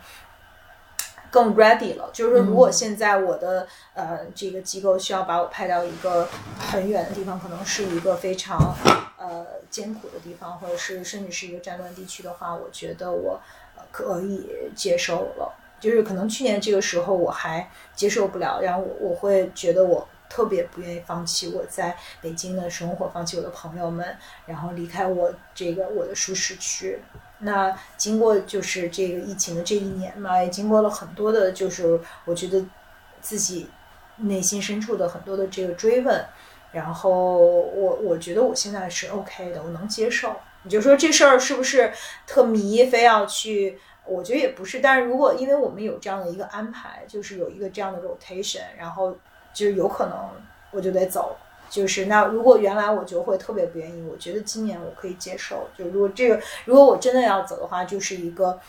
[1.30, 6.28] 更 ready 了，就是说，如果现在我的、呃这个机构需要把我派到一个
[6.58, 8.76] 很远的地方，可能是一个非常
[9.18, 13.40] 呃艰苦的地方，或者是甚至是一个战乱地区的话，我觉得我
[13.76, 15.54] 呃可以接受了。
[15.80, 24.18] 就是可能去年这个时候我还接受不了，然后我我会觉得我特别不愿意放弃我在北京的生活，放弃我的朋友们，
[24.48, 27.00] 然后离开我这个我的舒适区。
[27.40, 32.66] 那经过就是这个疫情的这一年嘛，也经过了很多的，就是我觉得
[33.22, 33.70] 自己
[34.18, 36.26] 内心深处的很多的这个追问，
[36.72, 40.36] 然后我我觉得我现在是 OK 的，我能接受。
[40.64, 41.94] 你就说这事儿是不是
[42.26, 43.80] 特迷，非要去？
[44.06, 44.80] 我觉得也不是。
[44.80, 49.16] 但是如果因为我们有这样的一个安排，就是有一个这样的 rotation，然后
[49.54, 50.18] 就有可能
[50.72, 51.38] 我就得走。
[51.70, 55.68] 就是那如果原来我就会特别不愿意，我觉得今年我可以接受。
[55.78, 58.60] 就如果这个如果我真的要走的话，就是一个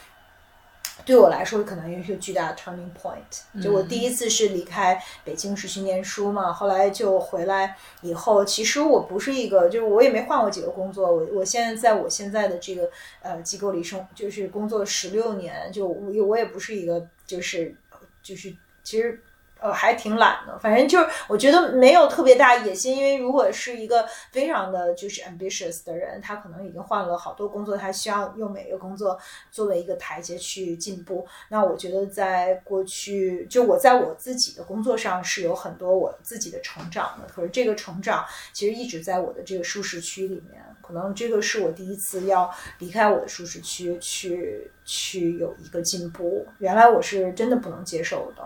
[1.05, 3.63] 对我来说可能也是巨大的 turning point。
[3.63, 11.13] 就我第一次是离开北京是去念书嘛，后来就回来以后，其实我不是一个，就是我也没换过几个工作。
[11.13, 12.91] 我我现在在我现在的这个
[13.23, 17.75] 呃机构里生，就是工作十六年，就我我也不是一个就是
[18.23, 19.23] 就是其实。
[19.61, 29.19] 呃，还挺懒的，反正就是我觉得没有特别大野心，因为如果是一个非常的就是 ambitious 的人，他可能已经换了好多工作，他需要用每个工作
[29.51, 31.27] 作为一个台阶去进步。
[31.49, 42.49] 那我觉得在过去，就我在我自己的工作上是有很多我自己的成长的，可是这个成长其实一直在我的这个舒适区里面，可能这个是我第一次要
[42.79, 48.43] 离开我的舒适区去去有一个进步，原来我是真的不能接受的。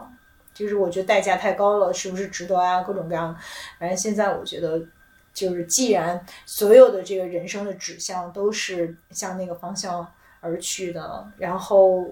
[0.63, 2.83] 就是我觉得代价太高了，是不是值得啊？
[2.83, 3.37] 各种各样，
[3.81, 4.81] 反正现在我觉得，
[5.35, 10.07] 就是既然所有的这个人生的指向都是向那个方向
[10.39, 12.09] 而去的，然后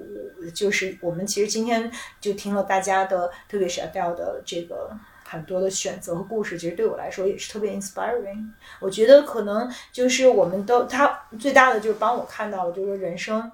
[0.52, 1.88] 就是我们其实今天
[2.20, 4.90] 就听了大家的，特别是 Adele 的这个
[5.24, 8.50] 很多的选择和故事，其实对我来说也是特别 inspiring。
[8.80, 13.52] 我觉得可能就是我们都他最大的就是帮我看到了，就是人生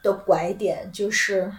[0.00, 1.50] 的拐点就是。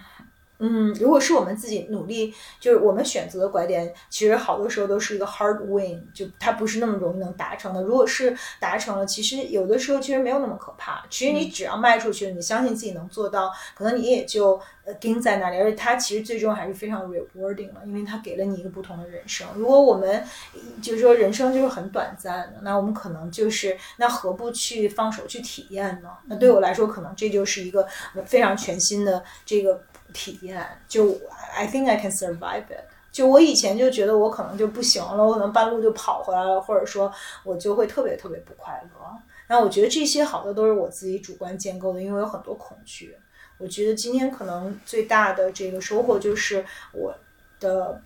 [0.60, 7.80] 嗯，如果是我们自己努力，就是我们选择的拐点，其实好多时候都是一个 hard win，就它不是那么容易能达成的。
[7.82, 11.04] 如果是达成了，其实有的时候其实没有那么可怕。
[11.08, 15.58] 其实你只要迈出去，你相信自己能做到，可能你也就呃盯在那里。
[15.58, 19.46] 而且它其实最终还是非常 rewarding 的，因为它给了你一个不同的人生。
[19.54, 20.24] 如果我们
[20.82, 26.08] 就是说人生就是很短暂的，那我们可能就是那何不去放手去体验呢？
[26.26, 27.86] 那对我来说，可能这就是一个
[28.26, 29.80] 非常全新的这个。
[30.12, 31.18] 体验就
[31.54, 32.84] I think I can survive it。
[33.10, 37.12] 就我以前就觉得我可能就不行了，我可能半路就跑回来了，或者说
[37.42, 39.16] 我就会特别特别不快乐。
[39.48, 43.16] 那我觉得这些好多都是我自己主观建构的，因为有很多恐惧。
[43.56, 47.12] 我觉得今天可能最大的这个收获就是我
[47.58, 48.00] 的，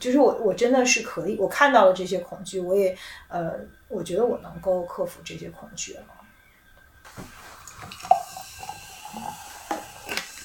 [0.00, 2.96] 就是我我真的是可以，我看到了这些恐惧，我也
[3.28, 3.52] 呃，
[3.88, 6.02] 我觉得我能够克服这些恐惧了。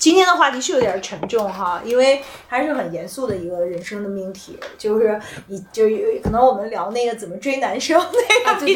[0.06, 5.86] 今天的话题是有点沉重哈，因为还是很严肃的一个人生的命题，就是你就
[6.24, 8.76] 可能我们聊那个怎么追男生那个对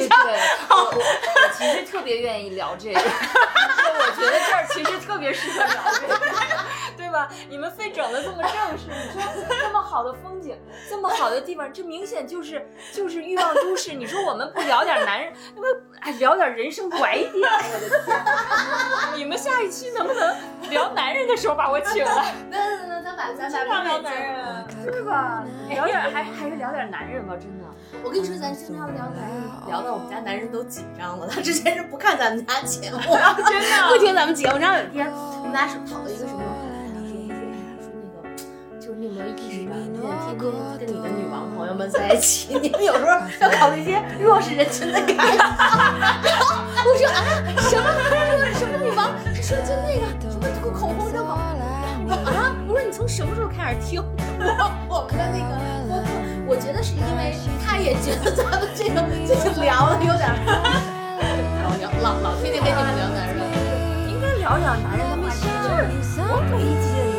[0.72, 1.04] 我我我
[1.56, 6.59] 其实特别愿意聊这个， 我觉得这儿其实特别适合聊这个。
[7.10, 7.28] 对对吧？
[7.50, 10.56] 你们非整的这么正式，你说这么好的风景，
[10.88, 13.94] 这么好的地方，这明显就是就是欲望都市。
[13.94, 18.18] 你说我们不聊点男人，那么哎聊点人生拐点，我的天！
[19.18, 20.36] 你们下一期能不能
[20.70, 22.34] 聊男人的时候把我请来？
[22.50, 25.44] 那 那那咱把咱把聊男人，对吧？
[25.70, 27.66] 聊点还还是聊点男人吧，真的。
[28.04, 31.28] 我跟你说，咱经常聊男人，聊到我们家男人都紧张了。
[31.28, 33.00] 他之前是不看咱们家节目，
[33.50, 34.58] 真的 不听咱们节目。
[34.60, 36.42] 然后有一天，我们俩是讨论一个什么？
[39.00, 40.52] 你有没有意识到，你天天跟
[40.86, 45.38] 你的女王朋友们在一起， 你们有时候要考虑一些弱势人群的感受。
[45.38, 47.24] 然后我说啊，
[47.64, 47.88] 什么？
[48.10, 49.16] 他说什么女王？
[49.24, 51.56] 他说就那个什么这个口红这个啊？
[52.68, 54.04] 我说你从什么时候开始听
[54.90, 55.56] 我们的那个
[55.88, 56.04] 播客？
[56.46, 60.28] 我觉得是因为他也觉得咱们这个最近聊的有点
[61.64, 63.48] 老聊老老天天跟你们聊男人，
[64.12, 67.19] 应该聊聊男人的话题，就是多没劲啊！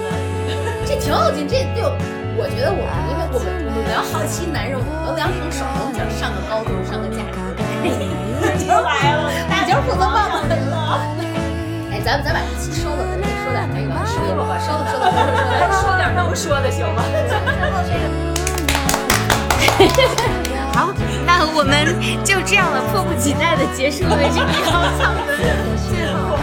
[0.90, 1.86] 这挺有劲，这就，
[2.34, 7.38] 我觉得我们因为我们我们聊好奇男人，我们两种手能讲上个高中上个价值，
[8.58, 10.98] 就来了，你就是负责棒棒的了。
[11.94, 17.06] 哎，咱们咱把这期收了，咱说点那个收了吧，收了收了收了说点能说的行吗？
[20.74, 20.90] 好，
[21.24, 21.86] 那我们
[22.26, 25.38] 就这样了，迫不及待的结束了这个高亢的
[25.86, 26.34] 最后。